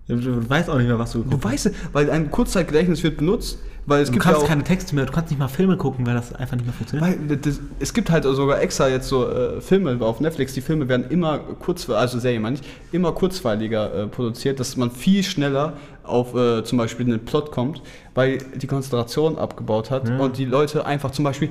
Du, 0.08 0.50
weißt 0.50 0.70
auch 0.70 0.78
nicht 0.78 0.88
mehr, 0.88 1.00
was 1.00 1.12
du 1.12 1.24
Du 1.24 1.42
weißt, 1.42 1.72
weil 1.94 2.10
ein 2.10 2.32
Kurzzeitgedächtnis 2.32 3.02
wird 3.04 3.18
benutzt, 3.18 3.60
weil 3.86 4.02
es 4.02 4.10
Du 4.10 4.14
gibt 4.14 4.26
kannst 4.26 4.40
ja 4.40 4.46
auch, 4.46 4.50
keine 4.50 4.64
Texte 4.64 4.94
mehr, 4.96 5.06
du 5.06 5.12
kannst 5.12 5.30
nicht 5.30 5.40
mal 5.40 5.48
Filme 5.48 5.78
gucken, 5.78 6.06
weil 6.06 6.16
das 6.16 6.34
einfach 6.34 6.56
nicht 6.56 6.66
mehr 6.66 6.74
funktioniert. 6.74 7.30
Weil 7.30 7.38
das, 7.38 7.60
es 7.80 7.94
gibt 7.94 8.12
halt 8.12 8.24
sogar 8.26 8.62
extra 8.62 8.90
jetzt 8.90 9.08
so 9.08 9.30
äh, 9.30 9.62
Filme 9.62 9.98
auf 10.02 10.20
Netflix, 10.20 10.54
die 10.54 10.62
Filme 10.62 10.90
werden 10.90 11.10
immer 11.10 11.40
kurz, 11.40 11.90
also 11.90 12.20
Serien 12.20 12.42
meine 12.42 12.56
ich, 12.56 12.62
immer 12.92 13.12
kurzweiliger 13.14 13.94
äh, 13.94 14.08
produziert, 14.08 14.60
dass 14.60 14.76
man 14.76 14.92
viel 14.92 15.24
schneller 15.24 15.78
auf 16.12 16.36
äh, 16.36 16.64
zum 16.64 16.78
Beispiel 16.78 17.06
einen 17.06 17.24
Plot 17.26 17.52
kommt, 17.52 17.82
weil 18.14 18.38
die 18.56 18.68
Konzentration 18.68 19.38
abgebaut 19.38 19.90
hat 19.92 20.08
Ja. 20.10 20.18
und 20.20 20.38
die 20.38 20.46
Leute 20.46 20.86
einfach 20.86 21.12
zum 21.12 21.24
Beispiel, 21.26 21.50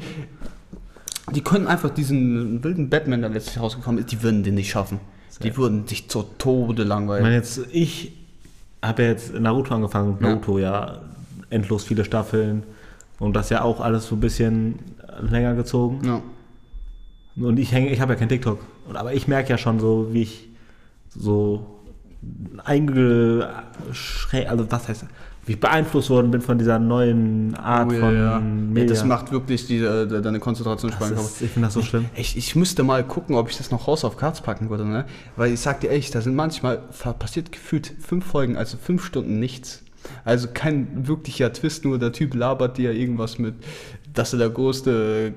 die 1.35 1.41
können 1.43 1.67
einfach 1.67 1.91
diesen 1.91 2.63
wilden 2.65 2.91
Batman, 2.91 3.21
der 3.21 3.31
letztlich 3.31 3.61
rausgekommen 3.61 4.01
ist, 4.01 4.11
die 4.13 4.23
würden 4.23 4.43
den 4.43 4.55
nicht 4.55 4.71
schaffen. 4.71 5.01
Die 5.43 5.57
würden 5.57 5.87
sich 5.87 6.09
zu 6.09 6.25
Tode 6.39 6.83
Ich 6.83 6.89
langweilen. 6.89 7.23
meine, 7.23 7.37
jetzt, 7.37 7.61
ich 7.73 8.13
habe 8.83 9.03
ja 9.05 9.09
jetzt 9.11 9.33
Naruto 9.35 9.75
angefangen. 9.75 10.19
Ja. 10.21 10.29
Naruto, 10.29 10.59
ja, 10.59 11.01
endlos 11.49 11.85
viele 11.85 12.05
Staffeln. 12.05 12.63
Und 13.19 13.35
das 13.37 13.49
ja 13.49 13.63
auch 13.63 13.81
alles 13.81 14.07
so 14.07 14.17
ein 14.17 14.21
bisschen 14.21 14.79
länger 15.31 15.55
gezogen. 15.55 16.01
ja. 16.05 16.21
Und 17.37 17.59
ich 17.59 17.73
hänge, 17.73 17.89
ich 17.91 18.01
habe 18.03 18.13
ja 18.13 18.19
kein 18.19 18.29
TikTok. 18.29 18.59
Aber 18.93 19.15
ich 19.15 19.27
merke 19.29 19.49
ja 19.51 19.57
schon 19.57 19.79
so, 19.81 20.09
wie 20.13 20.23
ich 20.23 20.49
so 21.17 21.65
eingeschränkt, 22.65 24.49
also 24.51 24.71
was 24.71 24.89
heißt, 24.89 25.05
wie 25.47 25.53
ich 25.53 25.61
beeinflusst 25.61 26.11
worden 26.11 26.31
bin 26.31 26.43
von 26.43 26.59
dieser 26.59 26.79
neuen 26.79 27.55
Art 27.57 27.89
Oh, 27.91 27.93
ja, 27.95 28.01
von 28.01 28.15
ja. 28.15 28.21
ja, 28.33 28.39
Media. 28.41 28.89
das 28.89 29.05
macht 29.05 29.33
wirklich 29.33 29.67
die, 29.67 29.79
äh, 29.79 30.07
deine 30.21 30.39
Konzentrationsspanne 30.39 31.15
kaputt. 31.15 31.31
ich 31.41 31.51
finde 31.51 31.67
das 31.67 31.75
so 31.75 31.83
schlimm. 31.83 32.07
Ich, 32.15 32.37
ich 32.37 32.55
müsste 32.57 32.83
mal 32.83 33.03
gucken, 33.05 33.37
ob 33.37 33.49
ich 33.49 33.57
das 33.57 33.71
noch 33.71 33.87
House 33.87 34.05
of 34.05 34.17
Cards 34.17 34.43
packen 34.43 34.69
würde, 34.69 34.85
ne? 34.85 35.07
Weil 35.37 35.53
ich 35.53 35.61
sag 35.61 35.81
dir 35.81 35.91
echt, 35.91 36.15
da 36.15 36.21
sind 36.21 36.35
manchmal 36.37 36.79
passiert 37.19 37.53
gefühlt 37.53 37.93
fünf 38.01 38.27
Folgen, 38.27 38.57
also 38.57 38.77
fünf 38.77 39.05
Stunden 39.05 39.41
nichts. 39.41 39.83
Also 40.25 40.49
kein 40.53 41.07
wirklicher 41.09 41.53
Twist, 41.53 41.85
nur 41.85 41.99
der 41.99 42.13
Typ 42.13 42.35
labert 42.35 42.77
dir 42.79 42.93
irgendwas 42.93 43.39
mit, 43.39 43.55
dass 44.13 44.33
er 44.33 44.39
der 44.41 44.51
größte 44.51 45.33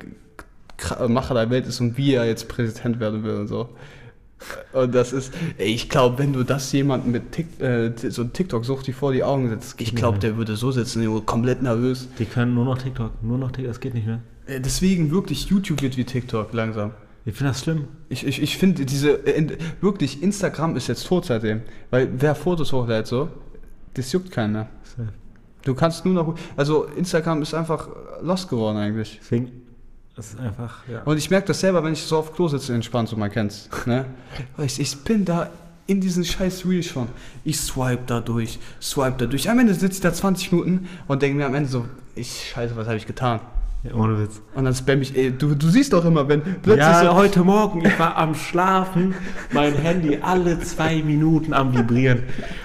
Macher 1.07 1.33
der 1.33 1.49
Welt 1.49 1.65
ist 1.65 1.79
und 1.79 1.97
wie 1.97 2.13
er 2.13 2.25
jetzt 2.25 2.49
Präsident 2.49 2.99
werden 2.99 3.23
will 3.23 3.35
und 3.35 3.47
so. 3.47 3.69
Und 4.73 4.93
das 4.93 5.13
ist, 5.13 5.33
ey, 5.57 5.67
ich 5.67 5.89
glaube, 5.89 6.17
wenn 6.17 6.33
du 6.33 6.43
das 6.43 6.71
jemandem 6.71 7.11
mit 7.11 7.31
Tik, 7.31 7.61
äh, 7.61 7.91
so 8.09 8.23
ein 8.23 8.33
TikTok-Sucht 8.33 8.87
die 8.87 8.93
vor 8.93 9.13
die 9.13 9.23
Augen 9.23 9.49
setzt, 9.49 9.79
ich 9.79 9.95
glaube, 9.95 10.19
der 10.19 10.35
würde 10.37 10.55
so 10.55 10.71
sitzen, 10.71 11.25
komplett 11.25 11.61
nervös. 11.61 12.09
Die 12.19 12.25
können 12.25 12.53
nur 12.53 12.65
noch 12.65 12.77
TikTok, 12.77 13.23
nur 13.23 13.37
noch 13.37 13.51
TikTok, 13.51 13.71
das 13.71 13.79
geht 13.79 13.93
nicht 13.93 14.07
mehr. 14.07 14.21
Äh, 14.47 14.59
Deswegen 14.59 15.11
wirklich, 15.11 15.45
YouTube 15.45 15.81
wird 15.81 15.95
wie 15.97 16.03
TikTok 16.03 16.53
langsam. 16.53 16.91
Ich 17.25 17.35
finde 17.35 17.51
das 17.51 17.61
schlimm. 17.61 17.87
Ich, 18.09 18.25
ich, 18.27 18.41
ich 18.41 18.57
finde 18.57 18.85
diese, 18.85 19.25
äh, 19.25 19.57
wirklich, 19.79 20.21
Instagram 20.21 20.75
ist 20.75 20.87
jetzt 20.87 21.07
tot 21.07 21.25
seitdem. 21.25 21.61
Weil 21.89 22.09
wer 22.17 22.35
Fotos 22.35 22.73
hochlädt 22.73 23.07
so, 23.07 23.29
das 23.93 24.11
juckt 24.11 24.31
keinen 24.31 24.53
mehr. 24.53 24.69
Du 25.63 25.73
kannst 25.75 26.03
nur 26.03 26.13
noch, 26.13 26.35
also 26.57 26.83
Instagram 26.83 27.41
ist 27.41 27.53
einfach 27.53 27.87
lost 28.21 28.49
geworden 28.49 28.77
eigentlich. 28.77 29.19
Deswegen, 29.21 29.62
das 30.15 30.33
ist 30.33 30.39
einfach, 30.39 30.87
ja. 30.87 31.01
Und 31.03 31.17
ich 31.17 31.29
merke 31.29 31.47
das 31.47 31.59
selber, 31.59 31.83
wenn 31.83 31.93
ich 31.93 32.03
so 32.03 32.17
auf 32.17 32.33
Klo 32.33 32.47
sitze, 32.47 32.73
entspannt, 32.73 33.09
so 33.09 33.15
man 33.15 33.31
kennt's. 33.31 33.69
Ne? 33.85 34.05
Ich, 34.63 34.79
ich 34.79 35.03
bin 35.03 35.25
da 35.25 35.49
in 35.87 35.99
diesen 36.01 36.23
scheiß 36.23 36.65
Reel 36.65 36.83
schon. 36.83 37.07
Ich 37.43 37.59
swipe 37.59 38.03
da 38.05 38.21
durch, 38.21 38.59
swipe 38.81 39.17
da 39.17 39.25
durch. 39.25 39.49
Am 39.49 39.59
Ende 39.59 39.73
sitze 39.73 39.95
ich 39.95 40.01
da 40.01 40.13
20 40.13 40.51
Minuten 40.51 40.87
und 41.07 41.21
denke 41.21 41.37
mir 41.37 41.45
am 41.45 41.55
Ende 41.55 41.69
so, 41.69 41.85
ich 42.15 42.51
scheiße, 42.53 42.75
was 42.75 42.87
habe 42.87 42.97
ich 42.97 43.07
getan? 43.07 43.39
Ohne 43.91 44.17
Witz. 44.17 44.41
Und 44.55 44.63
dann 44.63 44.73
spam 44.73 45.01
ich, 45.01 45.15
ey, 45.17 45.31
du, 45.31 45.55
du 45.55 45.67
siehst 45.67 45.91
doch 45.91 46.05
immer, 46.05 46.27
wenn 46.29 46.41
plötzlich 46.41 46.77
Ja, 46.77 47.03
so, 47.03 47.13
heute 47.15 47.43
Morgen, 47.43 47.85
ich 47.85 47.99
war 47.99 48.15
am 48.15 48.33
Schlafen, 48.33 49.13
mein 49.51 49.73
Handy 49.73 50.19
alle 50.21 50.57
zwei 50.61 51.03
Minuten 51.03 51.53
am 51.53 51.75
Vibrieren. 51.77 52.23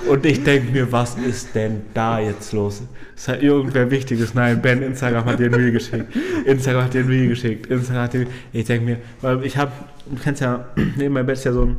Und 0.09 0.25
ich 0.25 0.45
denke 0.45 0.71
mir, 0.71 0.93
was 0.93 1.17
ist 1.17 1.57
denn 1.57 1.83
da 1.93 2.21
jetzt 2.21 2.53
los? 2.53 2.83
Ist 3.17 3.27
da 3.27 3.35
irgendwer 3.35 3.91
Wichtiges? 3.91 4.35
Nein, 4.35 4.63
Ben, 4.63 4.81
Instagram 4.81 5.25
hat 5.25 5.41
dir 5.41 5.47
ein 5.47 5.55
Reel 5.55 5.73
geschickt. 5.73 6.15
Instagram 6.45 6.85
hat 6.85 6.95
dir 6.95 7.01
ein 7.01 7.09
Reel 7.09 7.29
geschickt. 7.29 7.67
Instagram 7.67 8.03
hat 8.05 8.13
dir. 8.13 8.27
Ich 8.53 8.67
denke 8.67 8.85
mir, 8.85 8.99
weil 9.21 9.45
ich 9.45 9.57
habe, 9.57 9.73
du 10.09 10.17
kennst 10.23 10.41
ja, 10.41 10.69
neben 10.97 11.15
meinem 11.15 11.27
Bett 11.27 11.39
ist 11.39 11.45
ja 11.45 11.53
so 11.53 11.65
ein 11.65 11.77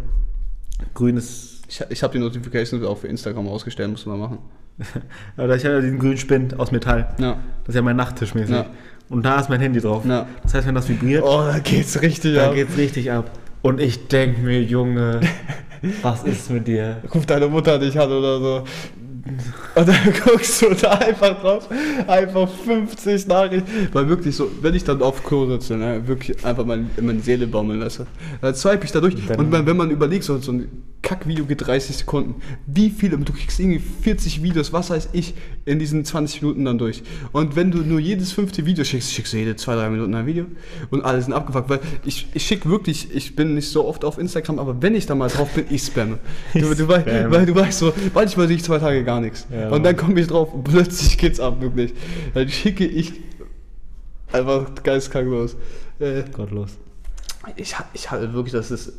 grünes 0.94 1.62
Ich, 1.70 1.82
ich 1.90 2.04
habe 2.04 2.12
die 2.12 2.20
Notifications 2.20 2.84
auch 2.84 2.98
für 2.98 3.08
Instagram 3.08 3.48
ausgestellt, 3.48 3.90
muss 3.90 4.06
man 4.06 4.20
machen. 4.20 4.40
Aber 5.38 5.56
ich 5.56 5.64
habe 5.64 5.76
ja 5.76 5.82
diesen 5.82 6.00
grünen 6.00 6.18
Spind 6.18 6.60
aus 6.60 6.74
Metall. 6.74 7.16
Ja. 7.20 7.38
Das 7.64 7.70
ist 7.70 7.76
ja 7.76 7.82
mein 7.82 7.96
Nachttisch 7.96 8.34
mäßig. 8.34 8.56
Ja. 8.56 8.66
Und 9.10 9.24
da 9.26 9.40
ist 9.40 9.50
mein 9.50 9.60
Handy 9.60 9.80
drauf. 9.80 10.04
Ja. 10.06 10.28
Das 10.44 10.54
heißt, 10.54 10.68
wenn 10.68 10.76
das 10.76 10.88
vibriert, 10.88 11.24
Oh, 11.24 11.42
da 11.52 11.60
geht's 11.60 12.02
richtig 12.02 12.36
da 12.36 12.48
ab. 12.50 12.54
geht's 12.56 12.78
richtig 12.78 13.12
ab. 13.12 13.32
Und 13.62 13.80
ich 13.82 14.08
denke 14.08 14.42
mir, 14.42 14.62
Junge, 14.64 15.20
was 16.02 16.24
ist 16.24 16.50
mit 16.52 16.68
dir? 16.68 16.98
Ruft 17.14 17.30
deine 17.30 17.48
Mutter 17.48 17.80
dich 17.80 18.00
an 18.00 18.12
oder 18.12 18.40
so. 18.40 18.64
Und 19.76 19.88
dann 19.88 19.96
guckst 20.26 20.62
du 20.62 20.74
da 20.74 20.92
einfach 20.92 21.40
drauf, 21.42 21.68
einfach 22.08 22.50
50 22.50 23.28
Nachrichten. 23.28 23.90
Weil 23.92 24.08
wirklich 24.10 24.36
so, 24.36 24.50
wenn 24.62 24.74
ich 24.74 24.84
dann 24.84 25.02
auf 25.02 25.24
Klo 25.24 25.48
sitze, 25.50 25.76
ne, 25.76 26.08
wirklich 26.08 26.44
einfach 26.46 26.66
mein, 26.66 26.90
meine 27.02 27.20
Seele 27.20 27.46
baumeln 27.48 27.80
lasse. 27.80 28.08
Dann 28.42 28.56
swipe 28.56 28.86
ich 28.86 28.92
da 28.92 29.00
durch. 29.02 29.16
Dann- 29.28 29.38
und 29.40 29.52
wenn 29.52 29.66
wenn 29.66 29.78
man 29.78 29.92
überlegt, 29.92 30.24
so, 30.24 30.38
so 30.38 30.52
ein 30.54 30.68
Kackvideo 31.02 31.46
geht 31.46 31.66
30 31.66 31.96
Sekunden, 31.98 32.42
wie 32.68 32.90
viele, 32.90 33.18
du 33.18 33.32
kriegst 33.32 33.60
irgendwie 33.60 33.80
40 33.80 34.44
Videos, 34.44 34.74
was 34.74 34.90
weiß 34.90 35.10
ich, 35.14 35.34
in 35.66 35.80
diesen 35.80 36.04
20 36.04 36.42
Minuten 36.42 36.66
dann 36.66 36.78
durch. 36.78 37.04
Und 37.32 37.56
wenn 37.56 37.72
du 37.72 37.80
nur 37.80 38.00
jedes 38.00 38.34
fünfte 38.34 38.66
Video 38.66 38.84
schickst, 38.84 39.12
schickst 39.14 39.32
du 39.34 39.38
jede 39.38 39.54
2-3 39.54 39.90
Minuten 39.90 40.14
ein 40.14 40.26
Video 40.26 40.46
und 40.90 41.06
alle 41.06 41.22
sind 41.22 41.32
abgefuckt. 41.34 41.70
Weil 41.70 41.80
ich, 42.06 42.28
ich 42.34 42.46
schicke 42.46 42.70
wirklich, 42.70 43.16
ich 43.16 43.36
bin 43.36 43.56
nicht 43.56 43.70
so 43.70 43.86
oft 43.88 44.04
auf 44.04 44.18
Instagram, 44.18 44.60
aber 44.60 44.82
wenn 44.82 44.94
ich 44.94 45.06
da 45.06 45.16
mal 45.16 45.30
drauf 45.30 45.50
bin, 45.54 45.66
ich 45.70 45.84
spamme. 45.84 46.20
Du, 46.54 46.74
du, 46.76 46.88
wei- 46.90 47.02
Spam. 47.02 47.32
weil 47.32 47.46
du 47.46 47.56
weißt 47.56 47.80
so, 47.80 47.94
manchmal 48.14 48.48
sehe 48.48 48.58
ich 48.58 48.64
zwei 48.64 48.80
Tage 48.80 49.04
gar 49.06 49.22
nichts. 49.22 49.48
Ja. 49.52 49.70
und 49.70 49.84
dann 49.84 49.96
komme 49.96 50.20
ich 50.20 50.28
drauf 50.28 50.54
und 50.54 50.64
plötzlich 50.66 51.18
geht's 51.18 51.40
ab, 51.40 51.62
wirklich. 51.62 51.94
Dann 52.34 52.50
schicke 52.50 52.86
ich 52.86 53.14
einfach 54.32 54.68
geistkrank 54.84 55.28
los. 55.30 55.56
Äh, 56.00 56.24
Gottlos. 56.34 56.72
ich, 57.56 57.74
ich 57.94 58.12
hatte 58.12 58.34
wirklich, 58.34 58.54
das 58.54 58.70
ist. 58.72 58.94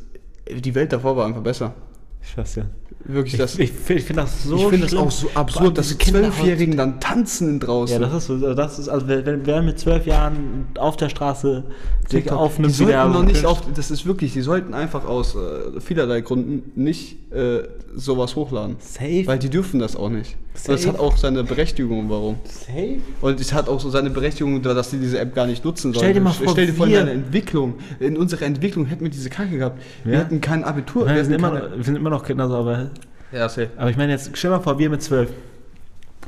Die 0.50 0.74
Welt 0.74 0.92
davor 0.92 1.16
war 1.16 1.26
einfach 1.26 1.42
besser. 1.42 1.74
Ich 2.22 2.36
weiß 2.36 2.56
ja. 2.56 2.64
Wirklich, 3.04 3.34
Ich, 3.34 3.40
das. 3.40 3.58
ich, 3.58 3.72
finde- 3.72 4.00
ich 4.00 4.06
finde 4.06 4.22
das 4.22 4.44
so 4.44 4.56
ich 4.56 4.66
finde 4.66 4.88
schlimm. 4.88 5.00
auch 5.00 5.10
so 5.10 5.30
absurd, 5.34 5.78
dass 5.78 5.96
Zwölfjährigen 5.96 6.76
dann 6.76 7.00
tanzen 7.00 7.58
draußen. 7.58 8.00
Ja, 8.00 8.06
das 8.08 8.14
ist 8.14 8.26
so, 8.26 8.54
das 8.54 8.78
ist, 8.78 8.88
also 8.90 9.08
wenn, 9.08 9.46
wer 9.46 9.62
mit 9.62 9.78
zwölf 9.78 10.04
Jahren 10.06 10.66
auf 10.78 10.98
der 10.98 11.08
Straße 11.08 11.64
sich 12.10 12.24
TikTok. 12.24 12.38
aufnimmt, 12.38 12.72
die 12.78 12.84
sollten 12.84 13.12
noch 13.12 13.22
nicht 13.24 13.46
auf, 13.46 13.62
das 13.74 13.90
ist 13.90 14.04
wirklich, 14.04 14.34
die 14.34 14.42
sollten 14.42 14.74
einfach 14.74 15.06
aus 15.06 15.34
äh, 15.34 15.80
vielerlei 15.80 16.20
Gründen 16.20 16.72
nicht 16.80 17.32
äh, 17.32 17.62
sowas 17.94 18.36
hochladen. 18.36 18.76
Safe. 18.80 19.26
Weil 19.26 19.38
die 19.38 19.50
dürfen 19.50 19.80
das 19.80 19.96
auch 19.96 20.08
nicht. 20.10 20.34
Und 20.36 20.68
das 20.68 20.82
Safe. 20.82 20.92
hat 20.94 21.00
auch 21.00 21.16
seine 21.16 21.42
Berechtigung, 21.44 22.08
warum. 22.10 22.38
Safe? 22.44 22.98
Und 23.20 23.40
es 23.40 23.52
hat 23.52 23.68
auch 23.68 23.80
so 23.80 23.90
seine 23.90 24.10
Berechtigung, 24.10 24.62
dass 24.62 24.90
die 24.90 24.98
diese 24.98 25.18
App 25.18 25.34
gar 25.34 25.46
nicht 25.46 25.64
nutzen 25.64 25.92
sollen. 25.92 26.04
Stell 26.04 26.14
dir 26.14 26.20
mal 26.20 26.32
vor, 26.32 26.52
Stell 26.52 26.66
dir 26.66 26.74
vor, 26.74 26.86
in 26.86 26.92
wir- 26.92 26.98
deiner 27.00 27.12
Entwicklung, 27.12 27.74
in 27.98 28.16
unserer 28.16 28.42
Entwicklung 28.42 28.86
hätten 28.86 29.02
wir 29.04 29.10
diese 29.10 29.30
Kacke 29.30 29.58
gehabt. 29.58 29.80
Wir 30.04 30.14
Ja. 30.14 30.20
hätten 30.20 30.40
kein 30.40 30.64
Abitur. 30.64 31.06
Wir, 31.06 31.14
wir 31.16 31.24
sind 31.24 31.34
immer, 31.34 31.50
keine- 31.52 31.76
wir 31.76 31.84
sind 31.84 31.96
immer 31.96 32.10
noch 32.10 32.24
Kinder, 32.24 32.48
so, 32.48 32.54
aber, 32.54 32.90
ja, 33.32 33.48
safe. 33.48 33.70
aber 33.76 33.90
ich 33.90 33.96
meine 33.96 34.12
jetzt, 34.12 34.30
stell 34.34 34.50
mal 34.50 34.60
vor, 34.60 34.78
wir 34.78 34.90
mit 34.90 35.02
zwölf 35.02 35.30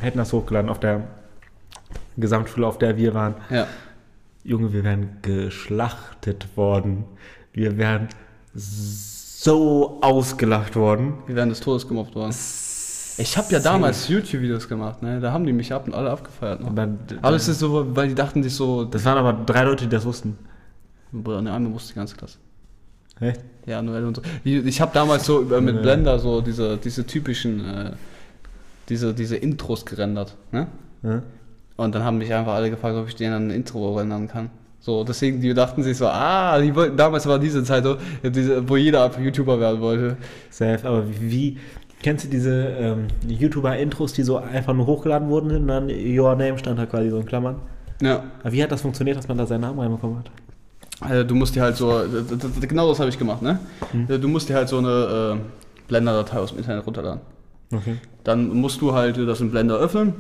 hätten 0.01 0.19
das 0.19 0.33
hochgeladen 0.33 0.71
auf 0.71 0.81
der 0.81 1.03
Gesamtschule, 2.17 2.67
auf 2.67 2.79
der 2.79 2.97
wir 2.97 3.15
waren. 3.15 3.35
Ja. 3.51 3.67
Junge, 4.45 4.73
wir 4.73 4.83
wären 4.85 5.19
geschlachtet 5.23 6.49
worden. 6.57 7.05
Wir 7.53 7.77
wären 7.79 8.09
so 9.43 9.99
ausgelacht 10.03 10.77
worden. 10.77 11.15
Wir 11.27 11.35
wären 11.35 11.49
des 11.49 11.59
Todes 11.59 11.89
gemobbt 11.89 12.15
worden. 12.15 12.33
Ich 13.19 13.37
habe 13.37 13.53
ja 13.53 13.59
damals 13.59 14.07
YouTube-Videos 14.07 14.69
gemacht, 14.69 15.03
ne? 15.03 15.19
Da 15.21 15.33
haben 15.33 15.45
die 15.45 15.53
mich 15.53 15.73
ab 15.73 15.87
und 15.87 15.95
alle 15.95 16.11
abgefeiert. 16.11 16.61
Ne? 16.61 16.69
Aber, 16.69 16.89
Aber 17.21 17.37
es 17.37 17.49
ist 17.49 17.59
so, 17.59 17.97
weil 17.97 18.09
die 18.09 18.15
dachten 18.15 18.45
sich 18.45 18.55
so, 18.55 18.85
das 18.85 19.05
waren 19.05 19.19
aber 19.19 19.33
drei 19.33 19.65
Leute, 19.65 19.85
die 19.85 19.91
das 19.91 20.05
wussten. 20.05 20.39
Ne, 21.11 21.53
einmal 21.53 21.73
wusste 21.73 21.93
die 21.93 21.97
ganze 21.97 22.17
Klasse. 22.17 22.39
Echt? 23.21 23.41
Ja, 23.67 23.83
Noel 23.83 24.07
und 24.07 24.17
so. 24.17 24.23
Ich 24.45 24.81
habe 24.81 24.93
damals 24.95 25.27
so 25.27 25.41
mit 25.41 25.75
Ja. 25.75 25.83
Blender 25.83 26.19
so 26.21 26.41
diese, 26.41 26.77
diese 26.77 27.05
typischen, 27.05 27.65
äh, 27.65 27.93
diese, 28.89 29.13
diese 29.13 29.37
Intros 29.37 29.85
gerendert, 29.85 30.37
ne? 30.53 30.69
Ja? 31.03 31.23
Und 31.77 31.95
dann 31.95 32.05
haben 32.05 32.19
mich 32.19 32.33
einfach 32.33 32.55
alle 32.55 32.71
gefragt, 32.71 32.97
ob 32.97 33.09
ich 33.09 33.17
denen 33.17 33.49
ein 33.49 33.51
Intro 33.51 33.97
rendern 33.97 34.29
kann. 34.29 34.51
So, 34.85 35.05
deswegen, 35.05 35.41
die 35.41 35.55
dachten 35.55 35.85
sich 35.85 35.97
so, 35.97 36.09
ah, 36.09 36.61
die 36.61 36.75
wollten, 36.75 36.97
damals 36.97 37.25
war 37.27 37.39
diese 37.39 37.63
Zeit 37.63 37.85
so, 37.85 37.97
ja, 38.23 38.31
diese, 38.31 38.69
wo 38.69 38.77
jeder 38.77 39.09
YouTuber 39.17 39.61
werden 39.61 39.81
wollte. 39.81 40.17
Safe, 40.51 40.81
aber 40.87 41.05
wie, 41.21 41.57
kennst 42.03 42.25
du 42.25 42.29
diese 42.29 42.53
ähm, 42.53 43.07
YouTuber-Intros, 43.29 44.13
die 44.13 44.25
so 44.25 44.39
einfach 44.39 44.75
nur 44.75 44.87
hochgeladen 44.87 45.29
wurden 45.29 45.55
und 45.55 45.69
dann 45.69 45.89
Your 45.89 46.35
Name 46.35 46.59
stand 46.59 46.81
da 46.81 46.87
quasi 46.87 47.11
so 47.11 47.19
in 47.19 47.27
Klammern? 47.27 47.61
Ja, 48.03 48.25
Aber 48.41 48.53
wie 48.53 48.61
hat 48.61 48.73
das 48.73 48.81
funktioniert, 48.83 49.17
dass 49.17 49.29
man 49.29 49.39
da 49.39 49.47
seinen 49.47 49.61
Namen 49.61 49.79
reinbekommen 49.79 50.19
hat? 50.19 50.31
also 51.01 51.25
du 51.25 51.35
musst 51.35 51.55
dir 51.55 51.63
halt 51.63 51.77
so, 51.77 52.03
genau 52.61 52.89
das 52.89 52.99
habe 53.01 53.09
ich 53.09 53.19
gemacht, 53.19 53.43
ne? 53.43 53.59
Du 54.09 54.29
musst 54.29 54.49
dir 54.49 54.55
halt 54.55 54.69
so 54.69 54.79
eine 54.79 55.37
äh, 55.37 55.89
Blender-Datei 55.89 56.39
aus 56.39 56.51
dem 56.51 56.59
Internet 56.59 56.87
runterladen. 56.87 57.21
Okay. 57.73 57.97
Dann 58.25 58.49
musst 58.49 58.81
du 58.81 58.93
halt 58.93 59.17
das 59.17 59.41
in 59.41 59.51
Blender 59.51 59.77
öffnen, 59.79 60.15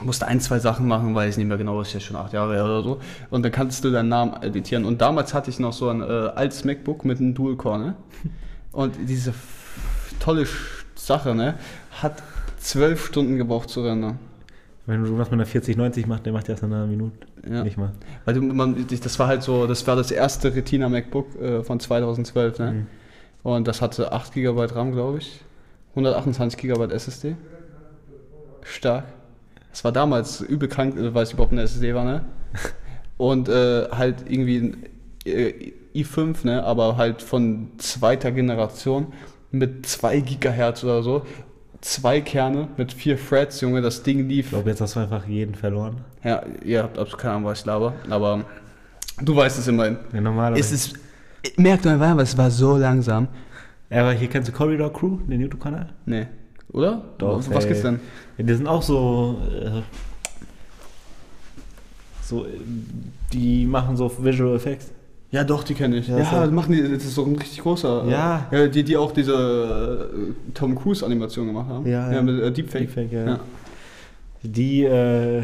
musst 0.00 0.22
ein, 0.22 0.40
zwei 0.40 0.58
Sachen 0.58 0.86
machen, 0.86 1.14
weiß 1.14 1.32
ich 1.34 1.38
nicht 1.38 1.46
mehr 1.46 1.56
genau, 1.56 1.80
ist 1.80 1.92
ja 1.92 2.00
schon 2.00 2.16
acht 2.16 2.32
Jahre 2.32 2.54
her 2.54 2.64
oder 2.64 2.82
so. 2.82 3.00
Und 3.30 3.44
dann 3.44 3.52
kannst 3.52 3.84
du 3.84 3.90
deinen 3.90 4.08
Namen 4.08 4.42
editieren. 4.42 4.84
Und 4.84 5.00
damals 5.00 5.34
hatte 5.34 5.50
ich 5.50 5.58
noch 5.58 5.72
so 5.72 5.88
ein 5.88 6.02
äh, 6.02 6.04
altes 6.04 6.64
MacBook 6.64 7.04
mit 7.04 7.18
einem 7.18 7.34
Dual-Core, 7.34 7.78
ne? 7.78 7.94
Und 8.72 8.96
diese 9.08 9.32
tolle 10.20 10.46
Sache, 10.94 11.34
ne? 11.34 11.54
Hat 12.02 12.22
zwölf 12.58 13.06
Stunden 13.06 13.36
gebraucht 13.36 13.70
zu 13.70 13.82
rendern. 13.82 14.18
Wenn 14.84 15.02
du 15.02 15.18
was 15.18 15.30
mit 15.30 15.40
einer 15.40 15.46
4090 15.46 16.06
macht, 16.06 16.26
der 16.26 16.32
macht 16.32 16.48
erst 16.48 16.62
in 16.62 16.72
einer 16.72 16.86
Minute. 16.86 17.26
Ja. 17.48 17.64
Nicht 17.64 17.76
mal. 17.76 17.92
Weil 18.24 18.34
du, 18.34 18.42
man, 18.42 18.86
das 18.88 19.18
war 19.18 19.26
halt 19.26 19.42
so, 19.42 19.66
das 19.66 19.86
war 19.86 19.96
das 19.96 20.10
erste 20.10 20.54
Retina 20.54 20.88
MacBook 20.88 21.34
äh, 21.40 21.64
von 21.64 21.80
2012, 21.80 22.58
ne? 22.58 22.72
Mhm. 22.72 22.86
Und 23.42 23.68
das 23.68 23.80
hatte 23.80 24.12
8 24.12 24.32
GB 24.32 24.64
RAM, 24.66 24.92
glaube 24.92 25.18
ich. 25.18 25.40
128 25.90 26.58
GB 26.60 26.92
SSD. 26.92 27.36
Stark. 28.62 29.04
Das 29.76 29.84
war 29.84 29.92
damals 29.92 30.40
übel 30.40 30.70
krank, 30.70 30.96
äh, 30.96 31.12
weil 31.12 31.24
es 31.24 31.34
überhaupt 31.34 31.52
eine 31.52 31.60
SSD 31.60 31.94
war, 31.94 32.06
ne? 32.06 32.24
Und 33.18 33.50
äh, 33.50 33.90
halt 33.90 34.24
irgendwie 34.26 34.56
ein 34.56 34.76
äh, 35.26 35.72
i5, 35.94 36.46
ne? 36.46 36.64
Aber 36.64 36.96
halt 36.96 37.20
von 37.20 37.72
zweiter 37.76 38.32
Generation 38.32 39.08
mit 39.50 39.84
2 39.84 40.20
GHz 40.20 40.82
oder 40.82 41.02
so. 41.02 41.26
Zwei 41.82 42.22
Kerne 42.22 42.68
mit 42.78 42.90
vier 42.90 43.18
Threads, 43.22 43.60
Junge, 43.60 43.82
das 43.82 44.02
Ding 44.02 44.26
lief. 44.26 44.46
Ich 44.46 44.50
glaube, 44.52 44.70
jetzt 44.70 44.80
hast 44.80 44.96
du 44.96 45.00
einfach 45.00 45.26
jeden 45.26 45.54
verloren. 45.54 45.98
Ja, 46.24 46.42
ihr 46.64 46.82
habt 46.82 46.98
absolut 46.98 47.20
keine 47.20 47.34
Ahnung, 47.34 47.50
was 47.50 47.60
ich 47.60 47.66
laber, 47.66 47.92
aber 48.08 48.46
du 49.20 49.36
weißt 49.36 49.58
es 49.58 49.68
immerhin. 49.68 49.98
Ja, 50.10 50.22
normalerweise. 50.22 50.60
Es 50.62 50.72
ist, 50.72 50.98
merkt 51.58 51.86
euch 51.86 51.98
mal, 51.98 52.18
es 52.20 52.38
war 52.38 52.50
so 52.50 52.78
langsam. 52.78 53.28
Ja, 53.90 54.00
aber 54.00 54.12
hier 54.14 54.28
kennst 54.28 54.48
du 54.48 54.52
Corridor 54.52 54.90
Crew, 54.90 55.18
den 55.28 55.38
YouTube-Kanal? 55.38 55.90
Nee. 56.06 56.28
Oder? 56.72 57.02
Doch, 57.18 57.38
Was 57.50 57.64
ey. 57.64 57.68
gibt's 57.68 57.82
denn? 57.82 58.00
Ja, 58.38 58.44
die 58.44 58.54
sind 58.54 58.66
auch 58.66 58.82
so. 58.82 59.36
Äh, 59.62 59.82
so. 62.22 62.44
äh, 62.44 62.48
Die 63.32 63.64
machen 63.66 63.96
so 63.96 64.10
Visual 64.22 64.56
Effects. 64.56 64.92
Ja, 65.30 65.42
doch, 65.44 65.64
die 65.64 65.74
kenne 65.74 65.96
ich. 65.96 66.08
Ja, 66.08 66.18
Ja, 66.18 66.44
so. 66.46 66.52
machen 66.52 66.72
die, 66.72 66.82
das 66.82 67.04
ist 67.04 67.14
so 67.14 67.24
ein 67.24 67.36
richtig 67.36 67.60
großer. 67.60 68.04
äh, 68.06 68.10
Ja. 68.10 68.46
ja 68.50 68.66
die, 68.68 68.84
die 68.84 68.96
auch 68.96 69.12
diese 69.12 70.08
äh, 70.08 70.52
Tom 70.54 70.76
Cruise-Animation 70.78 71.46
gemacht 71.48 71.68
haben. 71.68 71.86
Ja, 71.86 72.12
ja. 72.12 72.22
mit 72.22 72.40
äh, 72.42 72.52
Deepfake. 72.52 72.82
Deepfake, 72.94 73.12
ja. 73.12 73.26
Ja. 73.26 73.40
Die, 74.42 74.84
äh, 74.84 75.42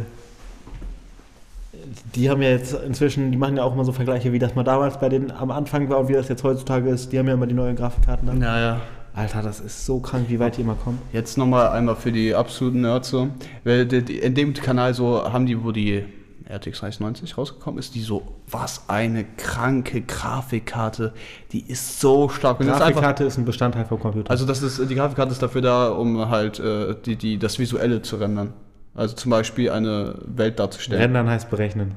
die 2.14 2.30
haben 2.30 2.40
ja 2.42 2.50
jetzt 2.50 2.74
inzwischen, 2.86 3.32
die 3.32 3.36
machen 3.36 3.56
ja 3.56 3.64
auch 3.64 3.74
immer 3.74 3.84
so 3.84 3.92
Vergleiche, 3.92 4.32
wie 4.32 4.38
das 4.38 4.54
mal 4.54 4.62
damals 4.62 5.00
bei 5.00 5.08
denen 5.08 5.30
am 5.32 5.50
Anfang 5.50 5.88
war 5.88 5.98
und 5.98 6.08
wie 6.08 6.12
das 6.12 6.28
jetzt 6.28 6.44
heutzutage 6.44 6.88
ist. 6.90 7.12
Die 7.12 7.18
haben 7.18 7.26
ja 7.26 7.34
immer 7.34 7.46
die 7.48 7.54
neuen 7.54 7.74
Grafikkarten 7.76 8.26
dann. 8.28 8.40
Ja, 8.40 8.60
ja. 8.60 8.80
Alter, 9.14 9.42
das 9.42 9.60
ist 9.60 9.84
so 9.84 10.00
krank, 10.00 10.26
wie 10.28 10.38
weit 10.38 10.56
die 10.56 10.62
immer 10.62 10.74
kommen. 10.74 10.98
Jetzt 11.12 11.36
nochmal 11.36 11.68
einmal 11.68 11.96
für 11.96 12.12
die 12.12 12.34
absoluten 12.34 12.80
Nerds 12.80 13.10
so. 13.10 13.28
Die, 13.64 14.02
die, 14.02 14.18
in 14.18 14.34
dem 14.34 14.54
Kanal 14.54 14.94
so 14.94 15.30
haben 15.30 15.44
die, 15.44 15.62
wo 15.62 15.70
die 15.70 16.04
RTX 16.48 16.80
3090 16.80 17.36
rausgekommen 17.36 17.78
ist, 17.78 17.94
die 17.94 18.00
so, 18.00 18.22
was 18.50 18.88
eine 18.88 19.24
kranke 19.24 20.02
Grafikkarte. 20.02 21.12
Die 21.52 21.60
ist 21.60 22.00
so 22.00 22.28
stark. 22.28 22.60
Und 22.60 22.66
das 22.66 22.76
ist 22.76 22.82
Grafikkarte 22.82 23.24
ist 23.24 23.38
ein 23.38 23.44
Bestandteil 23.44 23.84
vom 23.84 24.00
Computer. 24.00 24.30
also 24.30 24.46
das 24.46 24.62
ist, 24.62 24.90
die 24.90 24.94
Grafikkarte 24.94 25.32
ist 25.32 25.42
dafür 25.42 25.60
da, 25.62 25.88
um 25.88 26.28
halt 26.28 26.58
äh, 26.58 26.94
die, 27.04 27.16
die, 27.16 27.38
das 27.38 27.58
Visuelle 27.58 28.02
zu 28.02 28.16
rendern. 28.16 28.54
Also 28.94 29.14
zum 29.14 29.30
Beispiel 29.30 29.70
eine 29.70 30.16
Welt 30.26 30.58
darzustellen. 30.58 31.00
Rendern 31.00 31.28
heißt 31.28 31.50
berechnen. 31.50 31.94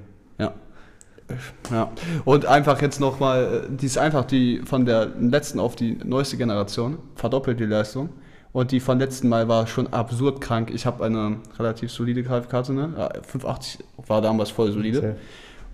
Ja. 1.72 1.92
Und 2.24 2.46
einfach 2.46 2.82
jetzt 2.82 3.00
nochmal, 3.00 3.68
die 3.70 3.86
ist 3.86 3.98
einfach 3.98 4.26
die 4.26 4.62
von 4.66 4.86
der 4.86 5.08
letzten 5.20 5.60
auf 5.60 5.76
die 5.76 5.98
neueste 6.04 6.38
Generation, 6.38 6.98
verdoppelt 7.16 7.60
die 7.60 7.66
Leistung. 7.66 8.10
Und 8.54 8.72
die 8.72 8.80
von 8.80 9.00
letzten 9.00 9.28
Mal 9.28 9.50
war 9.50 9.68
schon 9.68 9.92
absurd 9.92 10.40
krank. 10.40 10.72
Ich 10.74 10.86
habe 10.86 11.04
eine 11.04 11.40
relativ 11.60 11.92
solide 11.92 12.24
Grafikkarte, 12.24 12.72
ne? 12.72 12.94
Ja, 12.98 13.10
580 13.22 13.84
war 14.08 14.22
damals 14.22 14.50
voll 14.50 14.72
solide. 14.72 15.18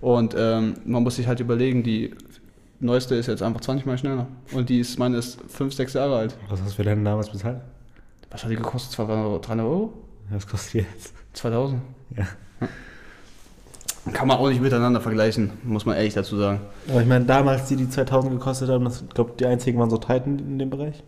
Und 0.00 0.34
ähm, 0.36 0.74
man 0.84 1.04
muss 1.04 1.14
sich 1.14 1.28
halt 1.28 1.38
überlegen, 1.38 1.84
die 1.84 2.12
neueste 2.80 3.14
ist 3.14 3.28
jetzt 3.28 3.40
einfach 3.40 3.60
20 3.60 3.86
Mal 3.86 3.98
schneller. 3.98 4.26
Und 4.52 4.68
die 4.68 4.80
ist, 4.80 4.98
meine, 4.98 5.16
ist 5.16 5.38
5, 5.48 5.72
6 5.72 5.92
Jahre 5.92 6.16
alt. 6.16 6.36
Was 6.48 6.60
hast 6.60 6.72
du 6.72 6.74
für 6.74 6.82
denn 6.82 7.04
damals 7.04 7.30
bezahlt? 7.30 7.60
Was 8.32 8.42
hat 8.42 8.50
die 8.50 8.56
gekostet? 8.56 8.92
200 8.92 9.26
Euro? 9.26 9.38
300 9.38 9.66
Euro? 9.66 9.92
Was 10.30 10.46
kostet 10.46 10.74
die 10.74 10.78
jetzt? 10.78 11.14
2000? 11.34 11.80
Ja. 12.16 12.26
Kann 14.12 14.26
man 14.26 14.36
auch 14.38 14.48
nicht 14.48 14.60
miteinander 14.60 15.00
vergleichen, 15.00 15.52
muss 15.62 15.86
man 15.86 15.96
ehrlich 15.96 16.14
dazu 16.14 16.36
sagen. 16.36 16.60
Aber 16.90 17.02
ich 17.02 17.06
meine, 17.06 17.24
damals, 17.24 17.66
die 17.68 17.76
die 17.76 17.88
2000 17.88 18.32
gekostet 18.32 18.68
haben, 18.68 18.84
das, 18.84 19.02
ich 19.02 19.08
glaube, 19.14 19.32
die 19.38 19.46
einzigen 19.46 19.78
waren 19.78 19.90
so 19.90 19.96
Titan 19.98 20.38
in 20.40 20.58
dem 20.58 20.70
Bereich. 20.70 21.04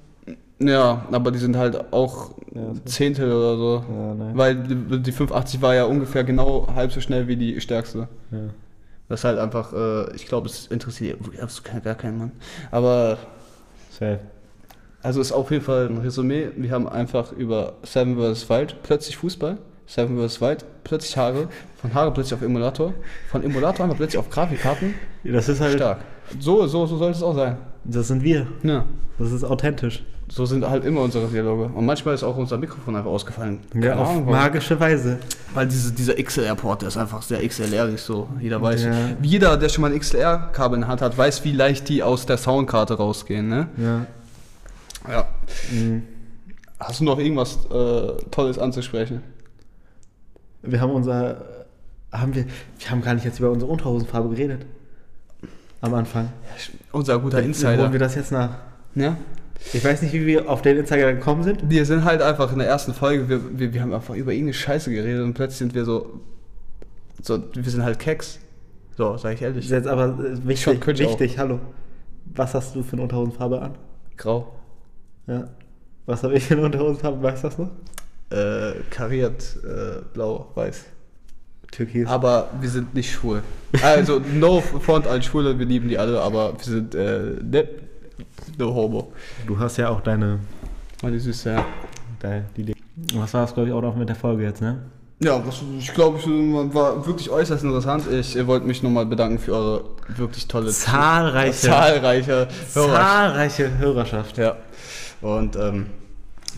Ja, 0.61 1.05
aber 1.11 1.33
die 1.33 1.39
sind 1.39 1.57
halt 1.57 1.93
auch 1.93 2.31
Ja, 2.55 2.73
Zehntel 2.85 3.33
oder 3.33 3.57
so. 3.57 3.85
Ja, 3.93 4.15
ne. 4.15 4.31
Weil 4.35 4.55
die, 4.57 5.03
die 5.03 5.13
580 5.13 5.61
war 5.61 5.75
ja 5.75 5.85
ungefähr 5.85 6.23
genau 6.23 6.69
halb 6.73 6.93
so 6.93 7.01
schnell 7.01 7.27
wie 7.27 7.37
die 7.37 7.61
stärkste. 7.61 8.09
Ja. 8.31 8.39
Das 9.09 9.21
ist 9.21 9.25
halt 9.25 9.39
einfach, 9.39 9.73
äh, 9.73 10.15
ich 10.15 10.27
glaube, 10.27 10.47
es 10.47 10.69
interessiert 10.69 11.19
absolut 11.43 11.83
gar 11.83 11.97
keinen 11.97 12.19
Mann. 12.19 12.33
Aber, 12.71 13.19
Safe. 13.91 14.21
also 15.03 15.21
ist 15.21 15.33
auf 15.33 15.51
jeden 15.51 15.65
Fall 15.65 15.89
ein 15.89 15.99
Resümee. 15.99 16.49
Wir 16.57 16.71
haben 16.71 16.89
einfach 16.89 17.33
über 17.33 17.75
Seven 17.83 18.17
vs. 18.17 18.49
Wild 18.49 18.77
plötzlich 18.85 19.17
Fußball, 19.17 19.59
Seven 19.87 20.17
vs. 20.17 20.41
Wild 20.41 20.65
plötzlich 20.83 21.17
Haare, 21.17 21.49
von 21.81 21.95
Haare 21.95 22.13
plötzlich 22.13 22.35
auf 22.35 22.43
Emulator, 22.43 22.95
von 23.31 23.43
Emulator 23.43 23.85
haben 23.85 23.91
wir 23.91 23.97
plötzlich 23.97 24.19
auf 24.19 24.31
Grafikkarten. 24.31 24.95
Das 25.25 25.49
ist 25.49 25.61
halt, 25.61 25.75
Stark. 25.75 25.99
So, 26.39 26.67
so, 26.67 26.87
so 26.87 26.97
sollte 26.97 27.17
es 27.17 27.23
auch 27.23 27.35
sein. 27.35 27.57
das 27.85 28.09
sind 28.09 28.23
wir. 28.23 28.47
Ja. 28.63 28.85
Das 29.19 29.33
ist 29.33 29.45
authentisch. 29.45 30.03
So 30.29 30.47
sind 30.47 30.69
halt 30.69 30.85
immer 30.85 31.03
unsere 31.03 31.27
Dialoge. 31.29 31.65
Und 31.75 31.85
manchmal 31.85 32.15
ist 32.15 32.25
auch 32.25 32.37
unser 32.37 32.57
Mikrofon 32.57 32.97
einfach 32.97 33.11
ausgefallen. 33.11 33.61
Ja, 33.75 33.97
auf 33.97 34.09
Ahnung, 34.09 34.31
magische 34.31 34.81
Weise. 34.81 35.19
Weil 35.53 35.69
diese, 35.69 35.93
dieser 35.93 36.15
XLR-Port, 36.15 36.81
der 36.81 36.89
ist 36.89 36.97
einfach 36.97 37.21
sehr 37.23 37.47
XLR-ig 37.47 37.99
so. 38.01 38.29
Jeder 38.41 38.61
weiß. 38.61 38.85
Ja. 38.85 38.93
Jeder, 39.23 39.57
der 39.59 39.69
schon 39.69 39.83
mal 39.83 39.93
ein 39.93 40.01
XLR-Kabel 40.01 40.77
in 40.77 40.81
der 40.81 40.89
Hand 40.89 41.03
hat, 41.03 41.17
weiß, 41.17 41.45
wie 41.45 41.53
leicht 41.53 41.89
die 41.91 42.03
aus 42.03 42.25
der 42.25 42.39
Soundkarte 42.39 42.95
rausgehen, 42.95 43.49
ne? 43.49 43.69
Ja. 43.77 44.07
Ja. 45.13 45.29
Mhm. 45.71 46.05
Hast 46.81 47.01
du 47.01 47.05
noch 47.05 47.19
irgendwas 47.19 47.59
äh, 47.67 48.13
Tolles 48.31 48.59
anzusprechen? 48.59 49.23
Wir 50.67 50.81
haben 50.81 50.93
unser. 50.93 51.45
Haben 52.13 52.35
wir. 52.35 52.45
Wir 52.79 52.91
haben 52.91 53.03
gar 53.03 53.15
nicht 53.15 53.25
jetzt 53.25 53.39
über 53.39 53.51
unsere 53.51 53.71
Unterhosenfarbe 53.71 54.29
geredet. 54.31 54.67
Am 55.81 55.93
Anfang. 55.95 56.31
Unser 56.93 57.19
guter 57.19 57.39
Holen 57.39 57.49
Insider. 57.49 57.93
wir 57.93 57.99
das 57.99 58.15
jetzt 58.15 58.33
nach. 58.33 58.57
Ja? 58.95 59.17
Ich 59.73 59.85
weiß 59.85 60.03
nicht, 60.03 60.13
wie 60.13 60.27
wir 60.27 60.49
auf 60.49 60.63
den 60.63 60.79
Insider 60.79 61.13
gekommen 61.13 61.43
sind. 61.43 61.69
Wir 61.69 61.85
sind 61.85 62.05
halt 62.05 62.23
einfach 62.23 62.53
in 62.53 62.59
der 62.59 62.69
ersten 62.69 62.95
Folge, 62.95 63.29
wir, 63.29 63.59
wir, 63.59 63.73
wir 63.73 63.83
haben 63.83 63.93
einfach 63.93 64.15
über 64.15 64.33
irgendeine 64.33 64.55
Scheiße 64.55 64.91
geredet 64.91 65.23
und 65.23 65.35
plötzlich 65.35 65.59
sind 65.59 65.75
wir 65.75 65.85
so. 65.85 66.21
so 67.23 67.43
wir 67.55 67.71
sind 67.71 67.83
halt 67.83 67.99
Keks. 67.99 68.39
So, 68.97 69.17
sag 69.17 69.35
ich 69.35 69.43
ehrlich. 69.43 69.69
jetzt 69.69 69.89
aber 69.89 70.19
äh, 70.19 70.57
Schon 70.57 70.77
wichtig. 70.77 71.09
Wichtig, 71.09 71.39
hallo. 71.39 71.61
Was 72.35 72.55
hast 72.55 72.75
du 72.75 72.83
für 72.83 72.95
eine 72.95 73.03
Unterhosenfarbe 73.03 73.61
an? 73.61 73.75
Grau. 74.17 74.55
Ja. 75.27 75.49
Was 76.07 76.23
habe 76.23 76.35
ich 76.35 76.45
für 76.45 76.55
eine 76.55 76.65
Unterhosenfarbe? 76.65 77.23
Weißt 77.23 77.45
du 77.45 77.49
das 77.49 77.59
noch? 77.59 77.71
Äh, 78.31 78.81
kariert, 78.91 79.57
äh, 79.65 80.03
blau, 80.13 80.51
weiß. 80.55 80.87
Türkis. 81.71 82.09
Aber 82.09 82.51
wir 82.61 82.69
sind 82.69 82.95
nicht 82.95 83.13
schwul. 83.13 83.43
Also, 83.83 84.21
no 84.21 84.61
front 84.61 85.07
an 85.07 85.23
Schwule, 85.23 85.59
wir 85.59 85.67
lieben 85.67 85.89
die 85.89 85.99
alle, 85.99 86.21
aber 86.21 86.53
wir 86.57 86.65
sind 86.65 86.95
äh, 86.95 87.37
ne, 87.43 87.69
no 88.57 88.73
homo. 88.73 89.13
Du 89.47 89.59
hast 89.59 89.77
ja 89.77 89.89
auch 89.89 90.01
deine. 90.01 90.39
Meine 91.03 91.19
Süße, 91.19 91.51
ja. 91.51 91.65
deine 92.21 92.45
die, 92.57 92.75
was 93.15 93.35
war 93.35 93.43
das, 93.43 93.55
glaube 93.55 93.69
ich, 93.69 93.75
auch 93.75 93.83
noch 93.83 93.97
mit 93.97 94.09
der 94.09 94.17
Folge 94.17 94.45
jetzt, 94.45 94.63
ne? 94.63 94.79
Ja, 95.21 95.39
das, 95.39 95.63
ich 95.79 95.93
glaube, 95.95 96.19
ich 96.19 96.27
war 96.27 97.07
wirklich 97.07 97.31
äußerst 97.31 97.65
interessant. 97.65 98.05
Ich 98.11 98.47
wollte 98.47 98.67
mich 98.67 98.83
nochmal 98.83 99.07
bedanken 99.07 99.39
für 99.39 99.53
eure 99.53 99.85
wirklich 100.09 100.47
tolle, 100.47 100.71
Zahlreiche. 100.71 101.67
zahlreiche 101.67 102.49
Hörer. 102.75 102.95
Zahlreiche 102.95 103.79
Hörerschaft. 103.79 104.39
Ja. 104.39 104.57
Und 105.21 105.57
ähm, 105.57 105.87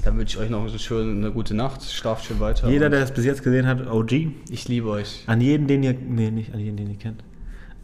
dann 0.04 0.18
wünsche 0.18 0.36
ich 0.36 0.42
euch 0.44 0.50
noch 0.50 0.66
eine 0.66 0.78
schöne, 0.78 1.10
eine 1.12 1.32
gute 1.32 1.54
Nacht. 1.54 1.82
Schlaft 1.84 2.24
schön 2.26 2.40
weiter. 2.40 2.68
Jeder, 2.68 2.90
der 2.90 3.02
es 3.02 3.12
bis 3.12 3.24
jetzt 3.24 3.42
gesehen 3.42 3.66
hat, 3.66 3.86
OG. 3.86 4.12
ich 4.50 4.68
liebe 4.68 4.88
euch. 4.88 5.24
An 5.26 5.40
jeden, 5.40 5.66
den 5.66 5.82
ihr. 5.82 5.94
Nee, 5.94 6.30
nicht 6.30 6.52
an 6.54 6.60
jeden, 6.60 6.76
den 6.76 6.90
ihr 6.90 6.98
kennt. 6.98 7.22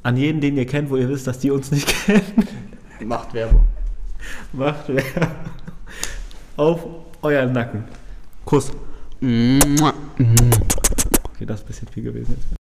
An 0.02 0.16
jeden, 0.16 0.40
den 0.40 0.56
ihr 0.56 0.66
kennt, 0.66 0.90
wo 0.90 0.96
ihr 0.96 1.08
wisst, 1.08 1.26
dass 1.26 1.38
die 1.38 1.50
uns 1.50 1.70
nicht 1.70 1.88
kennen. 2.06 2.22
Macht 3.04 3.34
Werbung. 3.34 3.64
Macht 4.52 4.84
wer. 4.88 5.02
Auf 6.56 6.84
euren 7.22 7.52
Nacken. 7.52 7.84
Kuss. 8.44 8.70
Okay, 9.20 9.58
das 11.46 11.60
ist 11.60 11.64
ein 11.64 11.66
bisschen 11.66 11.88
viel 11.88 12.02
gewesen 12.04 12.36
jetzt. 12.36 12.61